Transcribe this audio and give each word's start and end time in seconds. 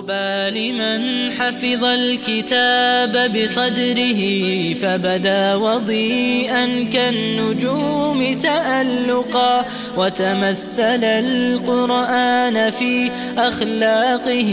طوبى 0.00 0.50
لمن 0.50 1.32
حفظ 1.32 1.84
الكتاب 1.84 3.32
بصدره 3.32 4.20
فبدا 4.74 5.54
وضيئا 5.54 6.88
كالنجوم 6.92 8.38
تألقا 8.38 9.64
وتمثل 9.96 11.04
القرآن 11.04 12.70
في 12.70 13.10
أخلاقه 13.38 14.52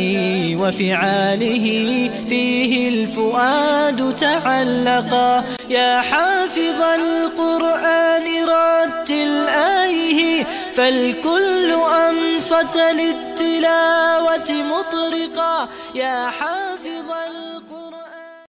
وفعاله 0.60 2.10
فيه 2.30 2.90
الفؤاد 2.90 4.16
تعلقا 4.16 5.44
يا 5.70 6.02
حافظ 6.02 6.82
القرآن 6.82 8.26
رتل 8.54 9.48
آيه 9.48 10.44
فالكل 10.76 11.72
أنصت 12.08 12.78
للتلاوة 12.78 14.50
مطرقا. 14.50 15.70
يا 15.96 16.30
حافظ 16.30 17.10
القرآن. 17.28 18.48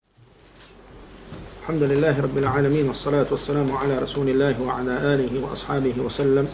الحمد 1.63 1.83
لله 1.83 2.21
رب 2.21 2.39
العالمين 2.39 2.89
والصلاة 2.89 3.27
والسلام 3.31 3.77
على 3.77 3.99
رسول 3.99 4.29
الله 4.29 4.63
وعلى 4.63 4.91
آله 4.91 5.45
وأصحابه 5.45 5.95
وسلم 5.99 6.49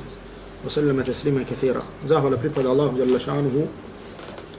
وسلم 0.66 1.02
تسليما 1.02 1.45
كثيرا. 1.50 1.80
زاهو 2.06 2.28
لبريباد 2.28 2.66
الله 2.66 2.95
جل 2.98 3.20
شأنه 3.20 3.66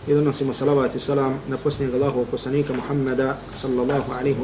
إذا 0.08 0.20
نسيم 0.20 0.52
صلوات 0.52 0.96
السلام 0.96 1.40
نفسني 1.50 1.88
الله 1.88 2.16
وقسنيك 2.18 2.72
محمد 2.72 3.36
صلى 3.56 3.82
الله 3.82 4.06
عليه 4.20 4.36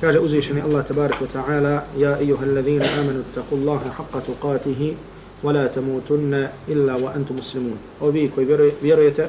Kaže 0.00 0.18
uzvišeni 0.18 0.62
Allah 0.62 0.86
tabarik 0.86 1.20
wa 1.20 1.26
ta'ala 1.26 1.82
Ja 1.98 2.20
ijuha 2.20 2.44
allazina 2.46 2.86
amanu 3.00 3.24
taqullaha 3.34 3.90
haqqa 3.98 4.20
tuqatihi 4.20 4.94
wa 5.42 5.52
la 5.52 5.68
tamutunna 5.68 6.48
illa 6.68 6.94
wa 6.98 7.12
antum 7.16 7.36
muslimun. 7.36 7.78
O 8.00 8.10
vi 8.10 8.30
koji 8.34 8.46
vjerujete, 8.82 9.28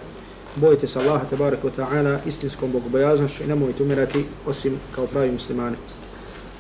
bojite 0.56 0.88
se 0.88 1.00
Allaha 1.00 1.26
tabarik 1.26 1.64
wa 1.64 1.72
ta'ala 1.78 2.20
istinskom 2.26 2.72
bogobojaznošću 2.72 3.44
i 3.44 3.48
nemojte 3.48 3.84
umirati 3.84 4.26
osim 4.46 4.78
kao 4.96 5.08
pravi 5.08 5.32
muslimani. 5.32 5.76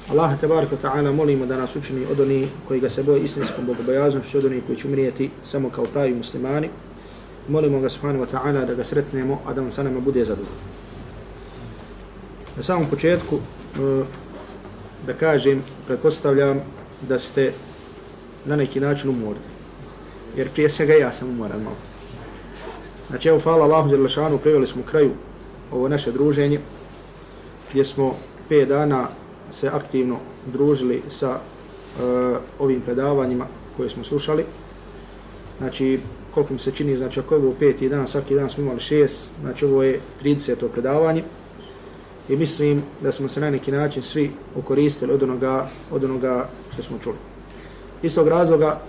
Allaha 0.09 0.37
tabarik 0.37 0.69
wa 0.71 0.77
ta'ala 0.81 1.11
molimo 1.11 1.45
da 1.45 1.57
nas 1.57 1.75
učini 1.75 2.05
od 2.11 2.19
onih 2.19 2.49
koji 2.67 2.79
ga 2.79 2.89
se 2.89 3.03
boje 3.03 3.23
istinskom 3.23 3.65
bogobojaznošću 3.65 4.37
od 4.37 4.45
onih 4.45 4.63
koji 4.65 4.77
će 4.77 4.87
umirati 4.87 5.29
samo 5.43 5.69
kao 5.69 5.85
pravi 5.85 6.15
muslimani. 6.15 6.69
Molimo 7.47 7.79
ga 7.79 7.89
subhanahu 7.89 8.25
wa 8.25 8.29
ta'ala 8.31 8.65
da 8.65 8.73
ga 8.73 8.83
sretnemo, 8.83 9.41
a 9.45 9.53
da 9.53 9.61
on 9.61 9.71
sa 9.71 9.83
nama 9.83 9.99
bude 9.99 10.25
zadovoljno. 10.25 10.57
Na 12.57 12.63
samom 12.63 12.89
početku 12.89 13.39
Eh, 13.75 14.03
da 15.07 15.13
kažem, 15.13 15.63
pretpostavljam 15.87 16.61
da 17.07 17.19
ste 17.19 17.51
na 18.45 18.55
neki 18.55 18.79
način 18.79 19.09
umorni. 19.09 19.41
Jer 20.35 20.49
prije 20.49 20.69
svega 20.69 20.93
ja 20.93 21.11
sam 21.11 21.29
umoran 21.29 21.61
malo. 21.61 21.75
Znači, 23.09 23.29
evo, 23.29 23.39
hvala 23.39 23.65
Allahu 23.65 23.89
Đerlašanu, 23.89 24.37
priveli 24.37 24.67
smo 24.67 24.83
kraju 24.83 25.11
ovo 25.71 25.87
naše 25.87 26.11
druženje, 26.11 26.59
gdje 27.71 27.85
smo 27.85 28.15
5 28.49 28.65
dana 28.65 29.07
se 29.51 29.67
aktivno 29.67 30.17
družili 30.45 31.01
sa 31.09 31.29
e, 31.29 31.39
ovim 32.59 32.81
predavanjima 32.81 33.45
koje 33.77 33.89
smo 33.89 34.03
slušali. 34.03 34.45
Znači, 35.57 35.99
koliko 36.33 36.53
mi 36.53 36.59
se 36.59 36.71
čini, 36.71 36.97
znači, 36.97 37.19
ako 37.19 37.35
je 37.35 37.41
ovo 37.41 37.53
peti 37.59 37.89
dan, 37.89 38.07
svaki 38.07 38.35
dan 38.35 38.49
smo 38.49 38.63
imali 38.63 38.79
šest, 38.79 39.31
znači, 39.41 39.65
ovo 39.65 39.83
je 39.83 39.99
30. 40.23 40.67
predavanje. 40.67 41.23
I 42.29 42.35
mislim 42.35 42.83
da 43.01 43.11
smo 43.11 43.29
se 43.29 43.41
na 43.41 43.49
neki 43.49 43.71
način 43.71 44.03
svi 44.03 44.31
ukoristili 44.55 45.13
od 45.13 45.23
onoga, 45.23 45.69
od 45.91 46.03
onoga 46.03 46.49
što 46.73 46.83
smo 46.83 46.97
čuli. 47.03 47.15
Istog 48.03 48.27
razloga, 48.27 48.79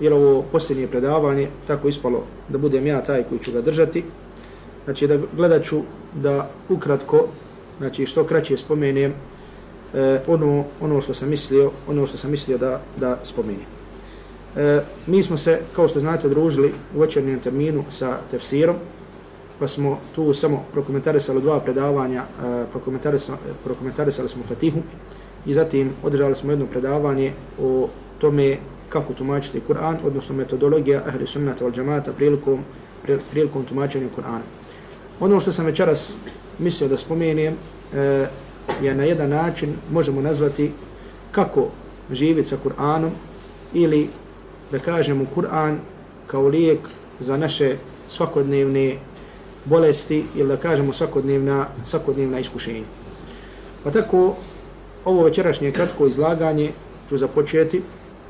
jer 0.00 0.12
ovo 0.12 0.42
posljednje 0.52 0.86
predavanje 0.86 1.48
tako 1.66 1.88
ispalo 1.88 2.24
da 2.48 2.58
budem 2.58 2.86
ja 2.86 3.04
taj 3.04 3.22
koji 3.22 3.40
ću 3.40 3.52
ga 3.52 3.60
držati, 3.60 4.04
znači 4.84 5.06
da 5.06 5.18
gledat 5.36 5.64
ću 5.64 5.80
da 6.14 6.50
ukratko, 6.68 7.26
znači 7.78 8.06
što 8.06 8.24
kraće 8.24 8.56
spomenem 8.56 9.12
e, 9.94 10.20
ono, 10.26 10.64
ono 10.80 11.00
što 11.00 11.14
sam 11.14 11.28
mislio, 11.28 11.70
ono 11.88 12.06
što 12.06 12.16
sam 12.16 12.30
mislio 12.30 12.58
da, 12.58 12.80
da 12.96 13.18
spomenem. 13.22 13.66
E, 14.56 14.80
mi 15.06 15.22
smo 15.22 15.36
se, 15.36 15.60
kao 15.76 15.88
što 15.88 16.00
znate, 16.00 16.28
družili 16.28 16.72
u 16.96 17.00
večernjem 17.00 17.40
terminu 17.40 17.84
sa 17.90 18.18
tefsirom, 18.30 18.76
pa 19.58 19.68
smo 19.68 19.98
tu 20.14 20.34
samo 20.34 20.64
prokomentarisali 20.72 21.42
dva 21.42 21.60
predavanja, 21.60 22.22
e, 22.22 22.64
prokomentarisali, 22.70 23.38
prokomentarisali 23.64 24.28
smo 24.28 24.42
Fatihu 24.42 24.78
i 25.46 25.54
zatim 25.54 25.92
održali 26.02 26.34
smo 26.34 26.52
jedno 26.52 26.66
predavanje 26.66 27.32
o 27.62 27.88
tome 28.18 28.56
kako 28.88 29.12
tumačiti 29.12 29.62
Kur'an, 29.68 29.96
odnosno 30.04 30.34
metodologija 30.34 31.02
ahli 31.06 31.26
sunnata 31.26 31.64
wal 31.64 31.72
džamata 31.72 32.12
prilikom, 32.12 32.60
prilikom 33.30 33.64
tumačenja 33.64 34.06
Kur'ana. 34.16 34.44
Ono 35.20 35.40
što 35.40 35.52
sam 35.52 35.66
večeras 35.66 36.16
mislio 36.58 36.88
da 36.88 36.96
spomenem 36.96 37.54
e, 37.94 38.26
je 38.82 38.94
na 38.94 39.04
jedan 39.04 39.30
način 39.30 39.74
možemo 39.92 40.20
nazvati 40.20 40.72
kako 41.30 41.68
živjeti 42.10 42.48
sa 42.48 42.56
Kur'anom 42.64 43.10
ili 43.74 44.08
da 44.72 44.78
kažemo 44.78 45.26
Kur'an 45.36 45.76
kao 46.26 46.48
lijek 46.48 46.78
za 47.20 47.36
naše 47.36 47.76
svakodnevne 48.08 48.96
bolesti 49.66 50.24
ili 50.34 50.48
da 50.48 50.56
kažemo 50.56 50.92
svakodnevna, 50.92 51.66
svakodnevna 51.84 52.38
iskušenja. 52.38 52.84
Pa 53.84 53.90
tako, 53.90 54.34
ovo 55.04 55.24
večerašnje 55.24 55.70
kratko 55.70 56.06
izlaganje 56.06 56.70
ću 57.08 57.16
započeti 57.16 57.82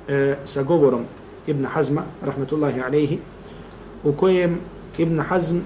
e, 0.09 0.37
sa 0.45 0.63
govorom 0.63 1.05
Ibn 1.47 1.65
Hazma, 1.65 2.03
rahmetullahi 2.23 2.81
alaihi, 2.81 3.19
u 4.05 4.13
kojem 4.13 4.61
Ibn 4.99 5.21
Hazm 5.21 5.59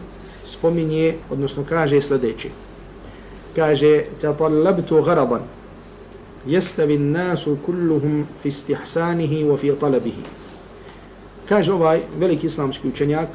spominje, 0.44 1.14
odnosno 1.30 1.64
kaže 1.68 2.00
sljedeće. 2.00 2.48
Kaže, 3.56 4.04
tatallabtu 4.20 5.02
garadan, 5.02 5.42
jestavi 6.46 6.98
nasu 6.98 7.56
kulluhum 7.66 8.26
fi 8.42 8.48
istihsanihi 8.48 9.44
wa 9.44 9.56
fi 9.58 9.72
talabihi. 9.80 10.22
Kaže 11.48 11.72
ovaj 11.72 12.02
veliki 12.18 12.46
islamski 12.46 12.88
učenjak, 12.88 13.28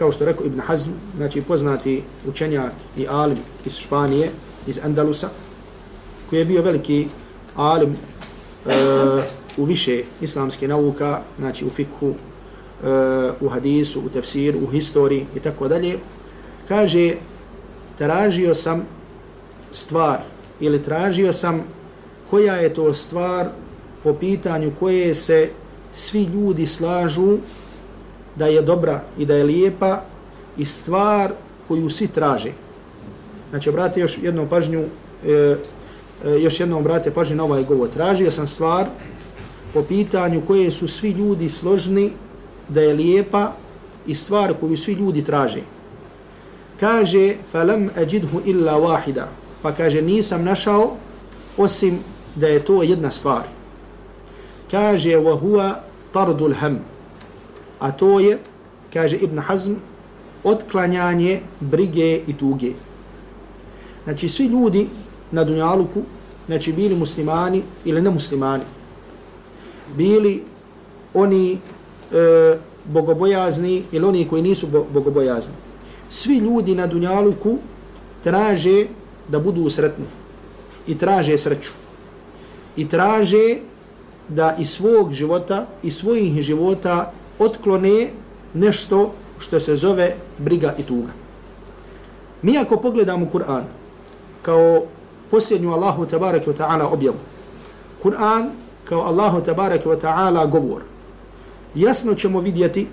kao 0.00 0.12
što 0.12 0.24
rekao 0.24 0.46
Ibn 0.46 0.60
Hazm, 0.60 0.90
znači 1.16 1.42
poznati 1.42 2.02
učenjak 2.26 2.72
i 2.96 3.06
alim 3.08 3.38
iz 3.64 3.76
Španije, 3.76 4.30
iz 4.66 4.80
Andalusa, 4.84 5.28
koji 6.30 6.38
je 6.38 6.44
bio 6.44 6.62
veliki 6.62 7.06
alim 7.56 7.92
e, 7.92 8.72
u 9.56 9.64
više 9.64 10.02
islamske 10.20 10.68
nauka, 10.68 11.20
znači 11.38 11.66
u 11.66 11.70
fikhu, 11.70 12.08
e, 12.08 12.14
u 13.40 13.48
hadisu, 13.48 14.00
u 14.00 14.08
tefsiru, 14.08 14.58
u 14.64 14.70
historiji 14.70 15.26
i 15.36 15.40
tako 15.40 15.68
dalje, 15.68 15.98
kaže, 16.68 17.14
tražio 17.98 18.54
sam 18.54 18.86
stvar 19.70 20.18
ili 20.60 20.82
tražio 20.82 21.32
sam 21.32 21.64
koja 22.30 22.54
je 22.54 22.74
to 22.74 22.94
stvar 22.94 23.48
po 24.02 24.14
pitanju 24.14 24.72
koje 24.78 25.14
se 25.14 25.50
svi 25.92 26.24
ljudi 26.24 26.66
slažu 26.66 27.38
da 28.40 28.46
je 28.46 28.62
dobra 28.62 29.02
i 29.18 29.26
da 29.26 29.36
je 29.36 29.44
lijepa 29.44 30.00
i 30.56 30.64
stvar 30.64 31.32
koju 31.68 31.90
svi 31.90 32.06
traže. 32.08 32.52
Znači, 33.50 33.68
obrate 33.68 34.00
još 34.00 34.16
jednom 34.22 34.48
pažnju, 34.48 34.84
e, 35.26 35.56
e, 36.24 36.40
još 36.40 36.60
jednom 36.60 36.80
obrate 36.80 37.10
pažnju 37.10 37.36
na 37.36 37.44
ovaj 37.44 37.64
govor. 37.64 37.88
Tražio 37.88 38.30
sam 38.30 38.46
stvar 38.46 38.86
po 39.74 39.82
pitanju 39.82 40.42
koje 40.46 40.70
su 40.70 40.88
svi 40.88 41.10
ljudi 41.10 41.48
složni 41.48 42.12
da 42.68 42.80
je 42.80 42.94
lijepa 42.94 43.52
i 44.06 44.14
stvar 44.14 44.54
koju 44.60 44.76
svi 44.76 44.92
ljudi 44.92 45.24
traže. 45.24 45.60
Kaže, 46.80 47.34
falam 47.52 47.90
ajidhu 47.96 48.40
illa 48.44 48.80
wahida. 48.80 49.28
Pa 49.62 49.72
kaže, 49.72 50.02
nisam 50.02 50.44
našao 50.44 50.96
osim 51.56 51.98
da 52.34 52.48
je 52.48 52.64
to 52.64 52.82
jedna 52.82 53.10
stvar. 53.10 53.44
Kaže, 54.70 55.16
wa 55.20 55.36
huwa 55.40 55.74
tardul 56.12 56.54
ham. 56.54 56.80
A 57.80 57.92
to 57.92 58.20
je, 58.20 58.38
kaže 58.92 59.16
Ibn 59.16 59.38
Hazm, 59.38 59.72
otklanjanje 60.44 61.40
brige 61.60 62.20
i 62.26 62.32
tuge. 62.32 62.72
Znači, 64.04 64.28
svi 64.28 64.46
ljudi 64.46 64.88
na 65.30 65.44
Dunjaluku, 65.44 66.02
znači 66.46 66.72
bili 66.72 66.96
muslimani 66.96 67.62
ili 67.84 68.02
nemuslimani, 68.02 68.64
bili 69.96 70.42
oni 71.14 71.52
e, 71.52 71.58
bogobojazni 72.84 73.82
ili 73.92 74.06
oni 74.06 74.28
koji 74.28 74.42
nisu 74.42 74.66
bogobojazni. 74.66 75.54
Svi 76.08 76.38
ljudi 76.38 76.74
na 76.74 76.86
Dunjaluku 76.86 77.58
traže 78.24 78.86
da 79.28 79.38
budu 79.38 79.70
sretni 79.70 80.04
i 80.86 80.98
traže 80.98 81.38
sreću 81.38 81.72
i 82.76 82.88
traže 82.88 83.56
da 84.28 84.56
iz 84.58 84.70
svog 84.70 85.12
života 85.12 85.66
i 85.82 85.90
svojih 85.90 86.42
života 86.42 87.12
otklone 87.40 88.10
nešto 88.54 89.12
što 89.38 89.60
se 89.60 89.76
zove 89.76 90.14
briga 90.38 90.74
i 90.78 90.82
tuga. 90.82 91.12
Mi 92.42 92.58
ako 92.58 92.76
pogledamo 92.76 93.26
Kur'an 93.32 93.62
kao 94.42 94.82
posljednju 95.30 95.72
Allahu 95.72 96.06
tabaraka 96.06 96.50
wa 96.50 96.56
ta'ala 96.56 96.92
objavu, 96.92 97.16
Kur'an 98.02 98.50
kao 98.84 99.00
Allahu 99.00 99.40
tabaraka 99.40 99.88
wa 99.88 100.00
ta'ala 100.00 100.50
govor, 100.50 100.82
jasno 101.74 102.14
ćemo 102.14 102.40
vidjeti 102.40 102.86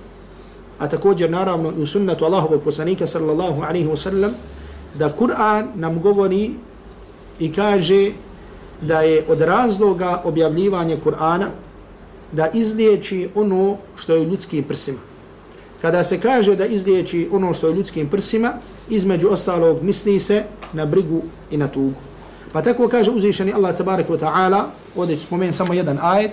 a 0.79 0.87
također 0.87 1.29
naravno 1.29 1.71
i 1.77 1.81
u 1.81 1.85
sunnetu 1.85 2.25
Allahovog 2.25 2.61
poslanika 2.61 3.07
sallallahu 3.07 3.61
alaihi 3.61 3.87
wasallam, 3.87 4.31
da 4.95 5.13
Kur'an 5.19 5.65
nam 5.75 6.01
govori 6.01 6.51
i 7.39 7.53
kaže 7.53 8.11
da 8.81 9.01
je 9.01 9.25
od 9.27 9.41
razloga 9.41 10.21
objavljivanja 10.23 10.97
Kur'ana 11.05 11.45
da 12.31 12.49
izliječi 12.53 13.29
ono 13.35 13.77
što 13.95 14.15
je 14.15 14.21
u 14.21 14.29
ljudskim 14.29 14.63
prsima. 14.63 14.99
Kada 15.81 16.03
se 16.03 16.19
kaže 16.19 16.55
da 16.55 16.65
izliječi 16.65 17.27
ono 17.31 17.53
što 17.53 17.67
je 17.67 17.73
u 17.73 17.75
ljudskim 17.75 18.09
prsima, 18.09 18.53
između 18.89 19.27
ostalog 19.27 19.83
misli 19.83 20.19
se 20.19 20.43
na 20.73 20.85
brigu 20.85 21.21
i 21.51 21.57
na 21.57 21.67
tugu. 21.67 21.93
Pa 22.51 22.61
tako 22.61 22.87
kaže 22.87 23.11
uzvišeni 23.11 23.53
Allah 23.53 23.77
tabaraka 23.77 24.13
wa 24.13 24.19
ta'ala, 24.19 24.63
ovdje 24.95 25.15
ću 25.15 25.23
spomenuti 25.23 25.57
samo 25.57 25.73
jedan 25.73 25.99
ajet, 26.01 26.31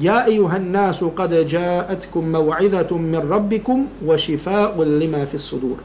Ja 0.00 0.24
ejuhan 0.28 0.70
nasu 0.70 1.10
kad 1.10 1.32
jaatkum 1.52 2.24
mav'idhatum 2.32 2.98
min 2.98 3.20
rabbikum 3.20 3.88
wa 4.04 4.16
šifa'un 4.16 4.98
lima 4.98 5.26
fis 5.26 5.42
sudur. 5.42 5.76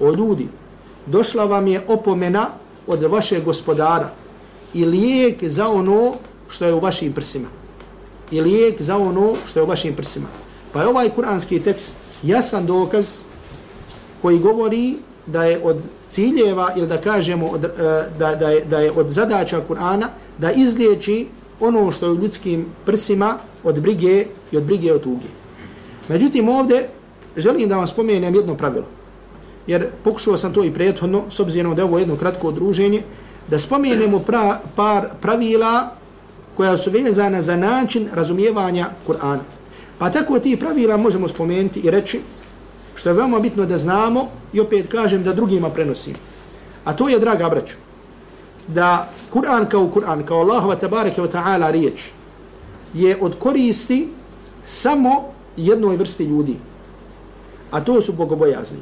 O 0.00 0.12
ljudi, 0.12 0.48
došla 1.06 1.44
vam 1.44 1.66
je 1.66 1.80
opomena 1.88 2.46
od 2.86 3.02
vaše 3.02 3.40
gospodara 3.40 4.08
i 4.74 4.84
lijek 4.84 5.44
za 5.44 5.68
ono 5.68 6.14
što 6.48 6.64
je 6.64 6.74
u 6.74 6.80
vašim 6.80 7.12
prsima. 7.12 7.48
I 8.32 8.40
lijek 8.40 8.82
za 8.82 8.96
ono 8.96 9.34
što 9.46 9.60
je 9.60 9.64
u 9.64 9.66
vašim 9.66 9.94
prsima. 9.94 10.26
Pa 10.72 10.80
je 10.80 10.88
ovaj 10.88 11.10
kuranski 11.10 11.60
tekst 11.60 11.96
jasan 12.22 12.66
dokaz 12.66 13.22
koji 14.22 14.38
govori 14.38 14.96
da 15.26 15.44
je 15.44 15.60
od 15.62 15.76
ciljeva 16.06 16.72
ili 16.76 16.86
da 16.86 17.00
kažemo 17.00 17.46
od, 17.46 17.64
e, 17.64 17.68
da, 18.18 18.34
da, 18.34 18.48
je, 18.48 18.64
da 18.64 18.78
je 18.78 18.92
od 18.92 19.10
zadaća 19.10 19.60
Kur'ana 19.68 20.06
da 20.38 20.52
izliječi 20.52 21.26
ono 21.60 21.92
što 21.92 22.06
je 22.06 22.12
u 22.12 22.16
ljudskim 22.16 22.66
prsima 22.86 23.38
od 23.64 23.80
brige 23.80 24.26
i 24.52 24.56
od 24.56 24.62
brige 24.62 24.92
od 24.92 25.02
tuge. 25.02 25.26
Međutim, 26.08 26.48
ovdje 26.48 26.88
želim 27.36 27.68
da 27.68 27.76
vam 27.76 27.86
spomenem 27.86 28.34
jedno 28.34 28.54
pravilo. 28.54 28.86
Jer 29.66 29.86
pokušao 30.04 30.36
sam 30.36 30.52
to 30.52 30.64
i 30.64 30.74
prethodno, 30.74 31.22
s 31.28 31.40
obzirom 31.40 31.74
da 31.74 31.82
je 31.82 31.86
ovo 31.86 31.98
jedno 31.98 32.16
kratko 32.16 32.48
odruženje, 32.48 33.02
da 33.48 33.58
spomenemo 33.58 34.18
pra, 34.18 34.60
par 34.76 35.08
pravila 35.20 35.90
koja 36.62 36.78
su 36.78 36.90
vezana 36.90 37.42
za 37.42 37.56
način 37.56 38.08
razumijevanja 38.12 38.86
Kur'ana. 39.06 39.42
Pa 39.98 40.10
tako 40.10 40.38
ti 40.38 40.56
pravila 40.56 40.96
možemo 40.96 41.28
spomenuti 41.28 41.80
i 41.80 41.90
reći 41.90 42.20
što 42.94 43.08
je 43.08 43.14
veoma 43.14 43.40
bitno 43.40 43.66
da 43.66 43.78
znamo 43.78 44.28
i 44.52 44.60
opet 44.60 44.86
kažem 44.88 45.24
da 45.24 45.32
drugima 45.32 45.70
prenosim. 45.70 46.14
A 46.84 46.92
to 46.96 47.08
je, 47.08 47.18
draga 47.18 47.48
braću, 47.48 47.74
da 48.68 49.08
Kur'an 49.32 49.66
kao 49.68 49.90
Kur'an, 49.90 50.22
kao 50.24 50.38
Allahova 50.38 50.76
tabareke 50.76 51.22
wa 51.22 51.30
ta'ala 51.32 51.70
riječ, 51.70 52.10
je 52.94 53.16
od 53.20 53.34
koristi 53.38 54.08
samo 54.64 55.32
jednoj 55.56 55.96
vrsti 55.96 56.24
ljudi. 56.24 56.56
A 57.70 57.80
to 57.80 58.00
su 58.00 58.12
bogobojazni. 58.12 58.78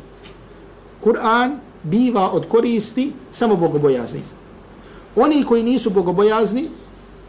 Kur'an 1.01 1.57
biva 1.83 2.31
od 2.33 2.49
koristi 2.49 3.13
samo 3.33 3.57
bogobojazni. 3.57 4.21
Oni 5.17 5.45
koji 5.45 5.63
nisu 5.63 5.91
bogobojazni, 5.91 6.69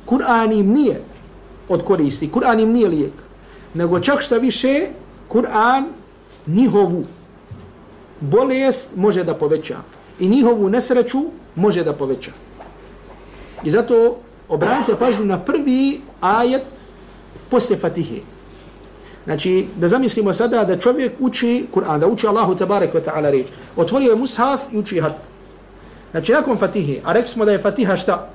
Kur'an 0.06 0.52
im 0.52 0.72
nije 0.72 1.02
od 1.70 1.84
koristi, 1.84 2.30
Kur'an 2.30 2.62
im 2.62 2.72
nije 2.72 2.90
lijek. 2.90 3.14
Nego 3.74 4.00
čak 4.00 4.22
šta 4.22 4.38
više, 4.38 4.88
Kur'an 5.30 5.84
njihovu 6.48 7.04
bolest 8.20 8.96
može 8.96 9.24
da 9.24 9.34
poveća. 9.36 9.78
I 10.20 10.30
njihovu 10.30 10.70
nesreću 10.70 11.24
može 11.56 11.84
da 11.84 11.94
poveća. 11.94 12.32
I 13.64 13.72
zato 13.72 14.18
obranite 14.50 14.96
pažnju 15.00 15.26
na 15.26 15.40
prvi 15.40 16.02
ajet 16.22 16.66
poslije 17.50 17.80
Fatihe. 17.80 18.22
Znači, 19.26 19.68
da 19.78 19.88
zamislimo 19.88 20.34
sada 20.34 20.64
da 20.64 20.78
čovjek 20.78 21.12
uči 21.20 21.66
Kur'an, 21.74 22.00
da 22.00 22.08
uči 22.08 22.28
Allahu 22.28 22.56
tabarek 22.56 22.94
wa 22.94 23.02
ta'ala 23.06 23.32
reč. 23.32 23.48
Otvorio 23.76 24.10
je 24.10 24.16
mushaf 24.16 24.62
i 24.72 24.78
uči 24.78 25.00
hat. 25.02 25.14
Znači, 26.12 26.32
nakon 26.32 26.58
Fatihe, 26.58 27.02
a 27.04 27.14
rekli 27.14 27.28
smo 27.28 27.46
da 27.46 27.52
je 27.52 27.62
Fatiha 27.62 27.98
šta? 27.98 28.30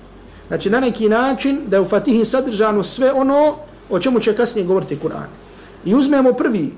Znači, 0.49 0.71
na 0.71 0.81
neki 0.81 1.09
način 1.09 1.61
da 1.67 1.77
je 1.77 1.81
u 1.81 1.89
Fatihi 1.89 2.25
sadržano 2.25 2.83
sve 2.83 3.13
ono 3.13 3.55
o 3.91 3.99
čemu 3.99 4.21
će 4.21 4.37
kasnije 4.37 4.67
govoriti 4.67 4.99
Kur'an. 5.03 5.29
I 5.85 5.95
uzmemo 5.95 6.33
prvi 6.33 6.73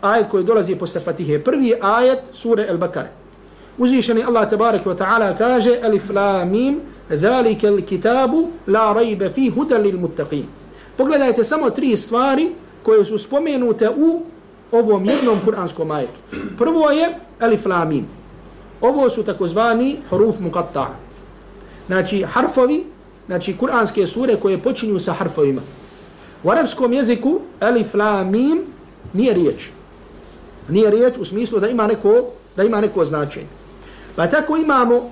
ajet 0.00 0.28
koji 0.28 0.44
dolazi 0.44 0.76
posle 0.76 1.00
Fatihe. 1.00 1.38
Prvi 1.38 1.74
ajet 1.80 2.18
sure 2.32 2.66
El-Bakare. 2.68 3.08
Uzvišeni 3.78 4.24
Allah 4.24 4.50
tabarek 4.50 4.84
wa 4.84 4.96
ta'ala 4.96 5.38
kaže 5.38 5.78
Alif 5.84 6.10
la 6.10 6.44
mim 6.44 6.80
Zalike 7.10 7.66
l-kitabu 7.66 8.48
la 8.66 8.92
rajbe 8.92 9.30
fi 9.30 9.48
hudan 9.50 9.82
lil 9.82 9.98
muttaqin. 9.98 10.44
Pogledajte 10.96 11.44
samo 11.44 11.70
tri 11.70 11.96
stvari 11.96 12.52
koje 12.82 13.04
su 13.04 13.18
spomenute 13.18 13.90
u 13.96 14.22
ovom 14.72 15.04
jednom 15.04 15.38
kuranskom 15.44 15.90
ajetu. 15.90 16.20
Prvo 16.58 16.90
je 16.90 17.08
Alif 17.40 17.66
la 17.66 17.84
mim. 17.84 18.06
Ovo 18.80 19.10
su 19.10 19.22
takozvani 19.22 19.96
huruf 20.10 20.36
muqatta. 20.40 20.86
Znači 21.86 22.22
harfovi, 22.22 22.84
znači 23.26 23.56
kuranske 23.56 24.06
sure 24.06 24.36
koje 24.36 24.62
počinju 24.62 24.98
sa 24.98 25.12
harfovima. 25.12 25.62
U 26.42 26.50
arapskom 26.50 26.92
jeziku 26.92 27.40
Alif 27.60 27.94
la 27.94 28.24
mim 28.24 28.62
nije 29.12 29.34
riječ 29.34 29.68
nije 30.68 30.90
riječ 30.90 31.18
u 31.18 31.24
smislu 31.24 31.60
da 31.60 31.68
ima 31.68 31.86
neko 31.86 32.24
da 32.56 32.64
ima 32.64 32.80
neko 32.80 33.04
značenje. 33.04 33.46
Pa 34.16 34.26
tako 34.26 34.56
imamo 34.56 35.10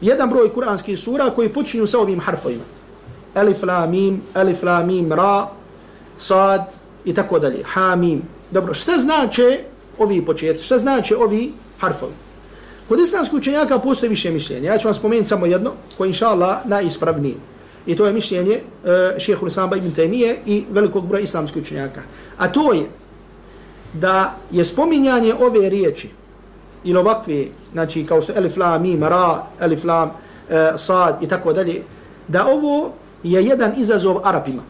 jedan 0.00 0.30
broj 0.30 0.52
kuranskih 0.52 0.98
sura 0.98 1.30
koji 1.30 1.48
počinju 1.48 1.86
sa 1.86 1.98
ovim 1.98 2.20
harfovima. 2.20 2.62
Alif 3.34 3.62
la 3.62 3.86
mim, 3.86 4.22
alif 4.34 4.62
la 4.62 4.82
mim 4.82 5.12
ra, 5.12 5.46
sad 6.18 6.72
i 7.04 7.14
tako 7.14 7.38
dalje. 7.38 7.62
Ha 7.64 7.96
mim. 7.96 8.22
Dobro, 8.50 8.74
šta 8.74 8.92
znače 8.98 9.58
ovi 9.98 10.24
početci? 10.24 10.64
Šta 10.64 10.78
znače 10.78 11.16
ovi 11.16 11.52
harfovi? 11.78 12.12
Kod 12.90 13.00
islamskih 13.00 13.38
učenjaka 13.38 13.78
postoji 13.78 14.10
više 14.10 14.30
mišljenja. 14.30 14.72
Ja 14.72 14.78
ću 14.78 14.88
vam 14.88 14.94
spomenuti 14.94 15.28
samo 15.28 15.46
jedno, 15.46 15.70
koje 15.96 16.08
inša 16.08 16.28
Allah 16.28 16.66
najispravnije. 16.66 17.34
I 17.86 17.96
to 17.96 18.06
je 18.06 18.12
mišljenje 18.12 18.52
e, 18.52 18.60
uh, 18.60 19.18
šehehu 19.18 19.44
Nisamba 19.44 19.76
ibn 19.76 19.92
Taymiye 19.94 20.34
i 20.46 20.64
velikog 20.70 21.06
broja 21.06 21.22
islamskog 21.22 21.62
učenjaka. 21.62 22.02
A 22.38 22.48
to 22.52 22.72
je 22.72 22.82
da 23.92 24.36
je 24.50 24.64
spominjanje 24.64 25.34
ove 25.34 25.68
riječi 25.68 26.10
ili 26.84 26.98
ovakve, 26.98 27.44
znači 27.72 28.06
kao 28.06 28.22
što 28.22 28.32
elif 28.36 28.56
lam 28.56 28.82
mim 28.82 29.04
ra, 29.04 29.46
elif 29.60 29.84
lam 29.84 30.10
e, 30.48 30.72
sad 30.76 31.22
i 31.22 31.28
tako 31.28 31.52
dalje, 31.52 31.82
da 32.28 32.46
ovo 32.46 32.92
je 33.22 33.44
jedan 33.44 33.72
izazov 33.76 34.18
Arapima. 34.26 34.62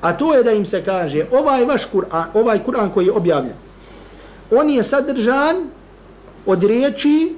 A 0.00 0.12
to 0.16 0.34
je 0.34 0.42
da 0.42 0.52
im 0.52 0.66
se 0.66 0.84
kaže, 0.84 1.24
ovaj 1.32 1.64
vaš 1.64 1.82
Kur'an, 1.92 2.24
ovaj 2.34 2.60
Kur'an 2.66 2.90
koji 2.90 3.06
je 3.06 3.12
objavljen, 3.12 3.54
on 4.50 4.70
je 4.70 4.82
sadržan 4.82 5.56
od 6.46 6.62
riječi, 6.62 7.36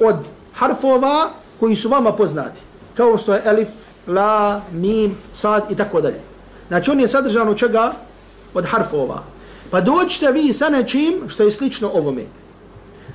od 0.00 0.16
harfova 0.52 1.30
koji 1.60 1.76
su 1.76 1.88
vama 1.88 2.12
poznati. 2.12 2.60
Kao 2.94 3.18
što 3.18 3.34
je 3.34 3.42
elif, 3.44 3.68
la, 4.06 4.60
mim, 4.72 5.16
sad 5.32 5.70
i 5.70 5.76
tako 5.76 6.00
dalje. 6.00 6.20
Znači 6.68 6.90
on 6.90 7.00
je 7.00 7.08
sadržan 7.08 7.48
od 7.48 7.56
čega? 7.56 7.92
Od 8.54 8.64
harfova. 8.66 9.22
Pa 9.70 9.80
dođite 9.80 10.32
vi 10.32 10.52
sa 10.52 10.68
nečim 10.68 11.28
što 11.28 11.42
je 11.42 11.50
slično 11.50 11.90
ovome. 11.94 12.24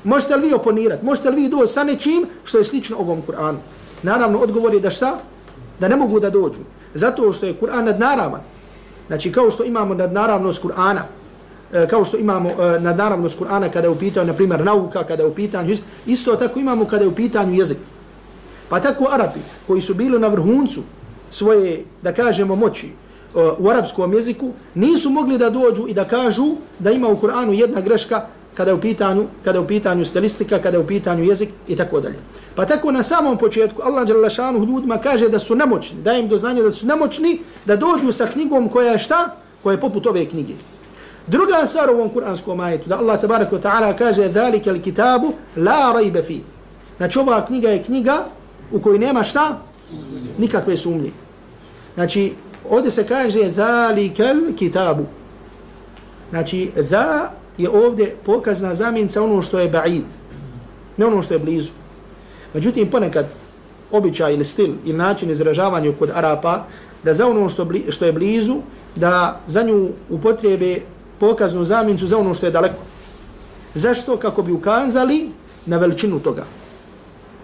Možete 0.04 0.36
li 0.36 0.48
vi 0.48 0.54
oponirati? 0.54 1.06
Možete 1.06 1.30
li 1.30 1.36
vi 1.36 1.50
doći 1.50 1.74
sa 1.74 1.84
nečim 1.84 2.26
što 2.44 2.58
je 2.58 2.64
slično 2.64 2.98
ovom 2.98 3.22
Kur'anu? 3.28 3.58
Naravno, 4.04 4.40
odgovor 4.40 4.74
je 4.74 4.80
da 4.80 4.90
šta? 4.90 5.20
Da 5.80 5.88
ne 5.88 5.96
mogu 5.96 6.20
da 6.20 6.30
dođu. 6.30 6.60
Zato 6.94 7.34
što 7.34 7.46
je 7.46 7.60
Kur'an 7.62 7.82
nadnaravan. 7.86 8.42
Znači, 9.08 9.32
kao 9.32 9.52
što 9.52 9.64
imamo 9.64 9.94
nadnaravnost 9.94 10.64
Kur'ana, 10.64 11.02
E, 11.76 11.88
kao 11.88 12.06
što 12.06 12.18
imamo 12.18 12.50
e, 12.50 12.80
na 12.80 12.94
naravnost 12.94 13.40
Kur'ana 13.40 13.70
kada 13.70 13.88
je 13.88 13.92
u 13.92 13.96
pitanju, 13.96 14.28
na 14.28 14.34
primjer, 14.34 14.64
nauka, 14.64 15.04
kada 15.04 15.24
je 15.24 15.30
u 15.30 15.34
pitanju, 15.34 15.76
isto 16.06 16.36
tako 16.36 16.60
imamo 16.60 16.86
kada 16.86 17.04
je 17.04 17.10
u 17.10 17.16
pitanju 17.16 17.54
jezik. 17.54 17.78
Pa 18.70 18.80
tako 18.80 19.08
Arapi, 19.12 19.40
koji 19.68 19.82
su 19.82 19.94
bili 19.94 20.20
na 20.20 20.28
vrhuncu 20.28 20.82
svoje, 21.30 21.84
da 22.02 22.14
kažemo, 22.14 22.56
moći, 22.56 22.88
e, 22.88 22.92
u 23.60 23.70
arapskom 23.70 24.14
jeziku 24.14 24.52
nisu 24.76 25.10
mogli 25.10 25.38
da 25.38 25.50
dođu 25.50 25.88
i 25.88 25.94
da 25.94 26.06
kažu 26.06 26.56
da 26.80 26.92
ima 26.92 27.08
u 27.08 27.18
Kur'anu 27.18 27.52
jedna 27.52 27.82
greška 27.82 28.26
kada 28.54 28.72
je 28.72 28.76
u 28.76 28.82
pitanju, 28.82 29.26
kada 29.44 29.58
je 29.58 29.64
u 29.64 29.68
pitanju 29.68 30.06
stilistika, 30.06 30.60
kada 30.60 30.78
je 30.78 30.84
u 30.84 30.88
pitanju 30.88 31.24
jezik 31.24 31.50
i 31.68 31.76
tako 31.76 32.00
dalje. 32.00 32.20
Pa 32.56 32.66
tako 32.66 32.92
na 32.92 33.04
samom 33.04 33.38
početku 33.38 33.82
Allah 33.82 34.08
dželle 34.08 34.30
šanu 34.30 34.66
ljudima 34.66 34.98
kaže 34.98 35.30
da 35.30 35.40
su 35.40 35.56
nemoćni, 35.56 36.02
da 36.02 36.14
im 36.14 36.28
do 36.28 36.38
znanja 36.38 36.62
da 36.62 36.72
su 36.72 36.88
nemoćni 36.88 37.40
da 37.66 37.76
dođu 37.76 38.12
sa 38.12 38.26
knjigom 38.26 38.70
koja 38.70 38.92
je 38.92 39.00
šta? 39.00 39.36
Koja 39.64 39.74
je 39.74 39.82
poput 39.82 40.08
ove 40.08 40.26
knjige. 40.26 40.54
Druga 41.27 41.67
stvar 41.67 41.91
u 41.91 41.93
ovom 41.93 42.09
kuranskom 42.09 42.61
ajetu, 42.61 42.89
da 42.89 42.99
Allah 42.99 43.21
tabaraka 43.21 43.57
wa 43.57 43.63
ta'ala 43.63 43.97
kaže 43.97 44.29
ذَلِكَ 44.29 44.69
الْكِتَابُ 44.69 45.23
لَا 45.57 45.93
رَيْبَ 45.93 46.23
فِي 46.29 46.41
Znači 46.97 47.19
ova 47.19 47.47
knjiga 47.47 47.69
je 47.69 47.83
knjiga 47.83 48.25
u 48.73 48.81
kojoj 48.81 48.99
nema 48.99 49.23
šta? 49.23 49.59
Nikakve 50.39 50.77
sumnje. 50.77 51.11
Znači, 51.95 52.33
ovdje 52.71 52.91
se 52.91 53.07
kaže 53.07 53.53
zalikel 53.53 54.37
kitabu. 54.59 55.07
Znači, 56.31 56.71
za 56.77 57.31
je 57.59 57.71
ovdje 57.71 58.17
pokazna 58.25 58.75
zamjenca 58.75 59.23
ono 59.23 59.43
što 59.43 59.59
je 59.59 59.73
ba'id, 59.73 60.05
ne 60.97 61.07
ono 61.07 61.23
što 61.23 61.35
je 61.35 61.39
blizu. 61.39 61.73
Međutim, 62.55 62.91
ponekad 62.91 63.27
običaj 63.91 64.35
ili 64.35 64.45
stil 64.45 64.71
ili 64.85 64.99
način 64.99 65.31
izražavanja 65.31 65.93
kod 65.99 66.11
Arapa, 66.15 66.65
da 67.03 67.15
za 67.15 67.27
ono 67.27 67.49
što, 67.49 67.65
bli, 67.65 67.85
što 67.89 68.05
je 68.05 68.13
blizu, 68.13 68.57
da 68.97 69.41
za 69.47 69.63
nju 69.63 69.89
upotrebe 70.11 70.81
pokaznu 71.20 71.64
zamjencu 71.64 72.08
za 72.08 72.18
ono 72.18 72.34
što 72.34 72.46
je 72.46 72.52
daleko. 72.52 72.84
Zašto? 73.74 74.18
Kako 74.18 74.44
bi 74.44 74.52
ukazali 74.52 75.30
na 75.66 75.78
veličinu 75.78 76.20
toga. 76.20 76.46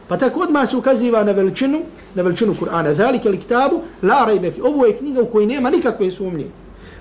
Pa 0.07 0.17
tako 0.17 0.39
odmah 0.39 0.69
se 0.69 0.77
ukaziva 0.77 1.23
na 1.23 1.31
veličinu, 1.31 1.81
na 2.15 2.23
veličinu 2.23 2.55
Kur'ana. 2.59 2.93
Zalike 2.93 3.29
li 3.29 3.37
kitabu, 3.37 3.81
la 4.01 4.25
rajbe 4.25 4.51
fi. 4.51 4.61
Ovo 4.61 4.85
je 4.85 4.97
knjiga 4.97 5.21
u 5.21 5.25
kojoj 5.25 5.45
nema 5.45 5.69
nikakve 5.69 6.11
sumnje. 6.11 6.45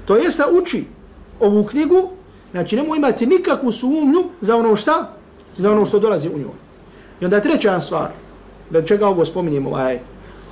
To 0.04 0.16
je 0.16 0.30
sa 0.30 0.44
uči 0.52 0.84
ovu 1.40 1.64
knjigu, 1.64 2.10
znači 2.52 2.76
nemoj 2.76 2.98
imati 2.98 3.26
nikakvu 3.26 3.72
sumnju 3.72 4.24
za 4.40 4.56
ono 4.56 4.76
šta? 4.76 5.12
Za 5.58 5.72
ono 5.72 5.86
što 5.86 5.98
dolazi 5.98 6.28
u 6.28 6.38
njoj. 6.38 6.56
I 7.20 7.24
onda 7.24 7.40
treća 7.40 7.80
stvar, 7.80 8.10
da 8.70 8.84
čega 8.84 9.08
ovo 9.08 9.24
spominjemo 9.24 9.70
ovaj 9.70 9.98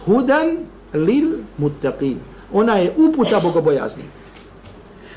Hudan 0.05 0.57
lil 0.95 1.29
muttaqin. 1.59 2.17
Ona 2.53 2.77
je 2.77 2.93
uputa 2.97 3.41
bogobojazni. 3.41 4.05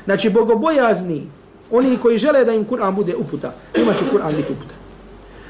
Znači 0.05 0.29
bogobojazni, 0.29 1.27
oni 1.71 1.97
koji 1.97 2.17
žele 2.17 2.45
da 2.45 2.53
im 2.53 2.65
Kur'an 2.65 2.95
bude 2.95 3.15
uputa, 3.15 3.53
ima 3.75 3.93
će 3.93 4.05
Kur'an 4.13 4.35
biti 4.35 4.51
uputa. 4.51 4.75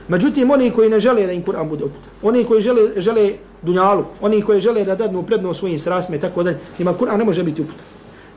Međutim, 0.08 0.52
oni 0.52 0.72
koji 0.72 0.90
ne 0.90 1.00
žele 1.00 1.26
da 1.26 1.32
im 1.32 1.44
Kur'an 1.44 1.70
bude 1.70 1.84
uputa, 1.84 2.10
oni 2.22 2.44
koji 2.44 2.62
žele, 2.62 3.02
žele 3.02 3.34
dunjalu, 3.62 4.06
oni 4.22 4.42
koji 4.42 4.62
žele 4.62 4.84
da 4.84 4.96
dadnu 4.96 5.24
prednost 5.24 5.60
svojim 5.60 5.80
strastima 5.80 6.18
i 6.18 6.20
tako 6.20 6.44
dalje, 6.44 6.58
ima 6.80 6.94
Kur'an 6.94 7.18
ne 7.18 7.26
može 7.26 7.44
biti 7.44 7.62
uputa. 7.62 7.84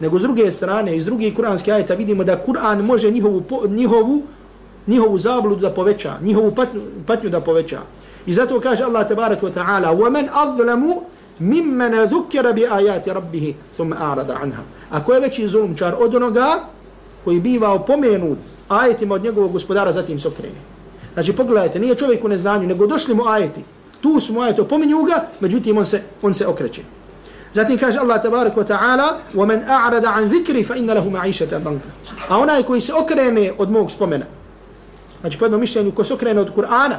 Nego 0.00 0.19
s 0.19 0.23
druge 0.23 0.50
strane, 0.50 0.97
iz 0.97 1.05
drugih 1.05 1.37
kuranskih 1.37 1.75
ajeta 1.75 1.95
vidimo 1.95 2.25
da 2.25 2.43
Kur'an 2.47 2.83
može 2.83 3.11
njihovu, 3.11 3.43
njihovu, 3.69 4.23
njihovu 4.87 5.19
zabludu 5.19 5.61
da 5.61 5.71
poveća, 5.71 6.19
njihovu 6.23 6.55
patnju, 6.55 6.81
patnju 7.07 7.31
da 7.31 7.40
poveća. 7.40 7.81
I 8.26 8.33
zato 8.33 8.61
kaže 8.61 8.85
Allah 8.85 9.09
tabarak 9.09 9.43
wa 9.43 9.52
ta'ala 9.52 9.97
وَمَنْ 9.97 10.29
أَظْلَمُ 10.29 11.00
مِمَّنَ 11.40 11.95
ذُكَّرَ 12.05 12.52
بِآيَاتِ 12.52 13.09
رَبِّهِ 13.09 13.55
ثُمَّ 13.76 13.93
أَعْرَدَ 13.93 14.31
عَنْهَا 14.31 14.62
Ako 14.90 15.14
je 15.14 15.21
veći 15.21 15.49
zulumčar 15.49 15.95
od 15.99 16.14
onoga 16.14 16.61
koji 17.25 17.40
biva 17.40 17.73
opomenut 17.73 18.38
ajetima 18.69 19.14
od 19.14 19.25
njegovog 19.25 19.52
gospodara, 19.52 19.93
zatim 19.93 20.19
se 20.19 20.29
okrene. 20.29 20.61
Znači 21.14 21.33
pogledajte, 21.33 21.79
nije 21.79 21.95
čovjek 21.95 22.25
u 22.25 22.29
neznanju, 22.29 22.69
nego 22.69 22.87
došli 22.87 23.14
mu 23.14 23.23
ajeti. 23.26 23.64
Tu 24.00 24.21
su 24.21 24.33
mu 24.33 24.40
ajeti, 24.40 24.61
opominju 24.61 25.02
ga, 25.02 25.29
međutim 25.40 25.79
on 25.79 25.85
se, 25.85 26.02
on 26.23 26.35
se 26.35 26.47
okreće. 26.47 26.83
Zatim 27.52 27.79
kaže 27.79 27.99
Allah 27.99 28.23
tabarak 28.23 28.57
wa 28.57 28.64
ta'ala 28.64 29.09
وَمَنْ 29.35 29.67
أَعْرَدَ 29.67 30.05
عَنْ 30.05 30.31
ذِكْرِ 30.31 30.55
فَإِنَّ 30.64 30.90
لَهُ 30.90 31.11
مَعِيشَةً 31.11 31.59
ضَنْكَ 31.59 31.81
A 32.29 32.38
onaj 32.38 32.62
koji 32.62 32.81
se 32.81 32.95
okrene 32.95 33.52
od 33.59 33.71
mog 33.71 33.90
spomena, 33.90 34.25
znači 35.21 35.38
po 35.38 35.45
jednom 35.45 35.61
mišljenju, 35.61 35.93
ko 35.93 36.05
se 36.05 36.14
okrene 36.14 36.40
od 36.40 36.55
Kur'ana, 36.57 36.97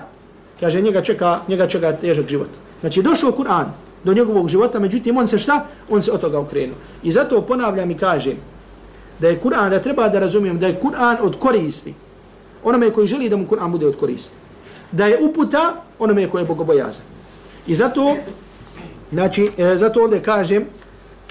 kaže 0.60 0.82
njega 0.82 1.01
čeka, 1.01 1.39
njega 1.48 1.68
čeka 1.68 1.91
težak 1.91 2.27
život. 2.27 2.50
Znači 2.82 3.01
došao 3.01 3.32
Kur'an 3.32 3.65
do 4.05 4.15
njegovog 4.15 4.49
života, 4.49 4.79
međutim 4.79 5.17
on 5.17 5.29
se 5.29 5.38
šta? 5.38 5.67
On 5.91 6.03
se 6.03 6.12
od 6.12 6.21
toga 6.21 6.38
okrenuo. 6.38 6.76
I 7.03 7.12
zato 7.12 7.41
ponavljam 7.43 7.91
i 7.91 7.97
kažem 7.97 8.37
da 9.19 9.29
je 9.29 9.41
Kur'an, 9.41 9.71
da 9.71 9.83
treba 9.83 10.09
da 10.09 10.19
razumijem 10.19 10.59
da 10.59 10.67
je 10.67 10.81
Kur'an 10.83 11.17
od 11.23 11.38
koristi. 11.38 11.95
Onome 12.65 12.91
koji 12.91 13.07
želi 13.07 13.29
da 13.29 13.37
mu 13.37 13.47
Kur'an 13.47 13.71
bude 13.71 13.87
od 13.87 13.97
koristi. 13.97 14.35
Da 14.93 15.07
je 15.07 15.19
uputa 15.21 15.83
onome 15.99 16.29
koji 16.31 16.43
je 16.43 16.47
bogobojazan. 16.47 17.05
I 17.67 17.75
zato, 17.75 18.17
znači, 19.12 19.50
e, 19.59 19.76
zato 19.76 20.03
ovdje 20.03 20.23
kažem, 20.23 20.65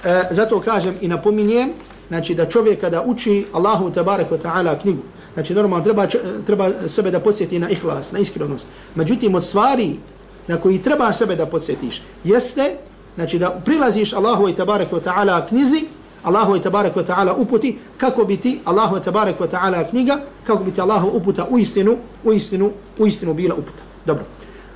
e, 0.03 0.22
zato 0.31 0.60
kažem 0.60 0.95
i 1.01 1.07
napominjem, 1.07 1.69
znači 2.07 2.36
da 2.36 2.50
čovjek 2.50 2.81
kada 2.81 3.03
uči 3.05 3.45
Allahu 3.53 3.91
tabarak 3.91 4.31
wa 4.31 4.38
ta'ala 4.38 4.81
knjigu, 4.81 5.01
Znači, 5.36 5.53
normalno, 5.53 5.84
treba, 5.84 6.07
treba 6.45 6.69
sebe 6.88 7.12
da 7.12 7.19
podsjeti 7.19 7.60
na 7.60 7.69
ihlas, 7.69 8.12
na 8.12 8.19
iskrenost. 8.19 8.65
Međutim, 8.95 9.36
od 9.36 9.43
stvari 9.43 9.98
na 10.47 10.57
koji 10.57 10.81
trebaš 10.81 11.17
sebe 11.17 11.35
da 11.35 11.45
podsjetiš, 11.45 12.01
jeste, 12.23 12.77
znači, 13.15 13.39
da 13.39 13.61
prilaziš 13.65 14.13
Allahu 14.13 14.49
i 14.49 14.55
tabarak 14.55 14.91
wa 14.91 15.01
ta'ala 15.01 15.47
knjizi, 15.47 15.85
Allahu 16.23 16.55
i 16.55 16.61
tabarak 16.61 16.95
wa 16.95 17.05
ta'ala 17.05 17.33
uputi, 17.37 17.77
kako 17.97 18.23
bi 18.23 18.37
ti 18.37 18.59
Allahu 18.65 18.97
i 18.97 19.01
tabarak 19.01 19.39
wa 19.39 19.47
ta'ala 19.47 19.89
knjiga, 19.89 20.19
kako 20.43 20.63
bi 20.63 20.71
ti 20.71 20.81
Allahu 20.81 21.17
uputa 21.17 21.47
u 21.49 21.59
istinu, 21.59 21.97
u 22.23 22.33
istinu, 22.33 22.71
u 22.99 23.07
istinu 23.07 23.33
bila 23.33 23.55
uputa. 23.55 23.83
Dobro. 24.05 24.25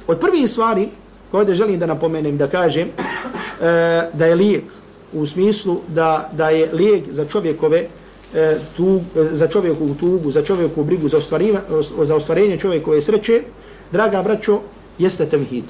Od 0.07 0.19
prvih 0.19 0.49
stvari, 0.49 0.89
koje 1.31 1.39
ovdje 1.39 1.55
želim 1.55 1.79
da 1.79 1.85
napomenem, 1.85 2.37
da 2.37 2.47
kažem, 2.47 2.87
e, 2.87 4.09
da 4.13 4.25
je 4.25 4.35
lijek, 4.35 4.63
u 5.13 5.25
smislu 5.25 5.79
da, 5.87 6.29
da 6.33 6.49
je 6.49 6.69
lijek 6.73 7.03
za 7.11 7.25
čovjekove, 7.25 7.87
e, 8.33 8.57
tu, 8.77 9.01
e, 9.15 9.27
za 9.31 9.47
čovjeku 9.47 9.89
tugu, 9.99 10.31
za 10.31 10.41
čovjeku 10.41 10.83
brigu, 10.83 11.09
za, 11.09 11.19
za 12.03 12.15
ostvarenje 12.15 12.57
čovjekove 12.57 13.01
sreće, 13.01 13.41
draga 13.91 14.23
braćo, 14.23 14.61
jeste 14.99 15.25
tevhid. 15.25 15.65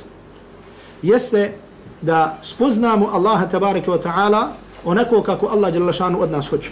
Jeste 1.01 1.53
da 2.01 2.37
spoznamo 2.41 3.09
Allaha 3.13 3.47
tabaraka 3.47 3.91
wa 3.91 4.01
ta'ala 4.01 4.47
onako 4.85 5.21
kako 5.21 5.47
Allah 5.47 5.93
šanu 5.93 6.21
od 6.21 6.31
nas 6.31 6.47
hoće. 6.47 6.71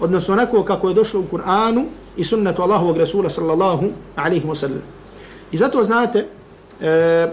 Odnosno 0.00 0.34
onako 0.34 0.62
kako 0.62 0.88
je 0.88 0.94
došlo 0.94 1.20
u 1.20 1.36
Kur'anu 1.36 1.84
i 2.16 2.24
sunnetu 2.24 2.62
Allahovog 2.62 2.96
Rasula 2.96 3.30
sallallahu 3.30 3.86
alaihi 4.16 4.46
wa 4.46 4.54
sallam. 4.54 4.82
I 5.52 5.56
zato 5.56 5.84
znate, 5.84 6.26
e, 6.80 7.28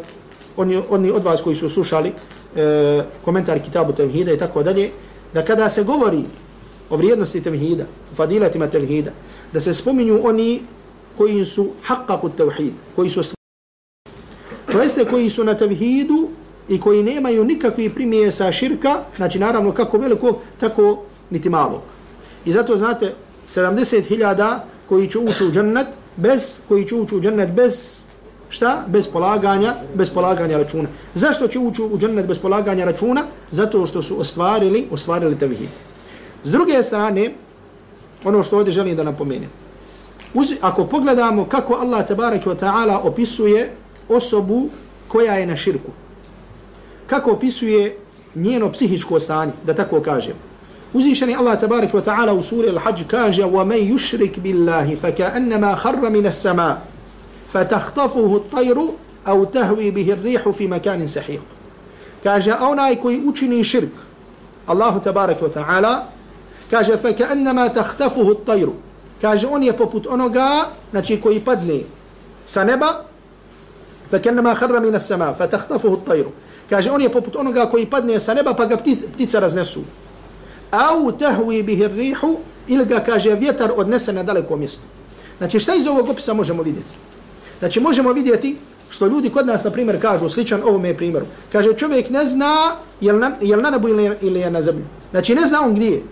oni, 0.57 0.81
oni 0.89 1.11
od 1.11 1.23
vas 1.23 1.41
koji 1.41 1.55
su 1.55 1.69
slušali 1.69 2.13
e, 2.55 3.03
komentar 3.25 3.59
kitabu 3.59 3.93
tevhida 3.93 4.33
i 4.33 4.37
tako 4.37 4.63
dalje, 4.63 4.89
da 5.33 5.45
kada 5.45 5.69
se 5.69 5.83
govori 5.83 6.23
o 6.89 6.97
vrijednosti 6.97 7.41
tevhida, 7.41 7.83
o 8.11 8.15
fadilatima 8.15 8.67
tevhida, 8.67 9.11
da 9.53 9.59
se 9.59 9.73
spominju 9.73 10.19
oni 10.23 10.61
koji 11.17 11.45
su 11.45 11.71
haqqaku 11.87 12.29
tevhid, 12.37 12.73
koji 12.95 13.09
su 13.09 13.23
to 14.71 14.81
jeste 14.81 15.05
koji 15.05 15.29
su 15.29 15.43
na 15.43 15.53
tevhidu 15.53 16.27
i 16.69 16.79
koji 16.79 17.03
nemaju 17.03 17.45
nikakvi 17.45 17.89
primijesa 17.89 18.51
širka, 18.51 19.03
znači 19.17 19.39
naravno 19.39 19.71
kako 19.71 19.97
veliko, 19.97 20.39
tako 20.59 21.03
niti 21.29 21.49
malog. 21.49 21.81
I 22.45 22.51
zato 22.51 22.77
znate, 22.77 23.13
70.000 23.49 24.59
koji 24.89 25.09
će 25.09 25.19
ući 25.19 25.45
u 25.45 25.51
džennet, 25.51 25.87
bez, 26.15 26.59
koji 26.67 26.87
će 26.87 26.95
ući 26.95 27.15
u 27.15 27.21
džennet 27.21 27.51
bez 27.51 28.03
šta? 28.49 28.83
Bez 28.87 29.07
polaganja, 29.07 29.73
bez 29.93 30.09
polaganja 30.09 30.57
računa. 30.57 30.89
Zašto 31.13 31.47
će 31.47 31.59
ući 31.59 31.81
u 31.81 31.97
džennet 31.97 32.25
bez 32.27 32.39
polaganja 32.39 32.85
računa? 32.85 33.23
Zato 33.51 33.85
što 33.85 34.01
su 34.01 34.19
ostvarili, 34.19 34.87
ostvarili 34.91 35.39
tevhid. 35.39 35.69
S 36.43 36.51
druge 36.51 36.83
strane, 36.83 37.31
ono 38.23 38.43
što 38.43 38.57
ovdje 38.57 38.73
želim 38.73 38.95
da 38.95 39.03
napomenem, 39.03 39.49
Uz, 40.33 40.47
ako 40.61 40.85
pogledamo 40.85 41.45
kako 41.45 41.73
Allah 41.73 42.07
tabaraka 42.07 42.49
wa 42.49 42.55
ta'ala 42.55 42.99
opisuje 43.03 43.75
osobu 44.10 44.68
koja 45.08 45.34
je 45.34 45.46
na 45.46 45.56
širku, 45.56 45.90
kako 47.06 47.32
opisuje 47.32 47.96
njeno 48.34 48.72
psihičko 48.72 49.20
stanje, 49.20 49.52
da 49.64 49.74
tako 49.74 50.00
kažem. 50.00 50.34
Uzvišeni 50.92 51.36
Allah 51.36 51.60
tabaraka 51.60 51.98
wa 51.98 52.04
ta'ala 52.04 52.32
u 52.32 52.42
suri 52.42 52.68
Al-Hajj 52.68 53.04
kaže 53.08 53.42
وَمَنْ 53.42 53.94
يُشْرِكْ 53.94 54.40
بِاللَّهِ 54.40 54.96
فَكَأَنَّمَا 55.02 55.74
خَرَّ 55.74 56.10
مِنَ 56.10 56.26
السَّمَاءِ 56.26 56.76
فَتَخْطَفُهُ 57.52 58.36
الطَّيْرُ 58.36 58.78
أَوْ 59.26 59.44
تَهْوِي 59.44 59.90
بِهِ 59.90 60.12
الرِّيحُ 60.12 60.48
فِي 60.48 60.68
مَكَانٍ 60.68 61.06
سَحِيقٍ 61.06 61.42
Kaže, 62.24 62.54
onaj 62.60 62.96
koji 62.96 63.22
učini 63.24 63.64
širk, 63.64 63.92
Allahu 64.66 65.00
tabaraka 65.00 65.44
wa 65.46 65.52
ta'ala, 65.52 66.16
kaže 66.70 66.96
fa 66.98 67.12
ka 67.12 67.30
annama 67.30 67.68
takhtafuhu 67.68 68.42
at-tayr 68.42 68.70
kaže 69.22 69.46
on 69.46 69.62
je 69.62 69.72
poput 69.72 70.06
onoga 70.06 70.66
znači 70.90 71.20
koji 71.20 71.40
padne 71.40 71.80
sa 72.46 72.64
neba 72.64 73.04
فكانما 74.11 74.53
خر 74.53 74.79
من 74.79 74.95
السماء 74.95 75.33
فتخطفه 75.39 75.93
الطير. 75.93 76.25
Kaže 76.69 76.91
on 76.91 77.01
je 77.01 77.09
poput 77.09 77.35
onoga 77.35 77.65
koji 77.65 77.85
padne 77.85 78.19
sa 78.19 78.33
neba 78.33 78.53
pa 78.53 78.65
ga 78.65 78.77
ptica 79.13 79.39
raznesu. 79.39 79.81
Au 80.71 81.11
tahwi 81.11 81.63
bihi 81.63 81.87
rihu 81.87 82.37
ili 82.67 82.85
ga 82.85 82.99
kaže 82.99 83.35
vjetar 83.35 83.71
odnese 83.75 84.13
na 84.13 84.23
daleko 84.23 84.57
mjesto 84.57 84.81
znači 85.41 85.59
šta 85.59 85.75
iz 85.75 85.87
ovog 85.87 86.09
opisa 86.09 86.33
možemo 86.33 86.63
vidjeti? 86.63 86.93
Znači 87.59 87.79
možemo 87.79 88.13
vidjeti 88.13 88.57
što 88.89 89.07
ljudi 89.07 89.29
kod 89.29 89.47
nas 89.47 89.63
na 89.63 89.71
primjer 89.71 90.01
kažu 90.01 90.29
sličan 90.29 90.61
ovome 90.63 90.97
primjeru. 90.97 91.25
Kaže 91.51 91.73
čovjek 91.73 92.09
ne 92.09 92.25
zna 92.25 92.75
jel 93.01 93.19
na, 93.19 93.31
jel 93.41 93.61
na 93.61 93.69
nebu 93.69 93.89
ili, 93.89 94.11
ili 94.21 94.39
je 94.39 94.51
na 94.51 94.61
zemlji. 94.61 94.83
Znači 95.11 95.35
ne 95.35 95.47
zna 95.47 95.61
on 95.61 95.75
gdje 95.75 95.91
je. 95.91 96.03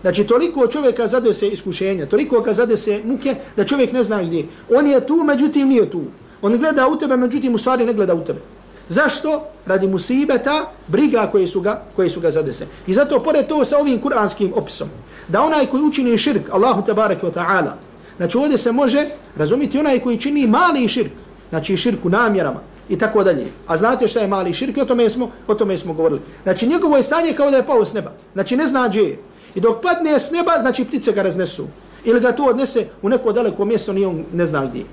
Znači, 0.00 0.24
toliko 0.24 0.66
čovjeka 0.66 1.06
zade 1.06 1.34
se 1.34 1.48
iskušenja, 1.48 2.06
toliko 2.06 2.40
ga 2.40 2.52
zade 2.52 2.76
se 2.76 3.00
muke, 3.04 3.34
da 3.56 3.64
čovjek 3.64 3.92
ne 3.92 4.02
zna 4.02 4.22
gdje. 4.22 4.46
On 4.70 4.86
je 4.86 5.06
tu, 5.06 5.24
međutim 5.24 5.68
nije 5.68 5.90
tu. 5.90 6.02
On 6.42 6.58
gleda 6.58 6.88
u 6.88 6.96
tebe, 6.96 7.16
međutim 7.16 7.54
u 7.54 7.58
stvari 7.58 7.86
ne 7.86 7.92
gleda 7.92 8.14
u 8.14 8.24
tebe. 8.24 8.40
Zašto? 8.88 9.44
Radi 9.66 9.88
musibeta, 9.88 10.70
briga 10.86 11.28
koje 11.32 11.46
su 11.46 11.60
ga, 11.60 11.82
koje 11.96 12.10
su 12.10 12.20
ga 12.20 12.30
zadese. 12.30 12.66
I 12.86 12.94
zato, 12.94 13.22
pored 13.22 13.46
to 13.46 13.64
sa 13.64 13.78
ovim 13.78 14.00
kuranskim 14.00 14.52
opisom, 14.54 14.88
da 15.28 15.42
onaj 15.42 15.66
koji 15.66 15.82
učini 15.82 16.18
širk, 16.18 16.50
Allahu 16.52 16.82
tabaraka 16.82 17.26
wa 17.26 17.32
ta'ala, 17.32 17.72
znači 18.16 18.38
ovdje 18.38 18.58
se 18.58 18.72
može 18.72 19.06
razumiti 19.36 19.78
onaj 19.78 20.00
koji 20.00 20.18
čini 20.18 20.46
mali 20.46 20.88
širk, 20.88 21.12
znači 21.50 21.76
širk 21.76 22.04
u 22.04 22.08
namjerama, 22.08 22.60
i 22.90 22.98
tako 22.98 23.24
dalje. 23.24 23.46
A 23.66 23.76
znate 23.76 24.08
šta 24.08 24.20
je 24.20 24.28
mali 24.28 24.52
širk? 24.52 24.78
O 24.82 24.84
tome 24.84 25.10
smo, 25.10 25.30
o 25.46 25.54
tome 25.54 25.78
smo 25.78 25.94
govorili. 25.94 26.20
Znači 26.42 26.66
njegovo 26.66 26.96
je 26.96 27.02
stanje 27.02 27.32
kao 27.32 27.50
da 27.50 27.56
je 27.56 27.66
pao 27.66 27.86
s 27.86 27.92
neba. 27.92 28.12
Znači 28.32 28.56
ne 28.56 28.66
zna 28.66 28.88
gdje 28.88 29.02
je. 29.02 29.18
I 29.54 29.60
dok 29.60 29.82
padne 29.82 30.20
s 30.20 30.30
neba, 30.30 30.52
znači 30.60 30.84
ptice 30.84 31.12
ga 31.12 31.22
raznesu. 31.22 31.66
Ili 32.04 32.20
ga 32.20 32.32
to 32.32 32.44
odnese 32.44 32.86
u 33.02 33.08
neko 33.08 33.32
daleko 33.32 33.64
mjesto, 33.64 33.92
nije 33.92 34.06
on 34.06 34.24
ne 34.32 34.46
zna 34.46 34.66
gdje. 34.66 34.84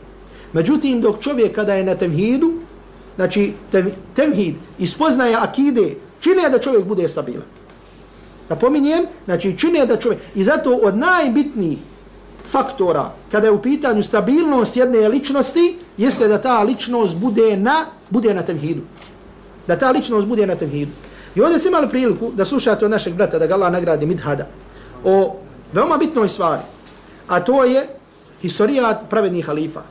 Međutim, 0.54 1.01
dok 1.01 1.20
čovjek 1.20 1.56
kada 1.56 1.74
je 1.74 1.84
na 1.84 1.96
temhidu, 1.96 2.54
znači 3.16 3.54
tem, 3.72 3.92
temhid 4.16 4.56
ispoznaje 4.80 5.36
akide, 5.36 5.96
čine 6.20 6.50
da 6.50 6.60
čovjek 6.60 6.86
bude 6.86 7.08
stabilan. 7.08 7.46
Napominjem, 8.50 9.06
znači 9.25 9.58
čine 9.58 9.86
da 9.86 9.98
čovjek, 9.98 10.22
i 10.36 10.44
zato 10.44 10.80
od 10.84 10.98
najbitnijih 10.98 11.77
faktora 12.48 13.12
kada 13.32 13.48
je 13.48 13.51
u 13.51 13.62
pitanju 13.62 14.04
stabilnost 14.04 14.77
jedne 14.77 15.08
ličnosti 15.08 15.75
jeste 15.98 16.27
da 16.27 16.42
ta 16.42 16.63
ličnost 16.63 17.16
bude 17.16 17.58
na 17.58 17.86
bude 18.10 18.34
na 18.34 18.42
temhidu. 18.42 18.82
Da 19.68 19.75
ta 19.77 19.92
ličnost 19.92 20.27
bude 20.27 20.48
na 20.48 20.56
temhidu. 20.56 20.92
I 21.36 21.42
ovdje 21.42 21.60
ste 21.60 21.70
imali 21.70 21.89
priliku 21.89 22.32
da 22.36 22.46
slušate 22.46 22.86
od 22.86 22.92
našeg 22.92 23.13
brata 23.13 23.39
da 23.39 23.48
ga 23.48 23.54
Allah 23.54 23.72
nagradi 23.72 24.06
Midhada 24.06 24.48
o 25.04 25.36
veoma 25.74 25.98
bitnoj 25.98 26.27
stvari. 26.27 26.62
A 27.27 27.39
to 27.39 27.63
je 27.63 27.88
historijat 28.42 29.10
pravednih 29.10 29.46
halifa. 29.46 29.82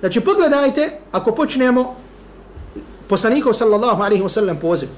Znači 0.00 0.20
pogledajte 0.20 0.90
ako 1.12 1.32
počnemo 1.32 1.96
poslanikov 3.08 3.52
sallallahu 3.52 4.02
alaihi 4.02 4.22
wa 4.22 4.28
sallam 4.28 4.56
poziv. 4.56 4.88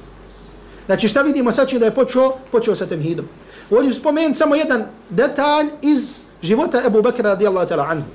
Znači 0.87 1.09
šta 1.09 1.23
vidimo 1.23 1.53
sad 1.53 1.73
da 1.73 1.87
je 1.87 1.95
počeo, 1.95 2.33
počeo 2.51 2.75
sa 2.75 2.87
temhidom. 2.87 3.25
Ovdje 3.71 3.91
ću 3.91 4.01
spomenuti 4.01 4.39
samo 4.39 4.55
jedan 4.55 4.85
detalj 5.11 5.67
iz 5.83 6.15
života 6.43 6.83
Ebu 6.87 7.03
Bekra 7.03 7.31
radijallahu 7.31 7.69
ta'ala 7.69 7.87
anhu. 7.91 8.09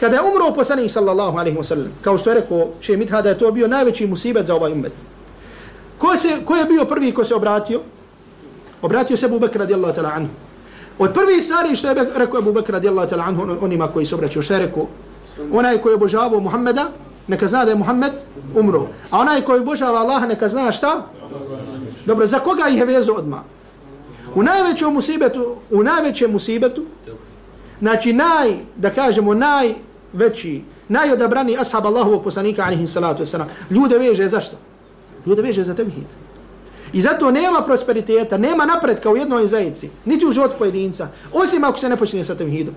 Kada 0.00 0.16
je 0.16 0.22
umro 0.22 0.54
poslanik 0.54 0.90
sallallahu 0.90 1.38
alaihi 1.38 1.58
wa 1.58 1.62
sallam, 1.62 1.92
kao 2.02 2.18
što 2.18 2.30
je 2.30 2.40
rekao 2.40 2.68
še 2.80 2.96
Mitha 2.96 3.22
da 3.22 3.28
je 3.28 3.38
to 3.38 3.52
bio 3.52 3.68
najveći 3.68 4.06
musibet 4.06 4.46
za 4.46 4.54
ovaj 4.54 4.72
umet. 4.72 4.92
Ko, 5.98 6.16
se, 6.16 6.28
ko 6.44 6.56
je 6.56 6.64
bio 6.64 6.84
prvi 6.84 7.12
ko 7.12 7.24
se 7.24 7.34
obratio? 7.34 7.80
Obratio 8.82 9.16
se 9.16 9.26
Ebu 9.26 9.38
Bekra 9.38 9.58
radijallahu 9.58 9.94
ta'ala 9.94 10.12
anhu. 10.14 10.30
Od 10.98 11.12
prvi 11.14 11.42
stvari 11.42 11.76
što 11.76 11.88
je 11.88 11.94
rekao 12.16 12.38
Ebu 12.38 12.52
Bekra 12.52 12.72
radijallahu 12.72 13.10
ta'ala 13.10 13.28
anhu 13.28 13.56
onima 13.60 13.88
koji 13.88 14.06
se 14.06 14.14
obraćaju, 14.14 14.42
što 14.42 14.54
je 14.54 14.66
rekao? 14.66 14.86
Onaj 15.52 15.78
koji 15.78 15.92
je 15.92 15.96
obožavao 15.96 16.40
Muhammeda, 16.40 16.88
neka 17.28 17.46
zna 17.46 17.64
da 17.64 17.70
je 17.70 17.76
Muhammed 17.76 18.12
umro. 18.54 18.86
A 19.10 19.18
onaj 19.18 19.40
koji 19.40 19.60
obožava 19.60 19.98
Allaha, 19.98 20.26
neka 20.26 20.48
zna 20.48 20.72
šta? 20.72 21.06
Dobro, 22.06 22.26
za 22.26 22.38
koga 22.38 22.68
ih 22.68 22.78
je 22.78 22.84
vezo 22.84 23.12
odma? 23.12 23.42
U 24.34 24.42
najvećem 24.42 24.92
musibetu, 24.92 25.56
u 25.70 25.82
najvećem 25.82 26.30
musibetu, 26.30 26.84
znači 27.80 28.12
naj, 28.12 28.56
da 28.76 28.90
kažemo, 28.90 29.34
najveći, 29.34 30.62
najodabrani 30.88 31.56
ashab 31.58 31.86
Allahovog 31.86 32.24
poslanika, 32.24 32.64
alihi 32.64 32.86
salatu 32.86 33.22
wasalam, 33.22 33.46
ljude 33.70 33.98
veže 33.98 34.28
zašto? 34.28 34.56
Ljude 35.26 35.42
veže 35.42 35.64
za 35.64 35.74
tevhid. 35.74 36.06
I 36.92 37.02
zato 37.02 37.30
nema 37.30 37.62
prosperiteta, 37.62 38.38
nema 38.38 38.66
napretka 38.66 39.10
u 39.10 39.16
jednoj 39.16 39.46
zajici, 39.46 39.90
niti 40.04 40.26
u 40.26 40.32
životu 40.32 40.54
pojedinca, 40.58 41.08
osim 41.32 41.64
ako 41.64 41.78
se 41.78 41.88
ne 41.88 41.96
počne 41.96 42.24
sa 42.24 42.34
tevhidom. 42.34 42.74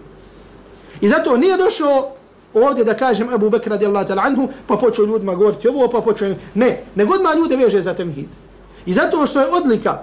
I 1.02 1.10
zato 1.10 1.38
nije 1.38 1.58
došao 1.58 2.12
ovdje 2.56 2.84
da 2.84 2.94
kažem 2.94 3.34
Abu 3.34 3.50
Bekr 3.50 3.70
radijallahu 3.70 4.08
ta'ala 4.08 4.26
anhu, 4.26 4.48
pa 4.68 4.78
počeo 4.78 5.06
ljudima 5.06 5.36
govoriti 5.36 5.68
ovo, 5.68 5.88
pa 5.88 6.02
počeo... 6.02 6.36
Ne, 6.54 6.82
nego 6.96 7.14
odmah 7.14 7.36
ljude 7.38 7.56
veže 7.56 7.82
za 7.82 7.94
temhid. 7.94 8.30
I 8.86 8.94
zato 8.94 9.28
što 9.28 9.42
je 9.42 9.48
odlika 9.52 10.02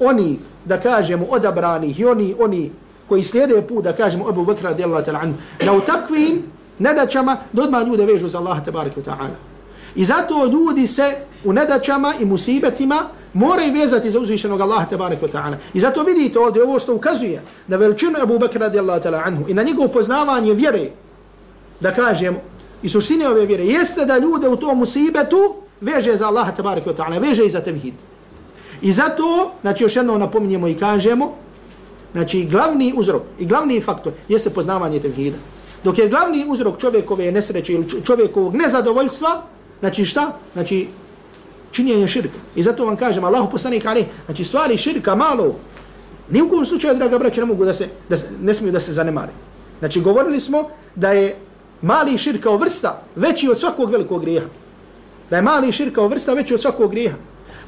oni 0.00 0.38
da 0.64 0.80
kažemo, 0.80 1.26
odabranih 1.30 2.00
i 2.00 2.04
oni, 2.04 2.34
oni 2.40 2.70
koji 3.08 3.24
slijede 3.24 3.62
put, 3.62 3.84
da 3.84 3.92
kažemo 3.92 4.28
Abu 4.28 4.44
Bekr 4.44 4.64
radijallahu 4.64 5.04
ta'ala 5.04 5.22
anhu, 5.22 5.34
da 5.64 5.72
u 5.72 5.80
takvim 5.80 6.42
nedaćama 6.78 7.36
da 7.52 7.62
odmah 7.62 7.86
ljude 7.86 8.06
vežu 8.06 8.28
za 8.28 8.38
Allaha 8.38 8.64
tabaraka 8.64 9.00
ta'ala. 9.00 9.36
I 9.94 10.04
zato 10.04 10.46
ljudi 10.46 10.86
se 10.86 11.16
u 11.44 11.52
nedaćama 11.52 12.14
i 12.20 12.24
musibetima 12.24 13.08
moraju 13.32 13.72
vezati 13.72 14.10
za 14.10 14.18
uzvišenog 14.18 14.60
Allaha 14.60 14.86
tabaraka 14.86 15.26
ta'ala. 15.26 15.56
I 15.74 15.80
zato 15.80 16.02
vidite 16.02 16.38
ovdje 16.38 16.62
ovo 16.62 16.80
što 16.80 16.94
ukazuje 16.94 17.42
da 17.66 17.76
veličinu 17.76 18.18
Abu 18.22 18.38
Bekr 18.38 18.60
radijallahu 18.60 19.00
ta'ala 19.00 19.22
anhu 19.24 19.44
i 19.48 19.54
na 19.54 19.62
njegovo 19.62 19.88
poznavanje 19.88 20.54
vjere 20.54 20.90
da 21.80 21.92
kažemo, 21.92 22.38
i 22.82 22.88
suštine 22.88 23.28
ove 23.28 23.46
vjere, 23.46 23.64
jeste 23.64 24.04
da 24.04 24.18
ljude 24.18 24.48
u 24.48 24.56
tom 24.56 24.78
musibetu 24.78 25.54
veže 25.80 26.16
za 26.16 26.26
Allaha 26.26 26.52
tabaraka 26.52 26.90
wa 26.90 26.96
ta'ala, 26.96 27.20
veže 27.20 27.46
i 27.46 27.50
za 27.50 27.60
tevhid. 27.60 27.94
I 28.82 28.92
zato, 28.92 29.52
znači 29.62 29.84
još 29.84 29.96
jedno 29.96 30.18
napominjemo 30.18 30.68
i 30.68 30.74
kažemo, 30.74 31.34
znači 32.12 32.44
glavni 32.44 32.92
uzrok 32.96 33.22
i 33.38 33.46
glavni 33.46 33.80
faktor 33.80 34.12
jeste 34.28 34.50
poznavanje 34.50 35.00
tevhida. 35.00 35.36
Dok 35.84 35.98
je 35.98 36.08
glavni 36.08 36.44
uzrok 36.48 36.78
čovjekove 36.78 37.32
nesreće 37.32 37.72
ili 37.72 38.02
čovjekovog 38.04 38.54
nezadovoljstva, 38.54 39.42
znači 39.80 40.04
šta? 40.04 40.32
Znači 40.52 40.88
činjenje 41.70 42.08
širka. 42.08 42.38
I 42.56 42.62
zato 42.62 42.86
vam 42.86 42.96
kažem, 42.96 43.24
Allahu 43.24 43.50
poslanik 43.50 43.86
ali, 43.86 44.06
znači 44.26 44.44
stvari 44.44 44.76
širka 44.76 45.14
malo, 45.14 45.54
ni 46.30 46.42
u 46.42 46.48
kom 46.48 46.64
slučaju, 46.64 46.96
draga 46.96 47.18
braća, 47.18 47.40
ne 47.40 47.46
mogu 47.46 47.64
da 47.64 47.72
se, 47.72 47.88
da 48.08 48.16
se, 48.16 48.26
ne 48.40 48.54
smiju 48.54 48.72
da 48.72 48.80
se 48.80 48.92
zanemare. 48.92 49.32
Znači 49.78 50.00
govorili 50.00 50.40
smo 50.40 50.68
da 50.94 51.12
je 51.12 51.36
mali 51.82 52.18
širk 52.18 52.42
kao 52.42 52.56
vrsta 52.56 53.02
veći 53.16 53.48
od 53.48 53.58
svakog 53.58 53.90
velikog 53.90 54.20
grijeha. 54.20 54.46
Da 55.30 55.36
je 55.36 55.42
mali 55.42 55.72
širk 55.72 55.94
kao 55.94 56.08
vrsta 56.08 56.32
veći 56.32 56.54
od 56.54 56.60
svakog 56.60 56.90
grijeha. 56.90 57.16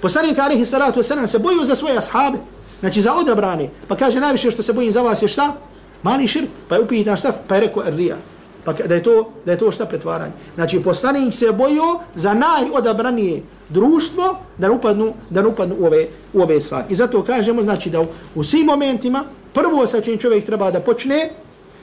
Poslanik 0.01 0.39
alihi 0.39 0.65
salatu 0.65 1.01
wasalam 1.01 1.27
se 1.27 1.39
boju 1.39 1.65
za 1.65 1.75
svoje 1.75 1.99
ashabe, 1.99 2.39
znači 2.81 3.03
za 3.03 3.15
odabrane, 3.15 3.69
pa 3.89 3.97
kaže 3.97 4.21
najviše 4.21 4.51
što 4.51 4.63
se 4.63 4.73
bojim 4.73 4.93
za 4.93 5.03
vas 5.03 5.23
je 5.23 5.29
šta? 5.29 5.55
Mali 6.03 6.27
širk, 6.27 6.49
pa 6.69 6.75
je 6.75 6.83
upitan 6.83 7.17
šta? 7.17 7.33
Pa 7.49 7.55
je 7.55 7.61
rekao 7.61 7.83
rija. 7.87 8.17
Pa 8.65 8.73
da 8.73 8.95
je 8.95 9.03
to, 9.03 9.33
da 9.45 9.53
je 9.53 9.59
to 9.59 9.73
šta 9.73 9.87
pretvaranje. 9.87 10.33
Znači 10.55 10.81
poslanik 10.81 11.35
se 11.35 11.53
boju 11.53 11.99
za 12.15 12.35
najodabranije 12.35 13.43
društvo 13.69 14.39
da 14.59 14.69
ne 14.69 14.75
upadnu, 14.75 15.13
da 15.31 15.49
upadnu 15.49 15.77
u 15.79 15.87
ove, 15.87 16.07
u 16.33 16.43
ove 16.43 16.61
stvari. 16.61 16.85
I 16.89 16.95
zato 16.95 17.23
kažemo 17.23 17.63
znači 17.63 17.91
da 17.91 18.01
u, 18.01 18.07
u 18.35 18.43
svim 18.43 18.67
momentima 18.67 19.25
prvo 19.53 19.87
sa 19.87 20.01
čim 20.01 20.19
čovjek 20.19 20.47
treba 20.47 20.71
da 20.71 20.81
počne 20.81 21.31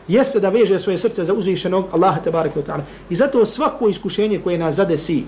jeste 0.08 0.40
da 0.40 0.50
veže 0.50 0.80
svoje 0.80 0.98
srce 0.98 1.26
za 1.26 1.34
uzvišenog 1.34 1.86
Allaha 1.92 2.22
tabarak 2.22 2.56
ta'ala. 2.56 2.82
I 3.10 3.16
zato 3.16 3.46
svako 3.46 3.90
iskušenje 3.90 4.40
koje 4.44 4.58
nas 4.58 4.76
zadesi, 4.76 5.24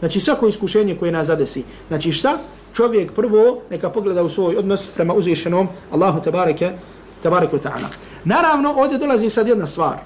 znači 0.00 0.20
svako 0.20 0.48
iskušenje 0.48 0.94
koje 0.94 1.12
nas 1.12 1.26
zadesi, 1.26 1.64
znači 1.88 2.12
šta? 2.12 2.38
Čovjek 2.74 3.12
prvo 3.12 3.60
neka 3.70 3.90
pogleda 3.90 4.22
u 4.22 4.28
svoj 4.28 4.56
odnos 4.56 4.86
prema 4.86 5.14
uzvišenom 5.14 5.68
Allahu 5.90 6.20
tabarak 6.20 6.58
wa 7.52 7.60
ta'ala. 7.62 7.88
Naravno, 8.24 8.74
ovdje 8.76 8.98
dolazi 8.98 9.30
sad 9.30 9.48
jedna 9.48 9.66
stvar. 9.66 9.98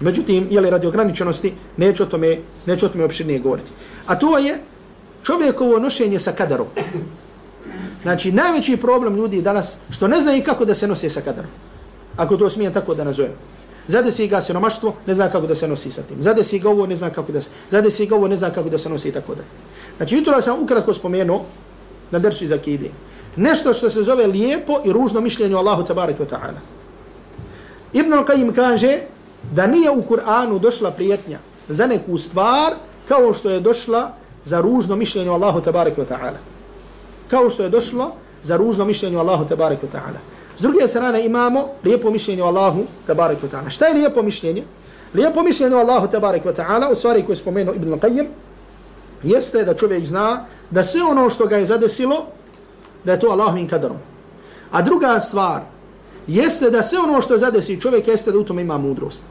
Međutim, 0.00 0.46
je 0.50 0.60
li 0.60 0.70
radi 0.70 0.86
ograničenosti, 0.86 1.52
neću 1.76 2.02
o 2.02 2.06
tome, 2.06 2.38
neću 2.66 2.86
o 2.86 2.88
tome 2.88 3.04
opširnije 3.04 3.38
govoriti. 3.38 3.70
A 4.06 4.18
to 4.18 4.38
je 4.38 4.58
čovjekovo 5.22 5.78
nošenje 5.78 6.18
sa 6.18 6.32
kadarom. 6.32 6.66
Znači, 8.02 8.32
najveći 8.32 8.76
problem 8.76 9.16
ljudi 9.16 9.42
danas, 9.42 9.76
što 9.90 10.08
ne 10.08 10.20
znaju 10.20 10.42
kako 10.44 10.64
da 10.64 10.74
se 10.74 10.88
nose 10.88 11.10
sa 11.10 11.20
kadarom 11.20 11.50
ako 12.16 12.36
to 12.36 12.50
smijem 12.50 12.72
tako 12.72 12.94
da 12.94 13.04
nazovem. 13.04 13.32
Zade 13.88 14.12
si 14.12 14.28
ga 14.28 14.40
siromaštvo, 14.40 14.94
ne 15.06 15.14
zna 15.14 15.28
kako 15.30 15.46
da 15.46 15.54
se 15.54 15.68
nosi 15.68 15.90
sa 15.90 16.02
tim. 16.02 16.22
Zade 16.22 16.44
si 16.44 16.58
ga 16.58 16.70
ovo, 16.70 16.86
ne 16.86 16.96
zna 16.96 17.10
kako 17.10 17.32
da 17.32 17.40
se, 17.40 17.50
zade 17.70 17.90
si 17.90 18.06
ga 18.06 18.16
ovo, 18.16 18.28
ne 18.28 18.36
zna 18.36 18.50
kako 18.50 18.68
da 18.68 18.78
se 18.78 18.88
nosi 18.88 19.08
i 19.08 19.12
tako 19.12 19.34
da. 19.34 19.42
Znači, 19.96 20.16
jutro 20.16 20.42
sam 20.42 20.62
ukratko 20.62 20.94
spomenuo 20.94 21.44
na 22.10 22.18
dersu 22.18 22.44
iz 22.44 22.52
akide. 22.52 22.90
Nešto 23.36 23.74
što 23.74 23.90
se 23.90 24.02
zove 24.02 24.26
lijepo 24.26 24.80
i 24.84 24.92
ružno 24.92 25.20
mišljenje 25.20 25.56
o 25.56 25.58
Allahu 25.58 25.84
tabarak 25.84 26.18
wa 26.18 26.26
ta'ala. 26.26 26.60
Ibn 27.92 28.12
Al-Qayyim 28.12 28.54
kaže 28.54 28.98
da 29.52 29.66
nije 29.66 29.90
u 29.90 30.02
Kur'anu 30.02 30.58
došla 30.58 30.90
prijetnja 30.90 31.38
za 31.68 31.86
neku 31.86 32.18
stvar 32.18 32.74
kao 33.08 33.34
što 33.34 33.50
je 33.50 33.60
došla 33.60 34.12
za 34.44 34.60
ružno 34.60 34.96
mišljenje 34.96 35.30
o 35.30 35.34
Allahu 35.34 35.60
tabarak 35.60 35.96
wa 35.96 36.04
ta'ala. 36.04 36.40
Kao 37.30 37.50
što 37.50 37.62
je 37.62 37.68
došlo 37.68 38.12
za 38.42 38.56
ružno 38.56 38.84
mišljenje 38.84 39.16
o 39.16 39.20
Allahu 39.20 39.48
tabarak 39.48 39.78
wa 39.82 39.98
ta'ala. 39.98 40.33
S 40.56 40.62
druge 40.62 40.88
strane 40.88 41.24
imamo 41.24 41.68
lijepo 41.84 42.10
mišljenje 42.10 42.42
o 42.42 42.46
Allahu 42.46 42.84
tabarik 43.06 43.38
wa 43.42 43.48
ta'ala. 43.48 43.70
Šta 43.70 43.86
je 43.86 43.94
lijepo 43.94 44.22
mišljenje? 44.22 44.64
Lijepo 45.14 45.42
mišljenje 45.42 45.76
o 45.76 45.78
Allahu 45.78 46.08
tabarik 46.08 46.44
wa 46.44 46.54
ta'ala, 46.54 46.92
u 46.92 46.94
stvari 46.94 47.22
koje 47.22 47.32
je 47.32 47.38
spomenuo 47.38 47.74
Ibn 47.74 47.92
Qayyim, 47.92 48.26
jeste 49.22 49.64
da 49.64 49.74
čovjek 49.74 50.06
zna 50.06 50.44
da 50.70 50.82
sve 50.82 51.02
ono 51.02 51.30
što 51.30 51.46
ga 51.46 51.56
je 51.56 51.66
zadesilo, 51.66 52.26
da 53.04 53.12
je 53.12 53.20
to 53.20 53.26
Allahovim 53.26 53.68
kaderom. 53.68 53.96
A 54.70 54.82
druga 54.82 55.20
stvar, 55.20 55.60
jeste 56.26 56.70
da 56.70 56.82
sve 56.82 56.98
ono 56.98 57.20
što 57.20 57.38
zadesi 57.38 57.80
čovjek, 57.80 58.08
jeste 58.08 58.32
da 58.32 58.38
u 58.38 58.44
tom 58.44 58.58
ima 58.58 58.78
mudrost. 58.78 59.22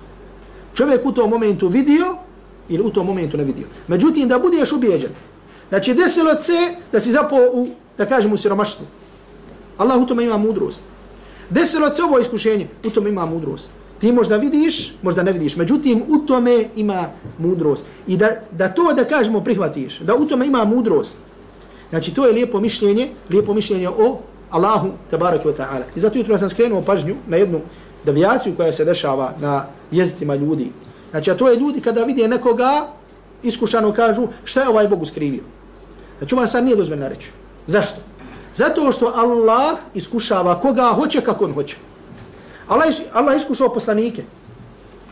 Čovjek 0.74 1.06
u 1.06 1.12
tom 1.12 1.30
momentu 1.30 1.68
vidio 1.68 2.16
ili 2.70 2.84
u 2.84 2.90
tom 2.90 3.06
momentu 3.06 3.38
ne 3.38 3.44
vidio. 3.44 3.68
Međutim, 3.88 4.28
da 4.28 4.40
budeš 4.40 4.72
ubijeđen, 4.72 5.12
znači 5.70 5.94
desilo 5.94 6.40
se 6.40 6.76
da 6.92 7.00
si 7.00 7.12
zapao 7.12 7.40
u, 7.54 7.68
da 7.98 8.06
kažem, 8.06 8.34
u 8.34 8.38
siromaštvu. 8.38 8.86
Allah 9.78 9.98
u 9.98 10.06
tome 10.06 10.24
ima 10.24 10.38
mudrost. 10.38 10.82
Desilo 11.50 11.94
se 11.94 12.04
ovo 12.04 12.20
iskušenje, 12.20 12.68
u 12.86 12.90
tome 12.90 13.10
ima 13.10 13.26
mudrost. 13.26 13.70
Ti 14.02 14.12
možda 14.12 14.38
vidiš, 14.38 14.96
možda 15.02 15.24
ne 15.24 15.32
vidiš, 15.32 15.56
međutim 15.56 16.04
u 16.08 16.26
tome 16.26 16.66
ima 16.76 17.10
mudrost. 17.38 17.86
I 18.08 18.18
da, 18.18 18.30
da 18.52 18.70
to 18.70 18.94
da 18.94 19.06
kažemo 19.06 19.42
prihvatiš, 19.42 20.00
da 20.00 20.16
u 20.16 20.26
tome 20.26 20.48
ima 20.48 20.66
mudrost. 20.66 21.18
Znači 21.90 22.14
to 22.14 22.26
je 22.26 22.34
lijepo 22.34 22.60
mišljenje, 22.60 23.10
lijepo 23.30 23.54
mišljenje 23.54 23.90
o 23.90 24.20
Allahu 24.50 24.90
tabaraka 25.10 25.50
wa 25.50 25.56
ta'ala. 25.58 25.84
I 25.96 26.00
zato 26.00 26.18
jutro 26.18 26.38
sam 26.38 26.50
skrenuo 26.50 26.82
pažnju 26.82 27.16
na 27.28 27.38
jednu 27.38 27.62
devijaciju 28.06 28.56
koja 28.56 28.72
se 28.72 28.86
dešava 28.86 29.34
na 29.40 29.66
jezicima 29.92 30.36
ljudi. 30.36 30.72
Znači 31.12 31.32
a 31.32 31.38
to 31.38 31.50
je 31.50 31.58
ljudi 31.60 31.82
kada 31.82 32.04
vide 32.04 32.28
nekoga 32.28 32.88
iskušano 33.44 33.94
kažu 33.94 34.28
šta 34.44 34.62
je 34.62 34.70
ovaj 34.70 34.88
Bog 34.88 35.02
uskrivio. 35.02 35.44
Znači 36.18 36.36
vam 36.36 36.48
sad 36.48 36.64
nije 36.64 36.76
dozvoljeno 36.76 37.10
reći. 37.10 37.30
Zašto? 37.68 38.02
Zato 38.54 38.92
što 38.92 39.12
Allah 39.16 39.78
iskušava 39.94 40.60
koga 40.60 40.94
hoće 40.96 41.22
kako 41.22 41.46
on 41.46 41.54
hoće. 41.54 41.76
Allah, 42.68 42.90
is, 42.90 43.02
Allah 43.14 43.38
iskušao 43.38 43.74
poslanike. 43.74 44.24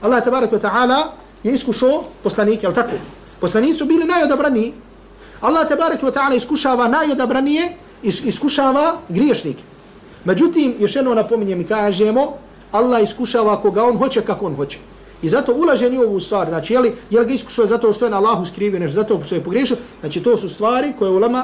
Allah 0.01 0.23
tabarak 0.23 0.51
wa 0.51 0.60
ta'ala 0.60 1.04
je 1.43 1.54
iskušao 1.54 2.04
poslanike, 2.23 2.65
ali 2.65 2.75
tako? 2.75 2.91
Poslanici 3.39 3.77
su 3.77 3.86
bili 3.86 4.06
najodabraniji. 4.06 4.73
Allah 5.41 5.67
tabarak 5.67 6.01
wa 6.01 6.12
ta'ala 6.12 6.36
iskušava 6.36 6.88
najodabranije, 6.88 7.73
is, 8.04 8.21
iskušava 8.25 8.97
griješnike. 9.10 9.63
Međutim, 10.25 10.75
još 10.80 10.95
jedno 10.95 11.13
napominjem 11.13 11.62
i 11.62 11.67
kažemo, 11.67 12.38
Allah 12.71 13.04
iskušava 13.04 13.62
koga 13.62 13.84
on 13.84 13.97
hoće 13.97 14.21
kako 14.21 14.45
on 14.45 14.56
hoće. 14.56 14.77
I 15.21 15.30
zato 15.30 15.54
ulaženje 15.54 15.99
u 15.99 16.01
ovu 16.01 16.19
stvar. 16.19 16.49
Znači, 16.49 16.73
je 16.73 16.80
li, 16.80 16.93
je 17.10 17.19
li 17.19 17.25
ga 17.25 17.34
iskušao 17.34 17.67
zato 17.67 17.93
što 17.93 18.06
je 18.06 18.12
na 18.12 18.17
Allahu 18.17 18.45
skrivio 18.45 18.80
nešto, 18.80 18.95
zato 18.95 19.19
što 19.25 19.36
je 19.36 19.43
pogriješio? 19.43 19.77
Znači, 19.99 20.23
to 20.23 20.38
su 20.38 20.49
stvari 20.49 20.93
koje 20.99 21.12
ulama 21.12 21.43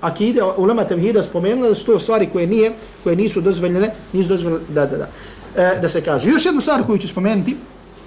akide, 0.00 0.42
ulama 0.56 0.84
temhida 0.84 1.22
spomenula 1.22 1.68
da 1.68 1.74
su 1.74 1.86
to 1.86 1.98
stvari 1.98 2.28
koje 2.32 2.46
nije, 2.46 2.72
koje 3.04 3.16
nisu 3.16 3.40
dozvoljene, 3.40 3.90
nisu 4.12 4.28
dozvoljene, 4.28 4.64
da, 4.68 4.86
da, 4.86 4.96
da. 4.96 5.08
E, 5.56 5.78
da 5.82 5.88
se 5.88 6.00
kaže. 6.00 6.28
Još 6.28 6.46
jednu 6.46 6.60
stvar 6.60 6.82
koju 6.86 6.98
ću 6.98 7.08
spomenuti, 7.08 7.56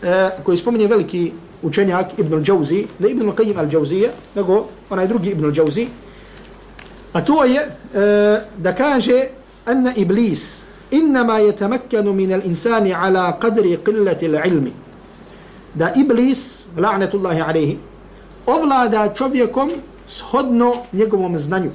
e, 0.04 0.30
koji 0.44 0.58
spominje 0.58 0.88
veliki 0.88 1.32
učenjak 1.62 2.08
Ibn 2.18 2.34
al-Jawzi, 2.34 2.86
ne 3.00 3.10
Ibn 3.10 3.30
al-Qayyim 3.30 3.58
al-Jawzije, 3.58 4.10
nego 4.36 4.66
onaj 4.90 5.08
drugi 5.08 5.30
Ibn 5.30 5.46
al-Jawzi, 5.46 5.88
a 7.14 7.22
to 7.22 7.44
je 7.44 7.60
e, 7.60 8.42
da 8.58 8.76
kaže 8.76 9.28
anna 9.66 9.94
iblis 9.96 10.62
innama 10.92 11.40
yatamakkanu 11.40 12.14
min 12.14 12.34
al-insani 12.34 12.94
ala 12.94 13.38
qadri 13.42 13.78
qillati 13.78 14.26
al-ilmi 14.26 14.72
da 15.74 15.92
iblis 15.96 16.68
la'natullahi 16.78 17.42
alayhi 17.42 17.78
ovlada 18.46 19.14
čovjekom 19.14 19.72
shodno 20.06 20.74
njegovom 20.94 21.38
znanju 21.38 21.72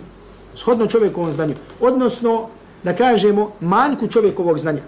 shodno 0.59 0.87
čovjekovom 0.87 1.33
znanju 1.33 1.55
odnosno 1.81 2.49
da 2.83 2.93
kažemo 2.97 3.53
manjku 3.61 4.09
čovjekovog 4.09 4.59
znanja. 4.59 4.83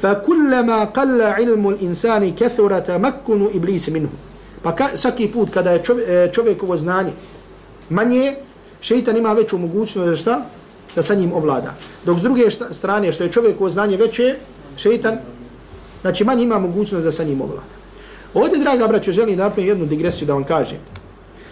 Fa 0.00 0.22
kullama 0.22 0.86
qalla 0.94 1.42
ilmu 1.42 1.70
al-insani 1.70 2.34
kathura 2.38 2.80
tamakkunu 2.80 3.48
iblis 3.54 3.88
minhu. 3.88 4.12
Pa 4.62 4.76
ka, 4.76 4.88
svaki 4.94 5.28
put 5.28 5.50
kada 5.54 5.70
je 5.70 5.82
e, 6.06 6.32
čovjekovo 6.32 6.76
znanje 6.76 7.12
manje 7.88 8.34
šeitan 8.80 9.16
ima 9.16 9.32
veću 9.32 9.58
mogućnost 9.58 10.08
da 10.08 10.16
šta? 10.16 10.42
Da 10.94 11.02
sa 11.02 11.14
njim 11.14 11.32
ovlada. 11.32 11.74
Dok 12.04 12.18
s 12.18 12.22
druge 12.22 12.50
šta, 12.50 12.74
strane 12.74 13.12
što 13.12 13.24
je 13.24 13.32
čovjekovo 13.32 13.70
znanje 13.70 13.96
veće 13.96 14.36
šeitan 14.76 15.18
znači 16.00 16.24
manje 16.24 16.44
ima 16.44 16.58
mogućnost 16.58 17.04
da 17.04 17.12
sa 17.12 17.24
njim 17.24 17.40
ovlada. 17.40 17.62
Ovdje, 18.34 18.58
draga 18.58 18.88
braćo, 18.88 19.12
želim 19.12 19.36
da 19.36 19.44
napravim 19.44 19.68
jednu 19.68 19.86
digresiju 19.86 20.26
da 20.26 20.34
vam 20.34 20.44
kažem. 20.44 20.78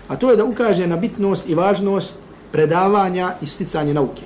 A 0.09 0.17
to 0.17 0.31
je 0.31 0.37
da 0.37 0.45
ukaže 0.45 0.87
na 0.87 0.97
bitnost 0.97 1.49
i 1.49 1.55
važnost 1.55 2.17
predavanja 2.53 3.35
i 3.43 3.47
sticanja 3.47 3.93
nauke. 3.93 4.23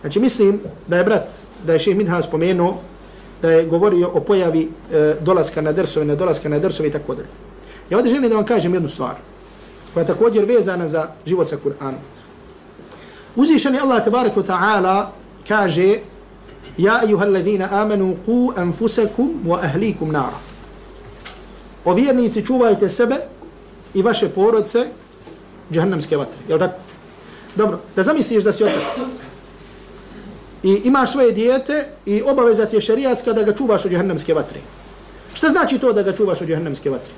Znači, 0.00 0.20
mislim 0.20 0.60
da 0.86 0.96
je 0.96 1.04
brat, 1.04 1.28
da 1.66 1.72
je 1.72 1.78
Šeh 1.78 1.96
Midha 1.96 2.22
spomenuo, 2.22 2.78
da 3.42 3.50
je 3.50 3.66
govorio 3.66 4.10
o 4.14 4.20
pojavi 4.20 4.68
e, 4.92 5.14
dolaska 5.20 5.60
na 5.60 5.72
dersove, 5.72 6.06
ne 6.06 6.16
dolaska 6.16 6.48
na 6.48 6.58
dersove 6.58 6.88
i 6.88 6.92
tako 6.92 7.14
dalje. 7.14 7.28
Ja 7.90 7.98
ovdje 7.98 8.14
želim 8.14 8.30
da 8.30 8.36
vam 8.36 8.44
kažem 8.44 8.74
jednu 8.74 8.88
stvar, 8.88 9.14
koja 9.94 10.02
je 10.02 10.06
također 10.06 10.44
vezana 10.44 10.86
za 10.86 11.08
život 11.26 11.48
sa 11.48 11.56
Kur'anom. 11.56 12.02
Uzvišeni 13.36 13.78
Allah 13.78 14.04
tabaraka 14.04 14.40
ta'ala 14.42 15.06
kaže 15.48 15.98
Ja, 16.78 17.00
ayuhallazina 17.02 17.66
amanu, 17.72 18.16
ku 18.22 18.52
anfusakum 18.56 19.42
wa 19.46 19.58
ahlikum 19.58 20.12
nara. 20.12 20.38
O 21.84 21.94
vjernici 21.94 22.46
čuvajte 22.46 22.88
sebe 22.88 23.16
i 23.94 24.02
vaše 24.02 24.28
porodce 24.28 24.86
džahannamske 25.72 26.16
vatre. 26.16 26.38
Je 26.48 26.58
tako? 26.58 26.78
Dobro, 27.56 27.80
da 27.96 28.02
zamisliš 28.02 28.44
da 28.44 28.52
si 28.52 28.64
otac 28.64 28.98
i 30.62 30.80
imaš 30.84 31.12
svoje 31.12 31.32
dijete 31.32 31.86
i 32.06 32.22
obaveza 32.22 32.66
ti 32.66 32.76
je 32.76 32.80
šerijatska 32.80 33.32
da 33.32 33.42
ga 33.42 33.54
čuvaš 33.54 33.84
od 33.84 33.90
džahannamske 33.90 34.34
vatre. 34.34 34.60
Šta 35.34 35.48
znači 35.48 35.78
to 35.78 35.92
da 35.92 36.02
ga 36.02 36.12
čuvaš 36.12 36.40
od 36.40 36.48
džahannamske 36.48 36.90
vatre? 36.90 37.12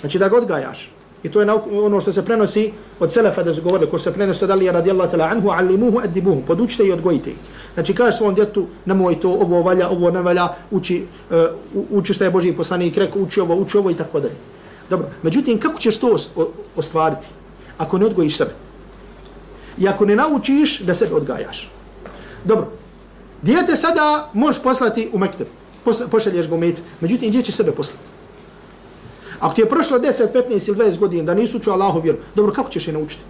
Znači 0.00 0.18
da 0.18 0.28
ga 0.28 0.36
odgajaš. 0.36 0.90
I 1.22 1.28
to 1.30 1.40
je 1.40 1.52
ono 1.52 2.00
što 2.00 2.12
se 2.12 2.24
prenosi 2.24 2.72
od 3.00 3.12
Selefa 3.12 3.42
da 3.42 3.54
su 3.54 3.62
govorili, 3.62 3.90
ko 3.90 3.98
se 3.98 4.12
prenosi 4.12 4.44
od 4.44 4.50
Alija 4.50 4.72
radijallahu 4.72 5.10
tala 5.10 5.24
anhu, 5.24 5.48
alimuhu 5.50 6.00
edibuhu, 6.04 6.42
podučite 6.46 6.84
i 6.84 6.92
odgojite. 6.92 7.30
Znači 7.74 7.94
kažeš 7.94 8.18
svom 8.18 8.34
djetu, 8.34 8.66
nemoj 8.84 9.20
to, 9.20 9.30
ovo 9.30 9.62
valja, 9.62 9.88
ovo 9.88 10.10
ne 10.10 10.22
valja, 10.22 10.48
uči, 10.70 11.04
uh, 11.30 11.36
uči 11.90 12.14
što 12.14 12.24
je 12.24 12.30
Boži 12.30 12.52
poslanik 12.52 12.96
rekao, 12.96 13.22
uči 13.22 13.40
ovo, 13.40 13.54
uči 13.54 13.78
ovo 13.78 13.90
i 13.90 13.94
tako 13.94 14.20
dalje. 14.20 14.34
Dobro, 14.90 15.06
međutim, 15.22 15.60
kako 15.60 15.78
ćeš 15.78 15.98
to 15.98 16.16
ostvariti 16.76 17.26
ako 17.78 17.98
ne 17.98 18.06
odgojiš 18.06 18.36
sebe? 18.36 18.50
I 19.78 19.88
ako 19.88 20.06
ne 20.06 20.16
naučiš 20.16 20.80
da 20.80 20.94
sebe 20.94 21.14
odgajaš? 21.14 21.70
Dobro, 22.44 22.66
dijete 23.42 23.76
sada 23.76 24.30
možeš 24.32 24.62
poslati 24.62 25.10
u 25.12 25.18
Mekteb, 25.18 25.46
pošalješ 26.10 26.48
ga 26.48 26.54
u 26.54 26.58
Met, 26.58 26.82
međutim, 27.00 27.28
gdje 27.28 27.42
će 27.42 27.52
sebe 27.52 27.72
poslati? 27.72 28.02
Ako 29.40 29.54
ti 29.54 29.60
je 29.60 29.68
prošlo 29.68 29.98
10, 29.98 30.32
15 30.32 30.68
ili 30.68 30.78
20 30.78 30.98
godina 30.98 31.22
da 31.22 31.34
nisu 31.34 31.58
čuo 31.58 31.74
Allahu 31.74 32.00
vjeru, 32.00 32.18
dobro, 32.34 32.52
kako 32.52 32.70
ćeš 32.70 32.88
je 32.88 32.92
naučiti? 32.92 33.22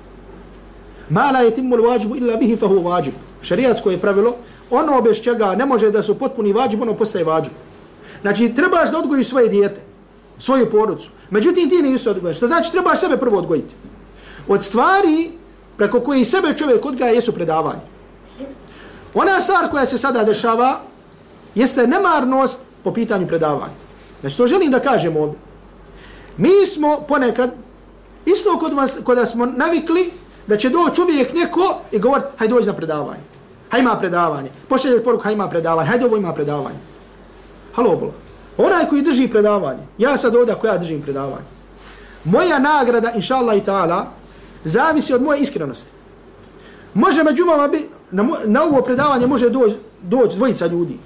Ma 1.11 1.31
la 1.31 1.41
yatimul 1.41 1.81
wajibu 1.81 2.17
illa 2.17 2.37
bihi 2.37 2.57
fa 2.57 2.67
huwa 2.67 2.83
wajib. 2.83 3.13
Šerijatsko 3.43 3.91
je 3.91 3.99
pravilo, 3.99 4.37
ono 4.71 5.03
bez 5.03 5.21
čega 5.21 5.55
ne 5.55 5.67
može 5.67 5.91
da 5.91 6.03
se 6.03 6.15
potpuni 6.15 6.53
vađib, 6.53 6.83
ono 6.83 6.95
postaje 6.95 7.25
vađib. 7.25 7.53
Znači, 8.23 8.55
trebaš 8.55 8.91
da 8.91 8.99
odgojiš 8.99 9.29
svoje 9.29 9.49
dijete, 9.49 9.81
svoju 10.39 10.71
porodcu. 10.71 11.11
Međutim, 11.31 11.71
ti 11.71 11.83
nisi 11.83 12.09
odgojen. 12.09 12.35
Što 12.35 12.47
znači, 12.47 12.73
trebaš 12.73 13.01
sebe 13.01 13.17
prvo 13.17 13.39
odgojiti. 13.39 13.75
Od 14.49 14.65
stvari 14.65 15.31
preko 15.77 16.01
koje 16.01 16.25
sebe 16.25 16.55
čovjek 16.59 16.87
odgaja 16.87 17.13
jesu 17.13 17.33
predavanje. 17.33 17.81
Ona 19.15 19.41
stvar 19.41 19.71
koja 19.71 19.87
se 19.87 19.99
sada 19.99 20.25
dešava 20.25 20.81
jeste 21.55 21.87
nemarnost 21.87 22.59
po 22.85 22.93
pitanju 22.93 23.27
predavanja. 23.27 23.75
Znači, 24.21 24.37
to 24.37 24.47
želim 24.47 24.71
da 24.71 24.81
kažem 24.81 25.17
ovdje. 25.17 25.39
Mi 26.37 26.67
smo 26.67 27.01
ponekad, 27.09 27.51
isto 28.27 28.59
kod, 28.59 28.73
vas, 28.73 28.97
kod 29.05 29.29
smo 29.29 29.47
navikli 29.47 30.11
da 30.47 30.57
će 30.57 30.71
doći 30.71 31.03
uvijek 31.03 31.35
neko 31.35 31.79
i 31.93 31.99
govoriti, 31.99 32.29
hajde 32.37 32.55
dođi 32.55 32.67
na 32.67 32.73
predavanje. 32.73 33.23
Hajde 33.71 33.83
ima 33.83 33.97
predavanje. 33.97 34.51
Pošalje 34.69 35.05
poruku, 35.05 35.25
hajde 35.25 35.35
ima 35.35 35.49
predavanje. 35.49 35.89
Hajde 35.89 36.07
ovo 36.07 36.17
ima 36.17 36.33
predavanje. 36.33 36.79
Halo, 37.75 37.97
bolo. 37.97 38.24
Onaj 38.57 38.89
koji 38.89 39.03
drži 39.03 39.29
predavanje, 39.29 39.83
ja 39.99 40.17
sad 40.17 40.37
ovdje 40.37 40.55
ako 40.55 40.67
ja 40.67 40.79
držim 40.79 41.03
predavanje, 41.03 41.47
moja 42.25 42.59
nagrada, 42.59 43.13
inša 43.15 43.37
Allah 43.37 43.57
i 43.57 43.61
ta'ala, 43.61 44.05
zavisi 44.65 45.15
od 45.15 45.23
moje 45.23 45.41
iskrenosti. 45.41 45.91
Može 46.95 47.23
među 47.23 47.45
vama 47.45 47.69
bi, 47.69 47.79
na, 48.11 48.29
na 48.45 48.63
ovo 48.63 48.83
predavanje 48.83 49.27
može 49.27 49.51
doći 49.51 49.77
doć 50.03 50.35
dvojica 50.35 50.67
ljudi. 50.67 50.99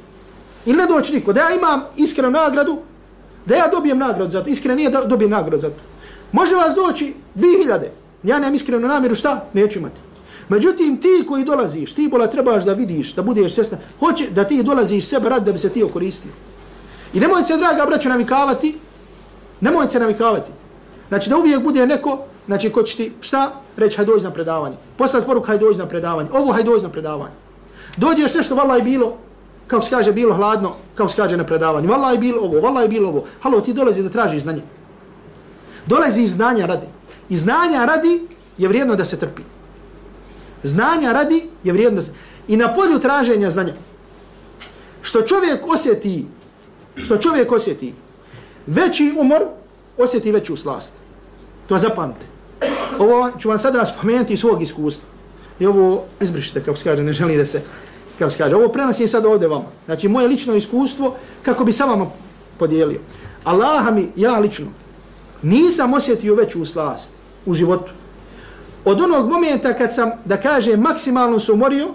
Ili 0.67 0.79
ne 0.79 0.87
doći 0.87 1.15
niko. 1.15 1.33
Da 1.33 1.41
ja 1.41 1.55
imam 1.55 1.83
iskrenu 1.97 2.31
nagradu, 2.31 2.79
da 3.47 3.57
ja 3.57 3.69
dobijem 3.69 3.99
nagradu 3.99 4.31
za 4.31 4.45
to. 4.45 4.51
Iskreno 4.51 4.77
nije 4.77 4.91
da 4.91 5.05
dobijem 5.05 5.31
nagradu 5.31 5.59
za 5.59 5.69
to. 5.69 5.83
Može 6.33 6.55
vas 6.55 6.75
doći 6.75 7.15
2000. 7.35 7.81
Ja 8.23 8.39
nemam 8.39 8.55
iskrenu 8.55 8.89
namjeru 8.89 9.15
šta? 9.15 9.45
Neću 9.53 9.79
imati. 9.79 10.01
Međutim, 10.49 10.97
ti 10.97 11.25
koji 11.29 11.45
dolaziš, 11.45 11.93
ti 11.93 12.09
bola 12.11 12.27
trebaš 12.27 12.65
da 12.65 12.73
vidiš, 12.73 13.15
da 13.15 13.23
budeš 13.23 13.55
svjesna, 13.55 13.79
hoće 13.99 14.31
da 14.31 14.45
ti 14.45 14.63
dolaziš 14.63 15.07
sebe 15.07 15.29
rad 15.29 15.45
da 15.45 15.53
bi 15.53 15.59
se 15.59 15.69
ti 15.69 15.83
okoristio. 15.83 16.31
I 17.13 17.21
nemojte 17.21 17.47
se, 17.47 17.57
draga 17.57 17.87
braću, 17.87 18.09
navikavati, 18.09 18.79
nemojte 19.61 19.93
se 19.93 20.01
navikavati. 20.01 20.51
Znači, 21.09 21.31
da 21.31 21.37
uvijek 21.37 21.63
bude 21.63 21.87
neko, 21.87 22.19
znači, 22.47 22.71
ko 22.73 22.83
će 22.83 22.97
ti, 22.97 23.13
šta? 23.21 23.53
Reći, 23.77 23.97
haj 23.97 24.07
dođi 24.07 24.25
na 24.25 24.31
predavanje. 24.31 24.77
Poslati 24.97 25.27
poruku 25.27 25.47
haj 25.47 25.59
dođi 25.59 25.79
na 25.79 25.87
predavanje. 25.87 26.29
Ovo, 26.33 26.53
haj 26.53 26.63
dođi 26.63 26.83
na 26.83 26.89
predavanje. 26.89 27.35
Dođeš 27.97 28.35
nešto, 28.35 28.55
vala 28.55 28.77
je 28.77 28.83
bilo, 28.83 29.17
kako 29.67 29.83
se 29.83 29.91
kaže, 29.91 30.13
bilo 30.13 30.35
hladno, 30.35 30.75
kako 30.95 31.11
se 31.11 31.17
kaže 31.17 31.37
na 31.37 31.45
predavanju. 31.45 31.89
Vala 31.89 32.13
je 32.13 32.19
bilo 32.19 32.43
ovo, 32.43 32.61
vala 32.61 32.83
je 32.83 32.89
bilo 32.89 33.09
ovo. 33.09 33.25
Halo, 33.41 33.61
ti 33.61 33.73
dolazi 33.73 34.03
da 34.03 34.09
tražiš 34.09 34.43
znanje. 34.43 34.63
Dolaziš 35.87 36.31
znanja 36.31 36.67
radi. 36.67 36.87
I 37.29 37.37
znanja 37.37 37.85
radi 37.85 38.29
je 38.59 38.69
vrijedno 38.69 38.97
da 38.97 39.05
se 39.05 39.17
trpi. 39.17 39.43
Znanja 40.63 41.13
radi 41.13 41.49
je 41.65 41.73
vrijedno 41.73 41.97
da 41.97 42.03
se... 42.03 42.13
I 42.49 42.57
na 42.57 42.75
polju 42.75 42.99
traženja 42.99 43.51
znanja. 43.51 43.75
Što 45.03 45.23
čovjek 45.23 45.67
osjeti, 45.69 46.27
što 47.05 47.17
čovjek 47.17 47.53
osjeti, 47.53 47.95
veći 48.67 49.15
umor 49.21 49.43
osjeti 49.99 50.33
veću 50.33 50.57
slast. 50.57 50.93
To 51.69 51.79
zapamte. 51.79 52.27
Ovo 52.99 53.31
ću 53.39 53.49
vam 53.49 53.59
sada 53.59 53.85
spomenuti 53.85 54.33
iz 54.33 54.41
svog 54.41 54.63
iskustva. 54.63 55.09
I 55.61 55.67
ovo 55.67 56.05
izbrišite, 56.21 56.63
kako 56.63 56.77
se 56.77 56.85
kaže, 56.85 57.03
ne 57.03 57.13
želim 57.13 57.39
da 57.39 57.47
se 57.47 57.63
kako 58.19 58.31
se 58.31 58.39
kaže, 58.39 58.57
ovo 58.57 58.69
prenosim 58.69 59.09
sad 59.09 59.27
ovdje 59.27 59.49
vama. 59.49 59.65
Znači, 59.87 60.09
moje 60.09 60.29
lično 60.29 60.55
iskustvo, 60.55 61.15
kako 61.43 61.65
bi 61.65 61.73
sa 61.73 61.85
vama 61.85 62.07
podijelio. 62.59 63.01
Allah 63.45 63.95
mi, 63.95 64.09
ja 64.17 64.39
lično, 64.39 64.67
nisam 65.43 65.95
osjetio 65.95 66.35
veću 66.35 66.65
slast 66.65 67.11
u 67.47 67.55
životu. 67.55 67.93
Od 68.85 69.01
onog 69.01 69.31
momenta 69.31 69.75
kad 69.75 69.95
sam, 69.95 70.11
da 70.25 70.37
kaže, 70.37 70.77
maksimalno 70.77 71.39
se 71.39 71.53
umorio 71.53 71.89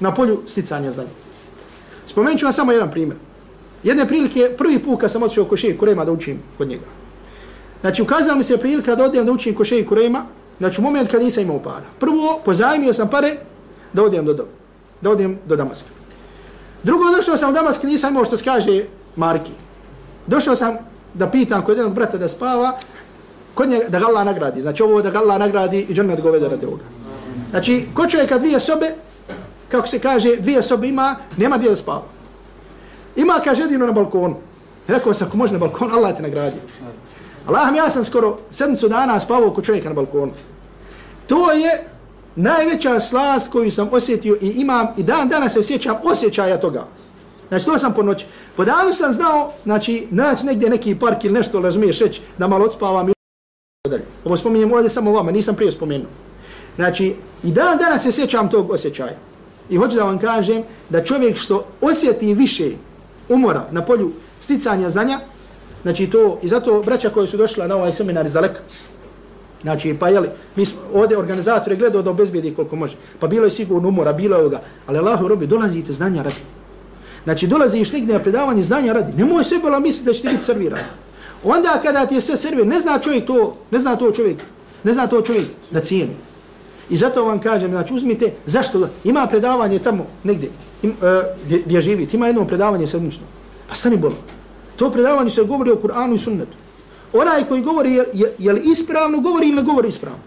na 0.00 0.14
polju 0.14 0.42
sticanja 0.46 0.92
znanja. 0.92 1.08
Spomenut 2.06 2.38
ću 2.38 2.46
vam 2.46 2.52
samo 2.52 2.72
jedan 2.72 2.90
primjer. 2.90 3.18
Jedne 3.82 4.08
prilike, 4.08 4.50
prvi 4.58 4.78
put 4.78 5.00
kad 5.00 5.10
sam 5.10 5.22
otišao 5.22 5.44
ko 5.44 5.56
šeji 5.56 5.78
kurema 5.78 6.04
da 6.04 6.12
učim 6.12 6.42
kod 6.58 6.68
njega. 6.68 6.86
Znači, 7.80 8.02
ukazala 8.02 8.36
mi 8.36 8.44
se 8.44 8.56
prilika 8.56 8.94
da 8.94 9.04
odijem 9.04 9.26
da 9.26 9.32
učim 9.32 9.54
ko 9.54 9.64
šeji 9.64 9.86
kurema, 9.86 10.24
znači 10.58 10.80
u 10.80 10.84
moment 10.84 11.10
kad 11.10 11.22
nisam 11.22 11.42
imao 11.42 11.58
para. 11.58 11.86
Prvo, 11.98 12.40
pozajmio 12.44 12.92
sam 12.92 13.08
pare 13.08 13.36
da 13.92 14.02
odijem 14.02 14.24
do 14.24 14.46
da 15.00 15.10
odem 15.10 15.38
do 15.46 15.56
Damaska. 15.56 15.88
Drugo, 16.82 17.04
došao 17.16 17.36
sam 17.36 17.50
u 17.50 17.52
Damask, 17.52 17.82
nisam 17.82 18.10
imao 18.10 18.24
što 18.24 18.36
skaže 18.36 18.84
Marki. 19.16 19.52
Došao 20.26 20.56
sam 20.56 20.76
da 21.14 21.30
pitam 21.30 21.64
kod 21.64 21.76
jednog 21.76 21.94
brata 21.94 22.18
da 22.18 22.28
spava, 22.28 22.78
kod 23.54 23.68
njega 23.68 23.88
da 23.88 23.98
ga 23.98 24.06
Allah 24.06 24.24
nagradi. 24.24 24.62
Znači 24.62 24.82
ovo 24.82 25.02
da 25.02 25.10
ga 25.10 25.18
Allah 25.18 25.38
nagradi 25.38 25.86
i 25.88 25.94
džanet 25.94 26.20
govede 26.20 26.48
radi 26.48 26.66
ovoga. 26.66 26.84
Znači, 27.50 27.86
ko 27.94 28.06
čovjeka 28.06 28.38
dvije 28.38 28.60
sobe, 28.60 28.94
kako 29.68 29.86
se 29.86 29.98
kaže, 29.98 30.36
dvije 30.36 30.62
sobe 30.62 30.88
ima, 30.88 31.16
nema 31.36 31.58
gdje 31.58 31.70
da 31.70 31.76
spava. 31.76 32.02
Ima, 33.16 33.40
kaže, 33.44 33.62
jedino 33.62 33.86
na 33.86 33.92
balkonu. 33.92 34.36
Rekao 34.88 35.14
sam, 35.14 35.28
ako 35.28 35.36
može 35.36 35.52
na 35.52 35.58
balkon, 35.58 35.92
Allah 35.92 36.16
te 36.16 36.22
nagradi. 36.22 36.56
Allahom, 37.46 37.74
ja 37.74 37.90
sam 37.90 38.04
skoro 38.04 38.38
sedmicu 38.50 38.88
dana 38.88 39.20
spavao 39.20 39.50
kod 39.50 39.64
čovjeka 39.64 39.88
na 39.88 39.94
balkonu. 39.94 40.32
To 41.26 41.52
je 41.52 41.84
najveća 42.36 43.00
slast 43.00 43.52
koju 43.52 43.70
sam 43.70 43.88
osjetio 43.92 44.36
i 44.40 44.48
imam 44.48 44.86
i 44.96 45.02
dan 45.02 45.28
danas 45.28 45.52
se 45.52 45.62
sjećam 45.62 45.96
osjećaja 46.04 46.60
toga. 46.60 46.86
Znači, 47.48 47.66
to 47.66 47.78
sam 47.78 47.94
po 47.94 48.02
noći. 48.02 48.26
Po 48.56 48.64
danu 48.64 48.92
sam 48.94 49.12
znao, 49.12 49.52
znači, 49.64 50.06
naći 50.10 50.46
negdje 50.46 50.70
neki 50.70 50.94
park 50.94 51.24
ili 51.24 51.34
nešto, 51.34 51.60
razumiješ, 51.60 51.98
reći 51.98 52.20
da 52.38 52.48
malo 52.48 52.64
odspavam 52.64 53.08
i 53.08 53.12
dalje. 53.88 54.04
Ovo 54.24 54.36
spominjem 54.36 54.72
ovdje 54.72 54.90
samo 54.90 55.12
vama, 55.12 55.30
nisam 55.30 55.54
prije 55.54 55.72
spomenuo. 55.72 56.08
Znači, 56.76 57.14
i 57.42 57.52
dan 57.52 57.78
danas 57.78 58.02
se 58.02 58.12
sjećam 58.12 58.50
tog 58.50 58.70
osjećaja. 58.70 59.16
I 59.70 59.76
hoću 59.76 59.96
da 59.96 60.04
vam 60.04 60.18
kažem 60.18 60.62
da 60.88 61.04
čovjek 61.04 61.36
što 61.36 61.64
osjeti 61.80 62.34
više 62.34 62.70
umora 63.30 63.66
na 63.70 63.82
polju 63.82 64.12
sticanja 64.40 64.90
znanja, 64.90 65.20
znači 65.82 66.06
to, 66.06 66.38
i 66.42 66.48
zato 66.48 66.82
braća 66.82 67.10
koje 67.10 67.26
su 67.26 67.36
došla 67.36 67.66
na 67.66 67.76
ovaj 67.76 67.92
seminar 67.92 68.26
iz 68.26 68.32
daleka, 68.32 68.60
znači, 69.62 69.96
pa 70.00 70.08
jeli, 70.08 70.28
mi 70.56 70.66
smo 70.66 70.80
ovdje 70.94 71.18
organizatori 71.18 71.76
gledao 71.76 72.02
da 72.02 72.10
obezbijedi 72.10 72.54
koliko 72.54 72.76
može, 72.76 72.96
pa 73.18 73.26
bilo 73.26 73.44
je 73.44 73.50
sigurno 73.50 73.88
umora, 73.88 74.12
bilo 74.12 74.36
je 74.36 74.40
ovoga, 74.40 74.60
ali 74.86 74.98
Allahu 74.98 75.28
robi, 75.28 75.46
dolazite 75.46 75.92
znanja 75.92 76.22
radi. 76.22 76.42
Znači, 77.24 77.46
dolaziš 77.46 77.92
nigdje 77.92 78.14
na 78.14 78.22
predavanje 78.22 78.62
znanja 78.62 78.92
radi, 78.92 79.12
nemoj 79.16 79.44
sebe 79.44 79.68
la 79.68 79.80
misliti 79.80 80.06
da 80.06 80.12
će 80.12 80.22
ti 80.22 80.28
biti 80.28 80.44
serviran. 80.44 80.80
Onda 81.44 81.80
kada 81.82 82.06
ti 82.06 82.14
je 82.14 82.20
sve 82.20 82.36
servir, 82.36 82.66
ne 82.66 82.80
zna 82.80 82.98
čovjek 82.98 83.26
to, 83.26 83.56
ne 83.70 83.78
zna 83.78 83.96
to 83.96 84.10
čovjek, 84.10 84.38
ne 84.84 84.92
zna 84.92 85.06
to 85.06 85.22
čovjek 85.22 85.46
da 85.70 85.80
cijeni. 85.80 86.29
I 86.90 86.96
zato 86.96 87.24
vam 87.24 87.40
kažem, 87.40 87.70
znači 87.70 87.94
uzmite, 87.94 88.32
zašto 88.46 88.88
ima 89.04 89.26
predavanje 89.26 89.78
tamo 89.78 90.06
negdje, 90.24 90.50
im, 90.82 90.90
e, 90.90 91.22
gdje, 91.46 91.62
gdje 91.66 91.80
živite, 91.80 92.16
ima 92.16 92.26
jedno 92.26 92.46
predavanje 92.46 92.86
sedmično. 92.86 93.22
Pa 93.68 93.74
stani 93.74 93.96
bolo. 93.96 94.16
To 94.76 94.90
predavanje 94.90 95.30
se 95.30 95.42
govori 95.42 95.70
o 95.70 95.76
Kur'anu 95.76 96.14
i 96.14 96.18
sunnetu. 96.18 96.56
Onaj 97.12 97.44
koji 97.44 97.62
govori, 97.62 97.92
je, 97.94 98.06
je, 98.12 98.34
je 98.38 98.52
li 98.52 98.62
ispravno 98.64 99.20
govori 99.20 99.46
ili 99.46 99.56
ne 99.56 99.62
govori 99.62 99.88
ispravno? 99.88 100.18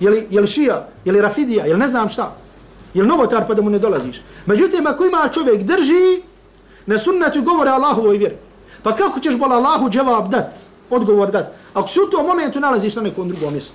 Je 0.00 0.10
li, 0.10 0.26
je 0.30 0.40
li 0.40 0.46
šija, 0.46 0.88
je 1.04 1.12
li 1.12 1.20
rafidija, 1.20 1.64
je 1.64 1.74
li 1.74 1.80
ne 1.80 1.88
znam 1.88 2.08
šta? 2.08 2.36
Je 2.94 3.02
li 3.02 3.08
novotar 3.08 3.46
pa 3.46 3.54
da 3.54 3.62
mu 3.62 3.70
ne 3.70 3.78
dolaziš? 3.78 4.22
Međutim, 4.46 4.86
ako 4.86 5.04
ima 5.04 5.28
čovjek 5.34 5.62
drži, 5.62 6.22
na 6.86 6.98
sunnetu 6.98 7.42
govore 7.42 7.70
Allahovoj 7.70 8.18
vjeri. 8.18 8.36
Pa 8.82 8.94
kako 8.94 9.20
ćeš 9.20 9.36
bol 9.36 9.52
Allahu 9.52 9.90
džavab 9.90 10.30
dat, 10.30 10.54
odgovor 10.90 11.30
dat? 11.30 11.52
Ako 11.74 11.88
se 11.88 12.00
u 12.00 12.10
tom 12.10 12.26
momentu 12.26 12.60
nalaziš 12.60 12.96
na 12.96 13.02
nekom 13.02 13.28
drugom 13.28 13.52
mjestu. 13.52 13.74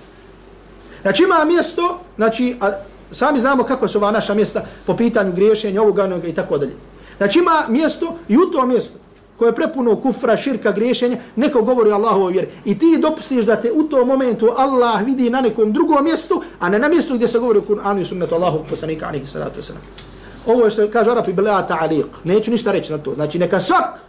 Znači 1.04 1.22
ima 1.22 1.44
mjesto, 1.44 2.00
znači, 2.16 2.56
a, 2.60 2.70
sami 3.10 3.40
znamo 3.40 3.64
kako 3.64 3.88
su 3.88 3.98
ova 3.98 4.10
naša 4.10 4.34
mjesta 4.34 4.64
po 4.86 4.96
pitanju 4.96 5.32
griješenja, 5.32 5.82
ovoga, 5.82 6.04
onoga 6.04 6.28
i 6.28 6.34
tako 6.34 6.58
dalje. 6.58 6.76
Znači 7.16 7.38
ima 7.38 7.64
mjesto 7.68 8.14
i 8.28 8.36
u 8.36 8.50
to 8.52 8.66
mjesto 8.66 8.98
koje 9.36 9.48
je 9.48 9.54
prepuno 9.54 9.96
kufra, 9.96 10.36
širka, 10.36 10.72
griješenja, 10.72 11.16
neko 11.36 11.62
govori 11.62 11.92
Allahu 11.92 12.26
vjeri. 12.26 12.48
I 12.64 12.78
ti 12.78 12.98
dopustiš 13.02 13.44
da 13.44 13.56
te 13.56 13.72
u 13.72 13.82
tom 13.82 14.08
momentu 14.08 14.48
Allah 14.56 15.04
vidi 15.04 15.30
na 15.30 15.40
nekom 15.40 15.72
drugom 15.72 16.04
mjestu, 16.04 16.42
a 16.60 16.68
ne 16.68 16.78
na 16.78 16.88
mjestu 16.88 17.14
gdje 17.14 17.28
se 17.28 17.38
govori 17.38 17.58
o 17.58 17.62
Kur'anu 17.62 18.00
i 18.00 18.04
sunnetu 18.04 18.34
Allahu 18.34 18.64
poslanika, 18.70 19.06
alihi 19.06 19.26
salatu 19.26 19.60
wasalam. 19.60 19.84
Ovo 20.46 20.64
je 20.64 20.70
što 20.70 20.90
kaže 20.90 21.10
Arapi, 21.10 21.32
bila 21.32 21.66
ta'aliq. 21.68 22.06
Neću 22.24 22.50
ništa 22.50 22.72
reći 22.72 22.92
na 22.92 22.98
to. 22.98 23.14
Znači 23.14 23.38
neka 23.38 23.60
svak 23.60 24.00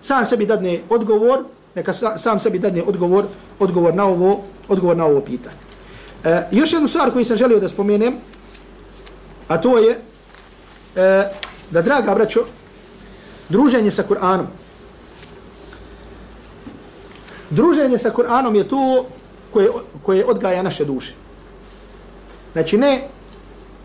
sam 0.00 0.26
sebi 0.26 0.46
dadne 0.46 0.80
odgovor, 0.90 1.44
neka 1.74 1.92
sam 2.16 2.38
sebi 2.38 2.58
dadne 2.58 2.82
odgovor, 2.82 3.24
odgovor 3.58 3.94
na 3.94 4.04
ovo, 4.04 4.40
odgovor 4.68 4.96
na 4.96 5.06
ovo 5.06 5.20
pitanje. 5.20 5.63
E, 6.24 6.42
još 6.50 6.72
jednu 6.72 6.88
stvar 6.88 7.12
koju 7.12 7.24
sam 7.24 7.36
želio 7.36 7.60
da 7.60 7.68
spomenem, 7.68 8.14
a 9.48 9.60
to 9.60 9.78
je 9.78 9.98
e, 10.96 11.30
da, 11.70 11.82
draga 11.82 12.14
braćo, 12.14 12.44
druženje 13.48 13.90
sa 13.90 14.02
Kur'anom. 14.08 14.46
Druženje 17.50 17.98
sa 17.98 18.10
Kur'anom 18.10 18.54
je 18.54 18.68
to 18.68 19.06
koje, 19.50 19.68
koje 20.02 20.24
odgaja 20.24 20.62
naše 20.62 20.84
duše. 20.84 21.12
Znači 22.52 22.78
ne 22.78 23.02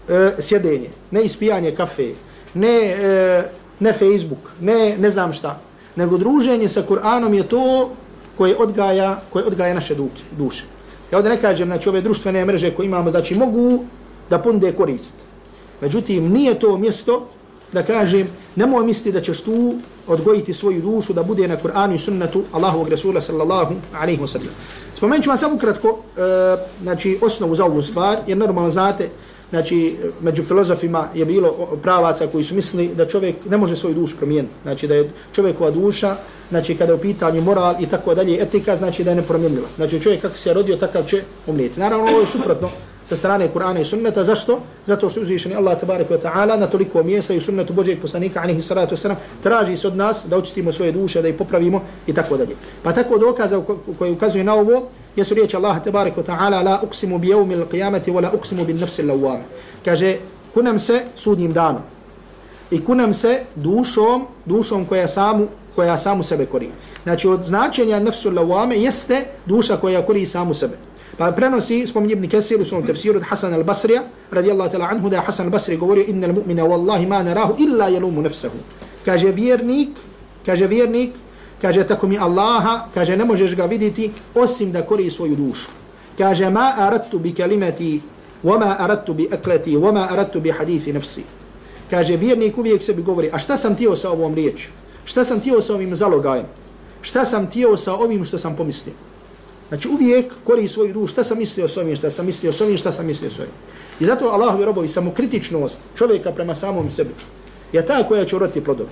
e, 0.10 0.32
sjedenje, 0.40 0.90
ne 1.12 1.24
ispijanje 1.24 1.76
kafe, 1.76 2.14
ne, 2.54 2.78
e, 2.86 3.44
ne 3.80 3.94
Facebook, 3.94 4.52
ne, 4.60 4.98
ne 4.98 5.10
znam 5.10 5.34
šta, 5.34 5.60
nego 5.96 6.18
druženje 6.18 6.70
sa 6.70 6.84
Kur'anom 6.84 7.34
je 7.34 7.50
to 7.50 7.92
koje 8.38 8.58
odgaja, 8.58 9.22
koje 9.30 9.46
odgaja 9.46 9.74
naše 9.74 9.96
duše. 10.32 10.79
Ja 11.12 11.18
ovdje 11.18 11.32
ne 11.32 11.42
kažem, 11.42 11.68
znači 11.68 11.90
ove 11.90 12.02
društvene 12.02 12.46
mreže 12.46 12.72
koje 12.76 12.86
imamo, 12.86 13.12
znači 13.12 13.36
mogu 13.36 13.84
da 14.30 14.40
ponude 14.40 14.72
korist. 14.72 15.16
Međutim, 15.82 16.32
nije 16.32 16.60
to 16.60 16.78
mjesto 16.78 17.28
da 17.74 17.84
kažem, 17.84 18.28
nemoj 18.56 18.86
misli 18.86 19.12
da 19.12 19.22
ćeš 19.22 19.42
tu 19.42 19.76
odgojiti 20.08 20.54
svoju 20.54 20.82
dušu 20.82 21.14
da 21.14 21.24
bude 21.24 21.48
na 21.48 21.58
Kur'anu 21.58 21.96
i 21.96 21.98
sunnetu 21.98 22.44
Allahovog 22.52 22.90
Rasula 22.90 23.22
sallallahu 23.22 23.76
alaihi 23.94 24.22
wa 24.22 24.28
sallam. 24.28 24.54
Spomenut 24.96 25.24
ću 25.24 25.30
vam 25.30 25.38
samo 25.38 25.56
ukratko, 25.56 25.90
uh, 25.90 25.98
znači, 26.82 27.20
osnovu 27.22 27.56
za 27.56 27.66
ovu 27.66 27.82
stvar, 27.82 28.18
jer 28.28 28.38
normalno 28.38 28.70
znate, 28.70 29.10
znači, 29.50 29.98
među 30.22 30.44
filozofima 30.44 31.08
je 31.14 31.26
bilo 31.26 31.78
pravaca 31.82 32.28
koji 32.28 32.44
su 32.44 32.56
mislili 32.56 32.96
da 32.96 33.08
čovjek 33.08 33.36
ne 33.50 33.58
može 33.58 33.76
svoju 33.76 33.96
dušu 33.96 34.18
promijeniti. 34.18 34.54
Znači, 34.64 34.88
da 34.88 34.96
je 34.96 35.10
čovjekova 35.36 35.72
duša, 35.72 36.16
znači, 36.50 36.76
kada 36.76 36.92
je 36.92 36.96
u 36.96 37.02
pitanju 37.02 37.42
moral 37.42 37.76
i 37.80 37.86
tako 37.86 38.16
dalje, 38.16 38.42
etika, 38.42 38.76
znači 38.76 39.04
da 39.04 39.10
je 39.10 39.16
nepromjenljiva. 39.16 39.68
Znači, 39.76 40.02
čovjek 40.02 40.22
kako 40.22 40.38
se 40.38 40.50
je 40.50 40.54
rodio, 40.54 40.78
takav 40.78 41.04
će 41.06 41.24
umrijeti. 41.48 41.80
Naravno, 41.80 42.06
ovo 42.06 42.20
je 42.20 42.28
suprotno 42.28 42.70
sa 43.10 43.16
strane 43.16 43.50
Kur'ana 43.54 43.82
i 43.82 43.86
sunneta. 43.86 44.24
Zašto? 44.24 44.60
Zato 44.86 45.10
što 45.10 45.22
uzvišeni 45.22 45.56
Allah 45.56 45.80
tabaraka 45.80 46.14
wa 46.14 46.22
ta'ala 46.22 46.60
na 46.60 46.68
toliko 46.68 47.04
mjesta 47.04 47.34
i 47.34 47.40
sunnetu 47.40 47.74
Božijeg 47.74 48.02
poslanika, 48.02 48.42
alihi 48.42 48.62
salatu 48.62 48.96
wasalam, 48.96 49.16
traži 49.44 49.78
se 49.78 49.88
od 49.88 49.96
nas 49.98 50.26
da 50.30 50.38
očistimo 50.38 50.72
svoje 50.72 50.92
duše, 50.92 51.22
da 51.22 51.28
ih 51.28 51.36
popravimo 51.36 51.82
i 52.08 52.14
tako 52.14 52.38
dalje. 52.38 52.56
Pa 52.84 52.94
tako 52.94 53.18
dokaza 53.18 53.62
koji 53.98 54.12
ukazuje 54.12 54.44
na 54.44 54.54
ovo, 54.54 54.90
jesu 55.16 55.34
riječi 55.34 55.58
Allaha 55.58 55.80
tabaraka 55.80 56.22
wa 56.22 56.26
ta'ala, 56.26 56.64
la 56.64 56.80
uksimu 56.84 57.20
bi 57.20 57.28
jevmi 57.28 57.56
l'qiyamati, 57.56 58.12
wa 58.12 58.22
la 58.22 58.32
uksimu 58.34 58.66
bin 58.66 58.80
nafsi 58.80 59.04
l'awame. 59.04 59.44
Kaže, 59.86 60.18
kunam 60.54 60.80
se 60.80 61.02
sudnjim 61.16 61.54
danom. 61.54 61.82
I 62.72 62.84
kunam 62.84 63.14
se 63.14 63.44
dušom, 63.56 64.28
dušom 64.46 64.86
koja 64.86 65.08
samu, 65.08 65.48
koja 65.76 65.98
samu 65.98 66.24
sebe 66.24 66.46
kori. 66.46 66.70
Znači, 67.04 67.28
od 67.28 67.44
značenja 67.44 68.00
nafsu 68.00 68.32
l'awame 68.32 68.74
jeste 68.74 69.26
duša 69.46 69.78
koja 69.78 70.06
kori 70.06 70.26
samu 70.26 70.54
sebe. 70.54 70.78
Pa 71.18 71.32
prenosi, 71.32 71.88
spomni 71.88 72.14
Ibn 72.14 72.30
Kesir 72.30 72.62
u 72.62 72.66
svom 72.66 72.86
tefsiru 72.86 73.18
od 73.18 73.24
Hasan 73.28 73.54
al-Basrija, 73.54 74.02
radijallahu 74.32 74.72
ta'la 74.72 74.88
anhu, 74.92 75.10
da 75.10 75.16
je 75.16 75.22
Hasan 75.22 75.52
al-Basri 75.52 75.78
govorio, 75.78 76.06
inna 76.08 76.28
mu'mina 76.28 76.64
wallahi 76.64 77.08
ma 77.08 77.24
narahu 77.24 77.56
illa 77.60 77.88
jelumu 77.88 78.22
nefsahu. 78.22 78.56
Kaže 79.06 79.32
vjernik, 79.32 79.90
kaže 80.46 80.68
vjernik, 80.68 81.12
kaže 81.62 81.88
tako 81.88 82.08
mi 82.08 82.18
Allaha, 82.18 82.86
kaže 82.94 83.18
ne 83.18 83.26
možeš 83.26 83.56
ga 83.56 83.66
vidjeti 83.66 84.12
osim 84.36 84.72
da 84.72 84.86
kori 84.86 85.10
svoju 85.10 85.36
dušu. 85.36 85.70
Kaže 86.18 86.50
ma 86.50 86.74
aradtu 86.78 87.20
bi 87.20 87.34
kalimati, 87.34 88.02
wama 88.44 88.76
aradtu 88.80 89.14
bi 89.14 89.28
aklati, 89.32 89.78
wama 89.78 90.08
aradtu 90.12 90.40
bi 90.40 90.52
hadithi 90.52 90.94
nafsi. 90.94 91.24
Kaže 91.90 92.18
vjernik 92.18 92.58
uvijek 92.58 92.84
sebi 92.84 93.02
govori, 93.02 93.30
a 93.34 93.40
šta 93.40 93.58
sam 93.58 93.76
tio 93.76 93.96
sa 93.96 94.12
ovom 94.12 94.36
riječu? 94.36 94.70
Šta 95.06 95.24
sam 95.24 95.40
tio 95.40 95.62
sa 95.62 95.74
ovim 95.74 95.96
zalogajem? 95.96 96.46
Šta 97.02 97.26
sam 97.26 97.48
tio 97.48 97.78
sa 97.78 97.94
ovim 97.96 98.26
što 98.26 98.38
sam 98.38 98.56
pomislio? 98.56 98.94
Znači 99.70 99.88
uvijek 99.88 100.34
kori 100.44 100.68
svoju 100.68 100.94
dušu, 100.94 101.08
šta 101.08 101.24
sam 101.24 101.38
mislio 101.38 101.68
s 101.68 101.78
ovim, 101.78 101.96
šta 101.96 102.10
sam 102.10 102.26
mislio 102.26 102.52
s 102.52 102.62
ovim, 102.62 102.78
šta 102.78 102.92
sam 102.92 103.06
mislio 103.06 103.32
s 103.32 103.40
ovim. 103.40 103.52
I 104.00 104.06
zato 104.06 104.26
Allahovi 104.26 104.66
robovi, 104.66 104.88
samokritičnost 104.88 105.80
čovjeka 105.96 106.32
prema 106.32 106.56
samom 106.56 106.92
sebi 106.92 107.14
je 107.74 107.86
ta 107.86 108.08
koja 108.08 108.26
će 108.26 108.36
uroti 108.36 108.64
plodovi. 108.64 108.90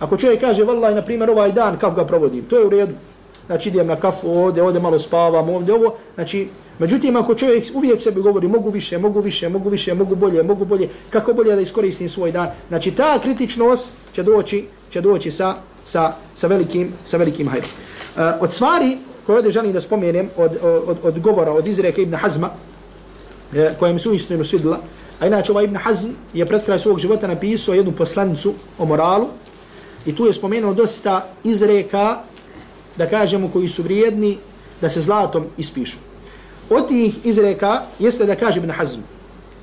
Ako 0.00 0.16
čovjek 0.16 0.40
kaže, 0.40 0.64
vallaj, 0.64 0.94
na 0.94 1.02
primjer, 1.02 1.30
ovaj 1.30 1.52
dan, 1.52 1.78
kako 1.78 1.96
ga 1.96 2.04
provodim, 2.04 2.44
to 2.44 2.58
je 2.58 2.66
u 2.66 2.70
redu. 2.70 2.94
Znači 3.46 3.68
idem 3.68 3.86
na 3.86 3.96
kafu 3.96 4.28
ovdje, 4.28 4.62
ovdje 4.62 4.80
malo 4.80 4.98
spavam, 4.98 5.48
ovdje 5.48 5.74
ovo. 5.74 5.94
Znači, 6.14 6.48
međutim, 6.78 7.16
ako 7.16 7.34
čovjek 7.34 7.64
uvijek 7.74 8.02
sebi 8.02 8.20
govori, 8.20 8.48
mogu 8.48 8.70
više, 8.70 8.98
mogu 8.98 9.20
više, 9.20 9.48
mogu 9.48 9.70
više, 9.70 9.94
mogu 9.94 10.16
bolje, 10.16 10.42
mogu 10.42 10.64
bolje, 10.64 10.88
kako 11.10 11.34
bolje 11.34 11.54
da 11.54 11.60
iskoristim 11.60 12.08
svoj 12.08 12.32
dan. 12.32 12.48
Znači, 12.68 12.90
ta 12.90 13.18
kritičnost 13.22 13.94
će 14.12 14.22
doći, 14.22 14.64
će 14.90 15.00
doći 15.00 15.30
sa, 15.30 15.54
sa, 15.84 16.12
sa 16.34 16.46
velikim, 16.46 16.92
sa 17.04 17.16
velikim 17.16 17.48
hajdom. 17.48 17.70
Uh, 17.70 18.22
eh, 18.22 18.32
od 18.40 18.52
stvari 18.52 18.98
koje 19.26 19.36
ovdje 19.36 19.52
želim 19.52 19.72
da 19.72 19.80
spomenem 19.80 20.30
od, 20.36 20.52
od, 20.86 20.96
od 21.02 21.20
govora, 21.20 21.52
od 21.52 21.66
izreka 21.66 22.02
Ibn 22.02 22.14
Hazma, 22.14 22.50
eh, 23.54 23.58
e, 23.58 23.74
koja 23.78 23.92
mi 23.92 23.98
su 23.98 24.14
istinu 24.14 24.44
svidla, 24.44 24.78
a 25.20 25.26
inače 25.26 25.52
ovaj 25.52 25.64
Ibn 25.64 25.76
Hazm 25.76 26.10
je 26.34 26.46
pred 26.46 26.64
kraj 26.64 26.78
svog 26.78 26.98
života 26.98 27.26
napisao 27.26 27.74
jednu 27.74 27.92
poslanicu 27.92 28.54
o 28.78 28.84
moralu 28.84 29.26
i 30.06 30.14
tu 30.14 30.26
je 30.26 30.32
spomenuo 30.32 30.74
dosta 30.74 31.26
izreka, 31.44 32.18
da 32.96 33.06
kažemo, 33.06 33.48
koji 33.52 33.68
su 33.68 33.82
vrijedni 33.82 34.38
da 34.80 34.88
se 34.88 35.00
zlatom 35.00 35.44
ispišu. 35.58 35.98
Od 36.70 36.88
tih 36.88 37.26
izreka 37.26 37.82
jeste 37.98 38.26
da 38.26 38.36
kaže 38.36 38.58
Ibn 38.60 38.70
Hazm. 38.70 39.00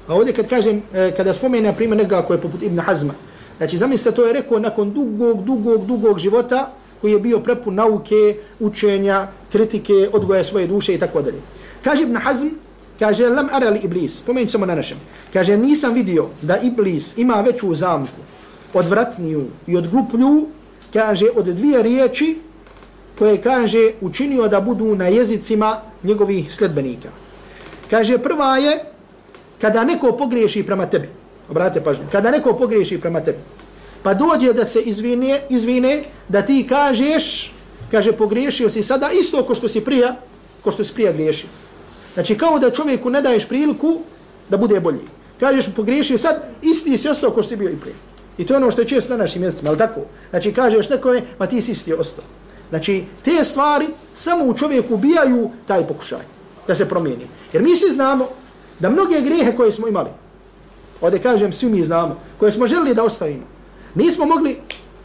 A 0.08 0.16
ovdje 0.16 0.34
kad 0.34 0.48
kažem, 0.48 0.82
e, 0.94 1.12
kada 1.18 1.34
spomenu, 1.34 1.68
na 1.68 1.74
primjer, 1.74 1.98
nekoga 1.98 2.22
koji 2.22 2.38
je 2.38 2.42
poput 2.42 2.64
Ibn 2.64 2.80
Hazma, 2.80 3.14
znači 3.58 3.78
zamislite, 3.78 4.16
to 4.16 4.26
je 4.26 4.34
rekao 4.34 4.60
nakon 4.60 4.94
dugog, 4.94 5.44
dugog, 5.44 5.86
dugog 5.86 6.20
života, 6.20 6.72
koji 7.02 7.12
je 7.12 7.20
bio 7.20 7.40
prepun 7.40 7.76
nauke, 7.76 8.36
učenja, 8.60 9.28
kritike, 9.52 10.10
odgoja 10.14 10.44
svoje 10.44 10.68
duše 10.68 10.94
i 10.94 11.00
tako 11.00 11.22
dalje. 11.22 11.42
Kaže 11.84 12.04
Ibn 12.04 12.16
Hazm, 12.16 12.48
kaže, 13.00 13.30
lam 13.30 13.48
arali 13.52 13.80
iblis, 13.84 14.22
pomenut 14.22 14.52
samo 14.52 14.66
na 14.66 14.76
našem, 14.76 14.98
kaže, 15.34 15.58
nisam 15.58 15.94
vidio 15.94 16.28
da 16.42 16.58
iblis 16.58 17.18
ima 17.18 17.42
veću 17.42 17.76
zamku 17.76 18.31
odvratniju 18.74 19.46
i 19.68 19.78
odgluplju, 19.78 20.48
kaže, 20.94 21.26
od 21.36 21.46
dvije 21.46 21.84
riječi 21.84 22.40
koje, 23.20 23.42
kaže, 23.42 23.92
učinio 24.02 24.48
da 24.48 24.62
budu 24.62 24.96
na 24.96 25.08
jezicima 25.08 25.82
njegovih 26.04 26.54
sledbenika. 26.54 27.10
Kaže, 27.90 28.18
prva 28.18 28.58
je 28.58 28.80
kada 29.62 29.84
neko 29.84 30.12
pogriješi 30.12 30.64
prema 30.64 30.86
tebi. 30.86 31.10
Obratite 31.50 31.84
pažnju. 31.84 32.06
Kada 32.12 32.32
neko 32.32 32.54
pogriješi 32.54 33.02
prema 33.02 33.22
tebi. 33.22 33.38
Pa 34.04 34.14
dođe 34.14 34.54
da 34.54 34.66
se 34.66 34.82
izvine, 34.82 35.42
izvine 35.50 36.04
da 36.30 36.42
ti 36.42 36.66
kažeš, 36.70 37.54
kaže, 37.92 38.12
pogriješio 38.12 38.70
si 38.70 38.84
sada 38.84 39.10
isto 39.20 39.44
ko 39.44 39.56
što 39.56 39.68
si 39.68 39.82
prija, 39.82 40.16
ko 40.64 40.72
što 40.72 40.84
si 40.84 40.94
prija 40.94 41.12
griješio. 41.12 41.50
Znači, 42.14 42.38
kao 42.38 42.60
da 42.60 42.72
čovjeku 42.72 43.10
ne 43.10 43.22
daješ 43.22 43.48
priliku 43.48 44.00
da 44.50 44.58
bude 44.58 44.80
bolji. 44.80 45.06
Kažeš, 45.40 45.66
pogriješio 45.76 46.18
sad, 46.18 46.44
isti 46.62 46.98
si 46.98 47.10
ostao 47.10 47.32
ko 47.32 47.44
što 47.44 47.50
si 47.50 47.56
bio 47.56 47.70
i 47.70 47.78
prije. 47.78 47.96
I 48.38 48.46
to 48.46 48.54
je 48.54 48.58
ono 48.58 48.72
što 48.72 48.82
je 48.82 48.88
često 48.88 49.14
na 49.14 49.18
našim 49.18 49.42
mjesecima, 49.42 49.70
ali 49.70 49.78
tako? 49.78 50.02
Znači, 50.30 50.54
kažeš 50.54 50.90
nekome, 50.90 51.22
ma 51.40 51.48
ti 51.48 51.62
si 51.62 51.72
isti 51.72 51.94
ostao. 51.94 52.24
Znači, 52.70 53.04
te 53.24 53.44
stvari 53.44 53.88
samo 54.14 54.46
u 54.46 54.54
čovjeku 54.54 54.94
ubijaju 54.94 55.50
taj 55.68 55.88
pokušaj 55.88 56.26
da 56.68 56.76
se 56.76 56.90
promijeni. 56.90 57.28
Jer 57.54 57.64
mi 57.64 57.76
svi 57.76 57.94
znamo 57.94 58.28
da 58.80 58.90
mnoge 58.90 59.22
grijehe 59.22 59.56
koje 59.56 59.72
smo 59.72 59.88
imali, 59.88 60.10
ovdje 61.02 61.20
kažem, 61.20 61.54
svi 61.54 61.70
mi 61.70 61.84
znamo, 61.84 62.18
koje 62.38 62.52
smo 62.52 62.68
želili 62.68 62.96
da 62.96 63.04
ostavimo, 63.04 63.44
nismo 63.96 64.26
mogli 64.26 64.58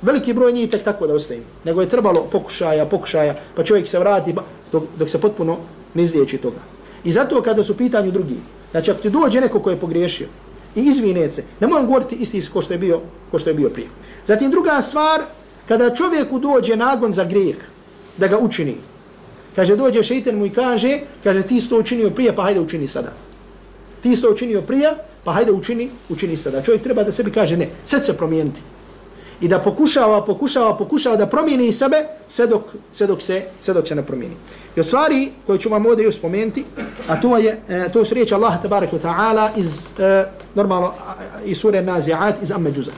veliki 0.03 0.33
broj 0.33 0.53
njih 0.53 0.71
tek 0.71 0.85
tako 0.85 1.07
da 1.07 1.15
ostavimo, 1.15 1.47
nego 1.65 1.81
je 1.81 1.89
trebalo 1.89 2.29
pokušaja, 2.33 2.87
pokušaja, 2.87 3.35
pa 3.55 3.65
čovjek 3.65 3.89
se 3.89 3.99
vrati 3.99 4.35
pa 4.35 4.43
dok, 4.73 4.85
dok 4.99 5.11
se 5.11 5.21
potpuno 5.21 5.57
ne 5.95 6.03
izliječi 6.03 6.39
toga. 6.39 6.61
I 7.05 7.13
zato 7.13 7.43
kada 7.43 7.65
su 7.65 7.77
pitanju 7.77 8.11
drugi, 8.11 8.37
znači 8.71 8.91
ako 8.91 9.03
ti 9.03 9.11
dođe 9.11 9.41
neko 9.41 9.61
ko 9.61 9.71
je 9.71 9.81
pogriješio 9.81 10.29
i 10.77 10.81
izvinet 10.81 11.35
se, 11.35 11.45
ne 11.61 11.67
moram 11.67 11.87
govoriti 11.87 12.15
isti 12.15 12.43
ko 12.53 12.63
što 12.63 12.75
je 12.75 12.79
bio, 12.79 13.01
ko 13.31 13.39
što 13.39 13.51
je 13.51 13.55
bio 13.55 13.71
prije. 13.71 13.89
Zatim 14.27 14.51
druga 14.51 14.83
stvar, 14.83 15.21
kada 15.69 15.95
čovjeku 15.95 16.39
dođe 16.39 16.77
nagon 16.77 17.13
za 17.13 17.25
grijeh, 17.25 17.57
da 18.17 18.27
ga 18.27 18.39
učini, 18.39 18.77
kaže 19.57 19.77
dođe 19.77 20.03
šeitan 20.03 20.35
mu 20.35 20.47
i 20.47 20.51
kaže, 20.51 21.01
kaže 21.25 21.43
ti 21.43 21.61
si 21.61 21.69
to 21.69 21.79
učinio 21.79 22.11
prije, 22.11 22.37
pa 22.37 22.43
hajde 22.43 22.61
učini 22.61 22.89
sada. 22.89 23.13
Ti 24.03 24.17
si 24.17 24.23
to 24.23 24.31
učinio 24.31 24.63
prije, 24.63 24.93
pa 25.25 25.33
hajde 25.33 25.53
učini, 25.53 25.91
učini 26.09 26.37
sada. 26.37 26.63
Čovjek 26.63 26.83
treba 26.83 27.05
da 27.05 27.13
sebi 27.13 27.31
kaže 27.31 27.57
ne, 27.57 27.69
sad 27.85 28.05
se 28.05 28.17
promijeniti. 28.17 28.61
I 29.41 29.49
da 29.49 29.59
pokušava, 29.59 30.25
pokušava, 30.25 30.77
pokušava 30.77 31.17
da 31.17 31.27
promijeni 31.27 31.73
sebe, 31.73 31.97
sve 32.29 32.47
dok, 32.47 32.63
sve 32.93 33.07
dok, 33.07 33.23
se, 33.23 33.43
sve 33.63 33.75
dok 33.75 33.89
se 33.89 33.95
ne 33.95 34.07
promijeni. 34.07 34.37
I 34.77 34.83
stvari 34.83 35.31
koje 35.47 35.59
ću 35.59 35.69
vam 35.69 35.87
ovdje 35.87 36.05
još 36.05 36.17
spomenuti, 36.17 36.65
a 37.09 37.21
to 37.21 37.37
je, 37.37 37.61
e, 37.69 37.89
to 37.93 38.05
su 38.05 38.15
riječi 38.15 38.35
Allah 38.35 38.63
tabaraka 38.63 38.97
wa 38.97 39.03
ta'ala 39.03 39.49
iz, 39.57 40.01
e, 40.01 40.25
normalno, 40.55 40.93
iz 41.45 41.59
sure 41.59 41.83
Nazi'at, 41.83 42.33
iz 42.43 42.51
Amme 42.51 42.73
Džuza. 42.73 42.91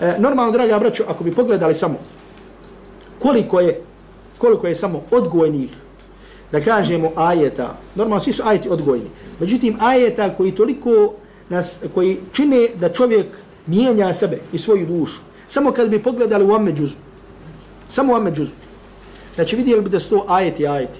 E, 0.00 0.14
normalno, 0.18 0.52
draga 0.52 0.78
braću, 0.78 1.02
ako 1.08 1.24
bi 1.24 1.34
pogledali 1.34 1.74
samo 1.74 1.98
koliko 3.18 3.60
je, 3.60 3.82
koliko 4.38 4.66
je 4.66 4.74
samo 4.74 5.02
odgojnih, 5.10 5.70
da 6.52 6.60
kažemo 6.60 7.12
ajeta, 7.16 7.76
normalno 7.94 8.20
svi 8.20 8.32
su 8.32 8.42
ajeti 8.46 8.68
odgojni, 8.68 9.10
međutim 9.40 9.76
ajeta 9.80 10.34
koji 10.34 10.54
toliko 10.54 11.14
nas, 11.48 11.78
koji 11.94 12.18
čine 12.32 12.68
da 12.74 12.92
čovjek 12.92 13.26
mijenja 13.66 14.12
sebe 14.12 14.38
i 14.52 14.58
svoju 14.58 14.86
dušu, 14.86 15.20
samo 15.46 15.72
kad 15.72 15.90
bi 15.90 16.02
pogledali 16.02 16.44
u 16.44 16.54
Amme 16.54 16.72
Džuzu, 16.72 16.96
samo 17.88 18.12
u 18.12 18.16
Amme 18.16 18.32
Džuzu, 18.32 18.52
znači 19.38 19.56
vidjeli 19.56 19.82
bi 19.82 19.90
da 19.90 20.00
su 20.00 20.10
to 20.10 20.24
ajeti, 20.28 20.66
ajeti. 20.66 20.98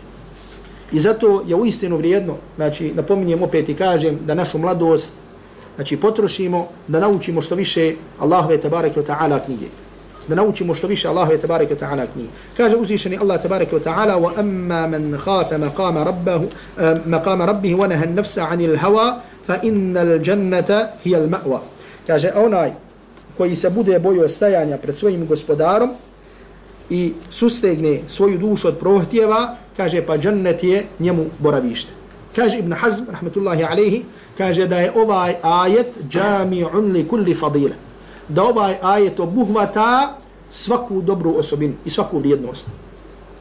I 0.93 1.01
zato 1.01 1.43
je 1.47 1.55
u 1.55 1.67
istinu 1.67 1.97
vrijedno, 1.97 2.37
znači 2.57 2.93
napominjem 2.95 3.43
opet 3.43 3.69
i 3.69 3.75
kažem 3.75 4.19
da 4.27 4.35
našu 4.35 4.59
mladost, 4.59 5.15
znači 5.75 5.97
potrošimo 5.97 6.69
da 6.89 7.01
naučimo 7.01 7.41
što 7.41 7.55
više 7.55 7.95
Allahove 8.19 8.61
tabareke 8.61 9.01
wa 9.01 9.07
ta'ala 9.07 9.41
knjige. 9.45 9.67
Da 10.29 10.35
naučimo 10.35 10.75
što 10.75 10.87
više 10.87 11.09
Allahove 11.09 11.39
tabareke 11.39 11.75
wa 11.75 11.81
ta'ala 11.81 12.07
knjige. 12.13 12.29
Kaže 12.57 12.77
uzvišeni 12.77 13.19
Allah 13.19 13.43
tabareke 13.43 13.77
wa 13.77 13.83
ta'ala 13.83 14.21
wa 14.21 14.39
amma 14.39 14.87
man 14.87 15.19
khafa 15.25 15.59
maqama 15.59 16.05
rabbahu 16.05 16.45
eh, 16.45 16.97
maqama 17.07 17.47
rabbihi 17.47 17.75
wa 17.75 17.89
naha 17.89 18.05
an-nafsa 18.05 18.47
'anil 18.51 18.77
hawa 18.77 19.21
fa 19.47 19.59
innal 19.63 20.21
jannata 20.23 20.89
hiya 21.05 21.19
al-ma'wa. 21.19 21.59
Kaže 22.07 22.31
onaj 22.37 22.71
koji 23.37 23.57
se 23.57 23.71
bude 23.71 23.99
bojio 23.99 24.29
stajanja 24.29 24.79
pred 24.79 24.97
svojim 24.97 25.27
gospodarom 25.27 25.91
i 26.91 27.13
sustegne 27.31 28.01
svoju 28.09 28.39
dušu 28.39 28.69
od 28.69 28.79
prohtjeva, 28.79 29.57
kaže 29.77 30.03
pa 30.07 30.19
džennet 30.19 30.65
je 30.65 30.87
njemu 30.99 31.27
boravište. 31.39 31.91
Kaže 32.37 32.59
Ibn 32.59 32.73
Hazm, 32.73 33.05
rahmetullahi 33.11 33.65
alaihi, 33.65 34.05
kaže 34.39 34.67
da 34.67 34.79
je 34.79 34.93
ovaj 34.95 35.35
ajet 35.43 35.89
džami'un 36.11 36.93
li 36.93 37.09
kulli 37.09 37.35
fadile. 37.35 37.75
Da 38.29 38.43
ovaj 38.43 38.77
ajet 38.83 39.21
obuhvata 39.21 40.19
svaku 40.49 41.03
dobru 41.03 41.35
osobinu 41.39 41.75
i 41.85 41.91
svaku 41.91 42.19
vrijednost. 42.19 42.67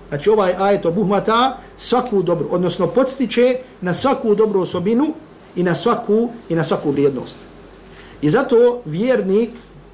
Znači 0.09 0.29
ovaj 0.29 0.53
ajet 0.57 0.85
obuhvata 0.85 1.57
svaku 1.77 2.23
dobru, 2.23 2.47
odnosno 2.51 2.87
podstiče 2.87 3.55
na 3.81 3.93
svaku 3.93 4.35
dobru 4.35 4.61
osobinu 4.61 5.13
i 5.55 5.63
na 5.63 5.75
svaku 5.75 6.29
i 6.49 6.55
na 6.55 6.63
svaku 6.63 6.91
vrijednost. 6.91 7.39
I 8.21 8.29
zato 8.29 8.81
vjernik 8.85 9.49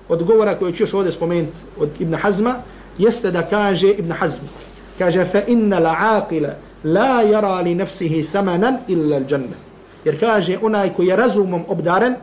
od 0.10 0.24
govora 0.24 0.56
koji 0.56 0.74
ću 0.74 0.84
još 0.84 0.94
ovdje 0.94 1.12
spomenuti 1.12 1.58
od 1.80 1.90
Ibn 2.00 2.14
Hazma, 2.14 2.56
jeste 2.98 3.32
da 3.32 3.42
kaže 3.42 3.88
Ibn 3.88 4.12
Hazm, 4.12 4.46
kaže 4.98 5.26
fa 5.26 5.42
inna 5.48 5.80
la 5.80 5.96
aqila 6.00 6.54
la 6.84 7.24
yara 7.24 7.64
li 7.64 7.76
nafsihi 7.76 8.24
thamanan 8.32 8.78
illa 8.88 9.16
al 9.16 9.26
janna. 9.30 9.58
Jer 10.06 10.20
kaže 10.20 10.58
onaj 10.62 10.94
koji 10.94 11.08
je 11.08 11.16
razumom 11.16 11.64
obdaren, 11.68 12.16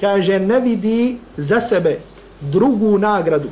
kaže 0.00 0.40
ne 0.40 0.60
vidi 0.60 1.18
za 1.36 1.60
sebe 1.60 1.98
drugu 2.40 2.98
nagradu. 2.98 3.48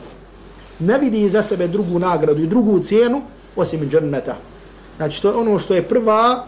Ne 0.78 0.98
vidi 0.98 1.28
za 1.28 1.42
sebe 1.42 1.68
drugu 1.68 1.98
nagradu 1.98 2.42
i 2.42 2.46
drugu 2.46 2.78
cijenu 2.78 3.22
osim 3.56 3.90
dženneta. 3.90 4.36
Znači 4.96 5.22
to 5.22 5.28
je 5.28 5.34
ono 5.34 5.58
što 5.58 5.74
je 5.74 5.82
prva 5.82 6.46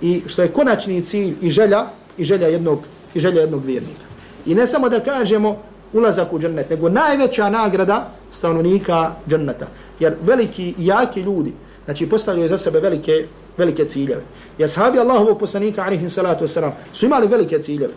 i 0.00 0.22
što 0.26 0.42
je 0.42 0.48
konačni 0.48 1.02
cilj 1.02 1.34
i 1.40 1.50
želja 1.50 1.86
i 2.18 2.24
želja 2.24 2.46
jednog 2.46 2.78
i 3.14 3.20
želja 3.20 3.40
jednog 3.40 3.64
vjernika. 3.64 4.04
I 4.46 4.54
ne 4.54 4.66
samo 4.66 4.88
da 4.88 5.00
kažemo 5.00 5.56
ulazak 5.92 6.32
u 6.32 6.38
džennet, 6.38 6.70
nego 6.70 6.88
najveća 6.88 7.50
nagrada 7.50 8.10
stanovnika 8.34 9.12
dženneta. 9.28 9.66
Jer 10.00 10.14
veliki 10.22 10.74
i 10.78 10.86
jaki 10.86 11.20
ljudi, 11.20 11.52
znači 11.84 12.08
postavljaju 12.08 12.48
za 12.48 12.58
sebe 12.58 12.80
velike, 12.80 13.26
velike 13.56 13.84
ciljeve. 13.84 14.22
I 14.58 14.64
ashabi 14.64 14.98
Allahovog 14.98 15.38
poslanika, 15.38 15.84
alihim 15.84 16.10
salatu 16.10 16.44
wasalam, 16.44 16.70
su 16.92 17.06
imali 17.06 17.26
velike 17.26 17.58
ciljeve. 17.58 17.94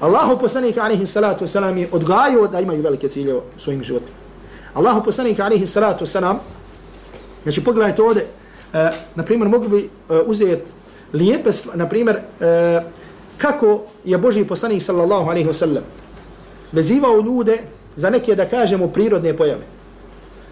Allahov 0.00 0.38
poslanik, 0.40 0.78
alihim 0.78 1.06
salatu 1.06 1.44
wasalam, 1.44 1.76
je 1.76 1.88
odgajao 1.92 2.46
da 2.48 2.60
imaju 2.60 2.82
velike 2.82 3.08
ciljeve 3.08 3.38
u 3.38 3.42
svojim 3.56 3.82
životima. 3.82 4.16
Allahov 4.74 5.04
poslanik, 5.04 5.40
alihim 5.40 5.66
salatu 5.66 6.04
wasalam, 6.04 6.36
znači 7.42 7.64
pogledajte 7.64 8.02
ovdje, 8.02 8.26
uh, 8.72 8.78
na 9.14 9.24
primjer, 9.24 9.48
mogli 9.48 9.68
bi 9.68 9.78
eh, 9.78 10.16
uh, 10.16 10.28
uzeti 10.28 10.70
lijepe, 11.12 11.50
na 11.74 11.88
primjer, 11.88 12.16
uh, 12.16 12.84
kako 13.38 13.82
je 14.04 14.18
Boži 14.18 14.44
poslanik, 14.44 14.82
sallallahu 14.82 15.30
alaihi 15.30 15.48
wasallam, 15.48 15.82
vezivao 16.72 17.20
ljude 17.20 17.58
za 17.96 18.10
neke, 18.10 18.34
da 18.34 18.48
kažemo, 18.48 18.88
prirodne 18.88 19.36
pojave. 19.36 19.66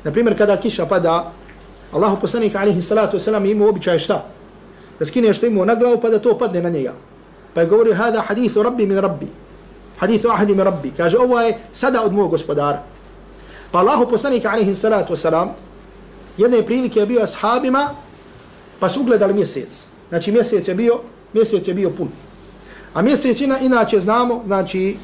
Naprimjer, 0.05 0.39
kada 0.39 0.57
kiša 0.57 0.87
pada, 0.87 1.33
Allahu 1.93 2.21
poslanik 2.21 2.55
alihi 2.55 2.83
salatu 2.83 3.17
wasalam 3.17 3.51
ima 3.51 3.69
običaj 3.69 3.99
šta? 3.99 4.25
Da 4.99 5.07
skine 5.07 5.35
što 5.35 5.47
imao 5.47 5.65
na 5.65 5.75
glavu 5.75 6.01
pa 6.01 6.11
da 6.11 6.19
to 6.19 6.39
padne 6.39 6.63
na 6.63 6.69
njega. 6.69 6.93
Pa 7.55 7.61
je 7.61 7.67
govorio, 7.67 7.95
hada 7.95 8.21
hadithu 8.21 8.63
rabbi 8.63 8.87
min 8.87 8.99
rabbi. 8.99 9.27
Hadithu 9.99 10.29
ahadi 10.29 10.55
min 10.55 10.65
rabbi. 10.65 10.93
Kaže, 10.97 11.19
ovo 11.19 11.41
je 11.41 11.59
sada 11.73 12.03
od 12.05 12.13
mojeg 12.13 12.31
gospodara. 12.31 12.83
Pa 13.71 13.79
Allahu 13.79 14.11
poslanik 14.11 14.45
alihi 14.45 14.75
salatu 14.75 15.15
wasalam 15.15 15.49
jedne 16.37 16.63
prilike 16.63 17.01
je 17.01 17.07
bio 17.07 17.23
ashabima 17.23 17.89
pa 18.81 18.89
su 18.89 19.01
ugledali 19.01 19.35
mjesec. 19.35 19.85
Znači 20.09 20.33
mjesec 20.33 20.69
je 20.69 20.75
bio, 20.75 21.01
mjesec 21.33 21.69
je 21.69 21.75
bio 21.75 21.91
pun. 21.91 22.09
A 22.95 23.03
mjesec 23.03 23.41
inače 23.41 24.01
znamo, 24.01 24.43
znači 24.47 24.97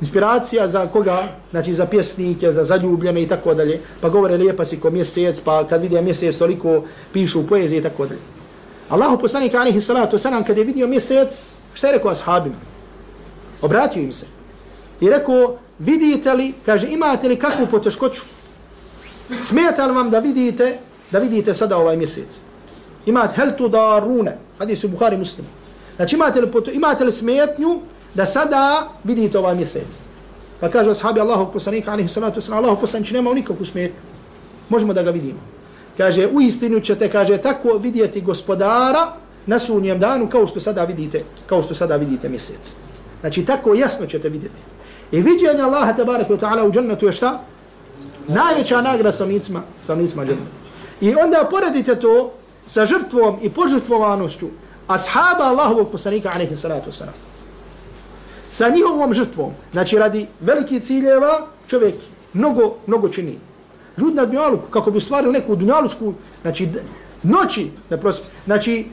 inspiracija 0.00 0.68
za 0.68 0.86
koga, 0.86 1.22
znači 1.50 1.74
za 1.74 1.86
pjesnike, 1.86 2.52
za 2.52 2.64
zaljubljene 2.64 3.22
i 3.22 3.28
tako 3.28 3.54
dalje, 3.54 3.80
pa 4.00 4.08
govore 4.08 4.36
lijepa 4.36 4.64
si 4.64 4.80
ko 4.80 4.90
mjesec, 4.90 5.40
pa 5.40 5.66
kad 5.66 5.82
vidi 5.82 6.02
mjesec 6.02 6.36
toliko 6.36 6.82
pišu 7.12 7.46
poezije 7.46 7.78
i 7.78 7.82
tako 7.82 8.06
dalje. 8.06 8.20
Allahu 8.88 9.18
poslanik 9.18 9.54
alihi 9.54 9.80
salatu 9.80 10.18
salam 10.18 10.44
kad 10.44 10.58
je 10.58 10.64
vidio 10.64 10.86
mjesec, 10.86 11.50
šta 11.74 11.86
je 11.86 11.92
rekao 11.92 12.10
ashabima? 12.10 12.56
Obratio 13.62 14.02
im 14.02 14.12
se. 14.12 14.26
I 15.00 15.10
rekao, 15.10 15.58
vidite 15.78 16.34
li, 16.34 16.54
kaže, 16.66 16.86
imate 16.90 17.28
li 17.28 17.36
kakvu 17.36 17.66
poteškoću? 17.66 18.22
Smijete 19.42 19.82
li 19.82 19.92
vam 19.92 20.10
da 20.10 20.18
vidite, 20.18 20.78
da 21.10 21.18
vidite 21.18 21.54
sada 21.54 21.76
ovaj 21.76 21.96
mjesec? 21.96 22.36
Imate 23.06 23.34
hel 23.36 23.50
tu 23.58 23.68
da 23.68 23.98
rune, 23.98 24.38
hadis 24.58 24.84
u 24.84 24.88
Buhari 24.88 25.16
muslim. 25.16 25.46
Znači 25.96 26.16
imate 26.16 26.40
li, 26.40 26.50
imate 26.72 27.04
li 27.04 27.12
smetnju 27.12 27.80
da 28.14 28.26
sada 28.26 28.88
vidite 29.04 29.38
ovaj 29.38 29.54
mjesec. 29.54 29.98
Pa 30.60 30.68
kažu 30.68 30.90
ashabi 30.90 31.20
Allahu 31.20 31.52
poslanika 31.52 31.92
alaihi 31.92 32.08
salatu 32.08 32.40
wasalam, 32.40 32.56
Allahu 32.56 32.80
poslanici 32.80 33.14
nema 33.14 33.34
nikakvu 33.34 33.64
smetnju. 33.64 34.00
Možemo 34.68 34.92
da 34.92 35.02
ga 35.02 35.10
vidimo. 35.10 35.38
Kaže, 35.96 36.26
u 36.26 36.40
istinu 36.40 36.80
ćete, 36.80 37.10
kaže, 37.10 37.38
tako 37.38 37.78
vidjeti 37.78 38.20
gospodara 38.20 39.12
na 39.46 39.58
sunnijem 39.58 39.98
danu 39.98 40.28
kao 40.28 40.46
što 40.46 40.60
sada 40.60 40.84
vidite, 40.84 41.24
kao 41.46 41.62
što 41.62 41.74
sada 41.74 41.96
vidite 41.96 42.28
mjesec. 42.28 42.72
Znači, 43.20 43.44
tako 43.44 43.74
jasno 43.74 44.06
ćete 44.06 44.28
vidjeti. 44.28 44.60
I 45.12 45.20
viđenje 45.20 45.62
Allaha 45.62 45.92
tabaraka 45.92 46.34
wa 46.34 46.40
ta'ala 46.40 46.68
u 46.68 46.72
džennetu 46.72 47.06
je 47.06 47.12
šta? 47.12 47.40
Najveća 48.28 48.82
nagrada 48.82 49.12
stanovnicima, 49.12 49.62
stanovnicima 49.82 50.24
džennetu. 50.24 50.58
I 51.00 51.14
onda 51.14 51.48
poredite 51.50 51.94
to 51.94 52.32
sa 52.66 52.86
žrtvom 52.86 53.38
i 53.42 53.50
požrtvovanošću 53.50 54.46
ashaba 54.86 55.44
Allahovog 55.44 55.90
poslanika 55.90 56.30
alaihi 56.34 56.56
salatu 56.56 56.90
wasalam. 56.90 57.16
Sa 58.50 58.68
njihovom 58.68 59.12
žrtvom, 59.12 59.52
znači 59.72 59.98
radi 59.98 60.26
veliki 60.40 60.80
ciljeva, 60.80 61.46
čovjek 61.66 61.94
mnogo, 62.32 62.74
mnogo 62.86 63.08
čini. 63.08 63.38
Ljudi 63.98 64.16
na 64.16 64.26
dunjaluku, 64.26 64.70
kako 64.70 64.90
bi 64.90 65.00
stvarili 65.00 65.32
neku 65.32 65.56
dunjalučku, 65.56 66.14
znači 66.42 66.68
noći, 67.22 67.70
da 67.90 67.96
prosim, 67.96 68.24
znači 68.46 68.86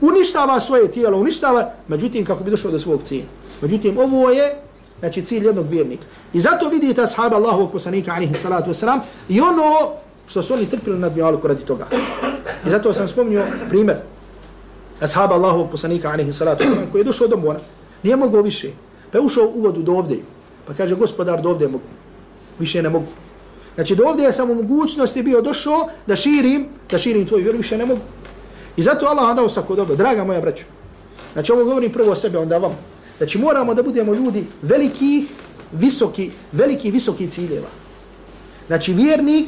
uništava 0.00 0.60
svoje 0.60 0.92
tijelo, 0.92 1.18
uništava, 1.18 1.70
međutim 1.88 2.24
kako 2.24 2.44
bi 2.44 2.50
došao 2.50 2.70
do 2.70 2.78
svog 2.78 3.02
cilja. 3.02 3.24
Međutim, 3.60 3.98
ovo 3.98 4.30
je 4.30 4.56
znači 4.98 5.24
cilj 5.24 5.46
jednog 5.46 5.66
vjernika. 5.68 6.04
I 6.32 6.40
zato 6.40 6.68
vidite 6.68 7.02
ashaba 7.02 7.36
Allahovog 7.36 7.72
poslanika 7.72 8.12
alihi 8.12 8.34
salatu 8.34 8.70
wasalam 8.70 8.98
i 9.28 9.40
ono 9.40 9.92
što 10.26 10.42
su 10.42 10.54
oni 10.54 10.70
trpili 10.70 10.98
na 10.98 11.08
dunjaluku 11.08 11.48
radi 11.48 11.64
toga. 11.64 11.86
I 12.66 12.70
zato 12.70 12.92
sam 12.92 13.08
spomnio 13.08 13.46
primjer 13.68 13.96
ashaba 15.00 15.34
Allahovog 15.34 15.70
poslanika 15.70 16.10
alihi 16.10 16.32
salatu 16.32 16.64
wasalam 16.64 16.90
koji 16.92 17.00
je 17.00 17.04
došao 17.04 17.28
do 17.28 17.36
mora, 17.36 17.60
nije 18.02 18.16
mogao 18.16 18.42
više, 18.42 18.70
pa 19.12 19.18
je 19.18 19.24
ušao 19.24 19.50
u 19.54 19.60
vodu 19.60 19.82
do 19.82 19.92
ovdje, 19.92 20.18
pa 20.66 20.74
kaže 20.74 20.94
gospodar 20.94 21.42
do 21.42 21.50
ovdje 21.50 21.68
mogu, 21.68 21.88
više 22.58 22.82
ne 22.82 22.88
mogu. 22.88 23.06
Znači 23.74 23.94
do 23.96 24.04
ovdje 24.04 24.24
je 24.24 24.32
samo 24.32 24.54
mogućnosti 24.54 25.22
bio 25.22 25.40
došao 25.42 25.88
da 26.06 26.16
širim, 26.16 26.68
da 26.90 26.98
širim 26.98 27.26
tvoju 27.26 27.42
vjeru, 27.42 27.58
više 27.58 27.78
ne 27.78 27.86
mogu. 27.86 28.00
I 28.76 28.82
zato 28.82 29.06
Allah 29.06 29.36
dao 29.36 29.48
svako 29.48 29.74
dobro, 29.74 29.96
draga 29.96 30.24
moja 30.24 30.40
braća. 30.40 30.64
Znači 31.32 31.52
ovo 31.52 31.64
govorim 31.64 31.92
prvo 31.92 32.12
o 32.12 32.14
sebe, 32.14 32.38
onda 32.38 32.58
vam. 32.58 32.78
Znači 33.18 33.38
moramo 33.38 33.74
da 33.74 33.82
budemo 33.82 34.14
ljudi 34.14 34.44
velikih, 34.62 35.24
visoki, 35.72 36.30
veliki, 36.52 36.90
visoki 36.90 37.30
ciljeva. 37.30 37.68
Znači 38.66 38.92
vjernik, 38.92 39.46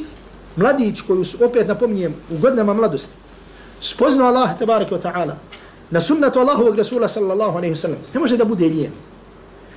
mladić 0.55 1.01
koju 1.01 1.23
opet 1.45 1.67
napominjem 1.67 2.13
u 2.29 2.37
godinama 2.37 2.73
mladosti, 2.73 3.13
spoznao 3.79 4.27
Allah 4.27 4.59
tabaraka 4.59 4.95
wa 4.95 5.01
ta'ala, 5.01 5.33
na 5.91 6.01
sunnatu 6.01 6.39
Allahovog 6.39 6.77
Rasula 6.77 7.07
sallallahu 7.07 7.57
alaihi 7.57 7.73
wa 7.73 7.81
sallam, 7.81 7.97
ne 8.13 8.19
može 8.19 8.37
da 8.37 8.45
bude 8.45 8.65
lijen. 8.65 8.91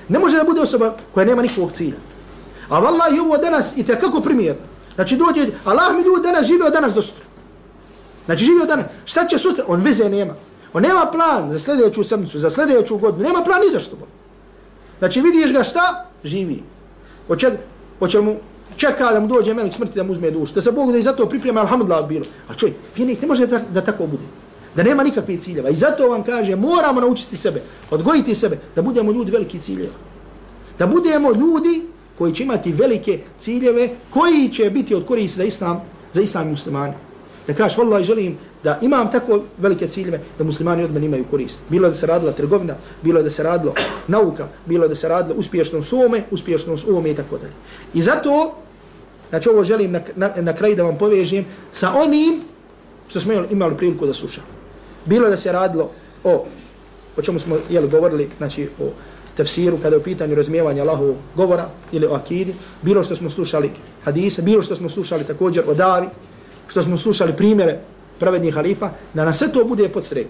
Ne 0.09 0.19
može 0.19 0.37
da 0.37 0.43
bude 0.43 0.61
osoba 0.61 0.95
koja 1.13 1.25
nema 1.25 1.41
nikog 1.41 1.71
cilja. 1.71 1.97
A 2.69 2.79
vallahi 2.79 3.19
ovo 3.19 3.37
danas 3.37 3.77
i 3.77 3.83
tekako 3.83 4.21
primjer. 4.21 4.55
Znači 4.95 5.17
dođe, 5.17 5.47
Allah 5.65 5.95
mi 5.95 6.03
ljudi 6.03 6.23
danas 6.23 6.47
žive 6.47 6.65
od 6.65 6.73
danas 6.73 6.93
do 6.93 7.01
sutra. 7.01 7.25
Znači 8.25 8.45
žive 8.45 8.61
od 8.61 8.67
danas. 8.67 8.85
Šta 9.05 9.25
će 9.27 9.37
sutra? 9.37 9.65
On 9.67 9.81
veze 9.81 10.09
nema. 10.09 10.33
On 10.73 10.83
nema 10.83 11.05
plan 11.11 11.51
za 11.51 11.59
sljedeću 11.59 12.03
sedmicu, 12.03 12.39
za 12.39 12.49
sljedeću 12.49 12.97
godinu. 12.97 13.23
Nema 13.23 13.43
plan 13.43 13.61
ni 13.61 13.71
za 13.71 13.79
što. 13.79 13.97
Znači 14.99 15.21
vidiš 15.21 15.53
ga 15.53 15.63
šta? 15.63 16.05
Živi. 16.23 16.63
Hoće, 17.27 17.51
hoće 17.99 18.21
mu 18.21 18.35
čeka 18.77 19.11
da 19.11 19.19
mu 19.19 19.27
dođe 19.27 19.53
melek 19.53 19.73
smrti 19.73 19.95
da 19.95 20.03
mu 20.03 20.11
uzme 20.11 20.31
dušu. 20.31 20.53
Da 20.53 20.61
se 20.61 20.71
Bog 20.71 20.91
da 20.91 20.97
i 20.97 21.01
zato 21.01 21.25
priprema, 21.25 21.61
alhamdulillah, 21.61 22.07
bilo. 22.07 22.25
A 22.47 22.53
čuj, 22.53 22.73
vjernik 22.95 23.21
ne 23.21 23.27
može 23.27 23.47
da, 23.47 23.59
da 23.59 23.81
tako 23.81 24.07
bude. 24.07 24.23
Da 24.75 24.83
nema 24.83 25.03
nikakvih 25.03 25.41
ciljeva. 25.41 25.69
I 25.69 25.75
zato 25.75 26.07
vam 26.07 26.23
kaže, 26.23 26.55
moramo 26.55 27.01
naučiti 27.01 27.37
sebe, 27.37 27.61
odgojiti 27.91 28.35
sebe, 28.35 28.57
da 28.75 28.81
budemo 28.81 29.11
ljudi 29.11 29.31
veliki 29.31 29.59
ciljeva. 29.59 29.93
Da 30.79 30.87
budemo 30.87 31.31
ljudi 31.31 31.81
koji 32.17 32.33
će 32.33 32.43
imati 32.43 32.71
velike 32.71 33.19
ciljeve, 33.39 33.89
koji 34.09 34.49
će 34.49 34.69
biti 34.69 34.95
od 34.95 35.05
korist 35.05 35.35
za 35.35 35.43
islam, 35.43 35.81
za 36.13 36.21
islam 36.21 36.49
muslimani. 36.49 36.93
Da 37.47 37.53
kažeš, 37.53 37.77
vallaha, 37.77 38.03
želim 38.03 38.37
da 38.63 38.79
imam 38.81 39.11
tako 39.11 39.41
velike 39.57 39.87
ciljeve 39.87 40.19
da 40.37 40.43
muslimani 40.43 40.83
od 40.83 40.93
mene 40.93 41.05
imaju 41.05 41.25
korist. 41.31 41.61
Bilo 41.69 41.87
da 41.87 41.93
se 41.93 42.05
radila 42.05 42.31
trgovina, 42.31 42.75
bilo 43.01 43.21
da 43.23 43.29
se 43.29 43.43
radilo 43.43 43.73
nauka, 44.07 44.47
bilo 44.65 44.87
da 44.87 44.95
se 44.95 45.07
radilo 45.07 45.35
uspješnom 45.37 45.83
svome, 45.83 46.23
uspješnom 46.31 46.77
ovome 46.89 47.11
i 47.11 47.15
tako 47.15 47.37
dalje. 47.37 47.53
I 47.93 48.01
zato, 48.01 48.55
znači 49.29 49.49
ovo 49.49 49.63
želim 49.63 49.91
na, 49.91 50.01
na, 50.15 50.31
na 50.41 50.53
kraju 50.53 50.75
da 50.75 50.83
vam 50.83 50.97
povežem 50.97 51.45
sa 51.73 51.93
onim 51.93 52.41
što 53.07 53.19
smo 53.19 53.33
imali 53.51 53.77
priliku 53.77 54.05
da 54.05 54.13
slušamo. 54.13 54.54
Bilo 55.05 55.29
da 55.29 55.37
se 55.37 55.51
radilo 55.51 55.91
o, 56.23 56.45
o 57.17 57.21
čemu 57.21 57.39
smo 57.39 57.57
jeli, 57.69 57.89
govorili, 57.89 58.29
znači 58.37 58.69
o 58.79 58.89
tefsiru, 59.37 59.77
kada 59.77 59.95
je 59.95 59.99
u 59.99 60.03
pitanju 60.03 60.35
razmijevanja 60.35 60.81
Allahovog 60.81 61.15
govora 61.35 61.69
ili 61.91 62.05
o 62.05 62.13
akidi, 62.13 62.55
bilo 62.81 63.03
što 63.03 63.15
smo 63.15 63.29
slušali 63.29 63.71
hadise, 64.03 64.41
bilo 64.41 64.63
što 64.63 64.75
smo 64.75 64.89
slušali 64.89 65.23
također 65.23 65.63
o 65.67 65.73
davi, 65.73 66.07
što 66.67 66.81
smo 66.81 66.97
slušali 66.97 67.33
primjere 67.37 67.79
pravednih 68.19 68.53
halifa, 68.53 68.89
da 69.13 69.25
na 69.25 69.33
sve 69.33 69.51
to 69.51 69.63
bude 69.63 69.89
podsreć, 69.89 70.27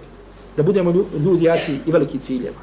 da 0.58 0.64
budemo 0.64 0.94
ljudi 1.26 1.46
jaki 1.46 1.80
i 1.86 1.92
veliki 1.92 2.20
ciljeva. 2.20 2.62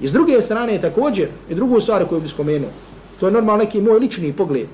I 0.00 0.08
s 0.08 0.12
druge 0.12 0.42
strane 0.42 0.80
također, 0.80 1.28
i 1.50 1.54
drugu 1.54 1.80
stvar 1.80 2.06
koju 2.08 2.20
bih 2.20 2.30
spomenuo, 2.30 2.70
to 3.20 3.26
je 3.26 3.32
normalno 3.32 3.64
neki 3.64 3.80
moj 3.80 3.98
lični 3.98 4.32
pogled, 4.32 4.68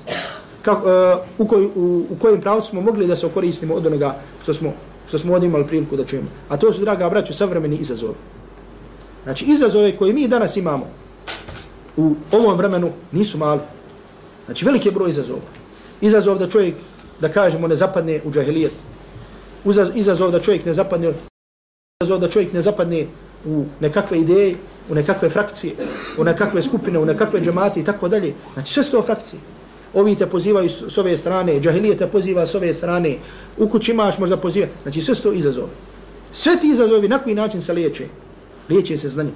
kako, 0.62 0.86
uh, 0.86 0.92
e, 0.92 1.16
u, 1.38 1.46
koj, 1.46 1.64
u, 1.64 2.06
u 2.10 2.16
kojem 2.20 2.40
pravcu 2.40 2.68
smo 2.68 2.80
mogli 2.80 3.06
da 3.06 3.16
se 3.16 3.26
okoristimo 3.26 3.74
od 3.74 3.86
onoga 3.86 4.16
što 4.42 4.54
smo, 4.54 4.72
što 5.08 5.18
smo 5.18 5.32
ovdje 5.32 5.46
imali 5.46 5.66
priliku 5.66 5.96
da 5.96 6.04
čujemo. 6.04 6.28
A 6.48 6.56
to 6.56 6.72
su, 6.72 6.80
draga 6.80 7.10
braćo, 7.10 7.32
savremeni 7.32 7.76
izazovi. 7.76 8.14
Znači, 9.24 9.44
izazove 9.44 9.96
koje 9.96 10.12
mi 10.12 10.28
danas 10.28 10.56
imamo 10.56 10.86
u 11.96 12.14
ovom 12.32 12.56
vremenu 12.56 12.92
nisu 13.12 13.38
mali. 13.38 13.60
Znači, 14.46 14.64
veliki 14.64 14.88
je 14.88 14.92
broj 14.92 15.10
izazova. 15.10 15.40
Izazov 16.00 16.38
da 16.38 16.48
čovjek 16.48 16.74
da 17.20 17.28
kažemo 17.28 17.68
ne 17.68 17.76
zapadne 17.76 18.20
u 18.24 18.30
džahilijet. 18.30 18.72
Izazov 19.94 20.30
da 20.30 20.40
čovjek 20.40 20.64
ne 20.64 20.72
zapadne 20.72 21.12
izazov 22.02 22.20
da 22.20 22.28
čovjek 22.28 22.52
ne 22.52 22.62
zapadne 22.62 23.06
u 23.44 23.64
nekakve 23.80 24.18
ideje, 24.18 24.56
u 24.90 24.94
nekakve 24.94 25.30
frakcije, 25.30 25.74
u 26.18 26.24
nekakve 26.24 26.62
skupine, 26.62 26.98
u 26.98 27.04
nekakve 27.04 27.40
džemate 27.40 27.80
i 27.80 27.84
tako 27.84 28.08
dalje. 28.08 28.34
Znači 28.54 28.72
sve 28.72 28.84
su 28.84 28.90
to 28.90 29.02
frakcije. 29.02 29.40
Ovi 29.96 30.14
te 30.14 30.26
pozivaju 30.26 30.68
s 30.68 30.98
ove 30.98 31.16
strane, 31.16 31.60
džahilije 31.60 31.96
te 31.96 32.06
poziva 32.06 32.46
s 32.46 32.54
ove 32.54 32.74
strane, 32.74 33.16
u 33.58 33.68
kući 33.68 33.90
imaš 33.90 34.18
možda 34.18 34.36
poziva. 34.36 34.66
Znači 34.82 35.00
sve 35.00 35.14
su 35.14 35.22
to 35.22 35.32
izazovi. 35.32 35.72
Sve 36.32 36.60
ti 36.60 36.68
izazovi 36.68 37.08
na 37.08 37.18
koji 37.18 37.34
način 37.34 37.60
se 37.60 37.72
liječe? 37.72 38.04
Liječe 38.68 38.96
se 38.96 39.08
znanjem. 39.08 39.34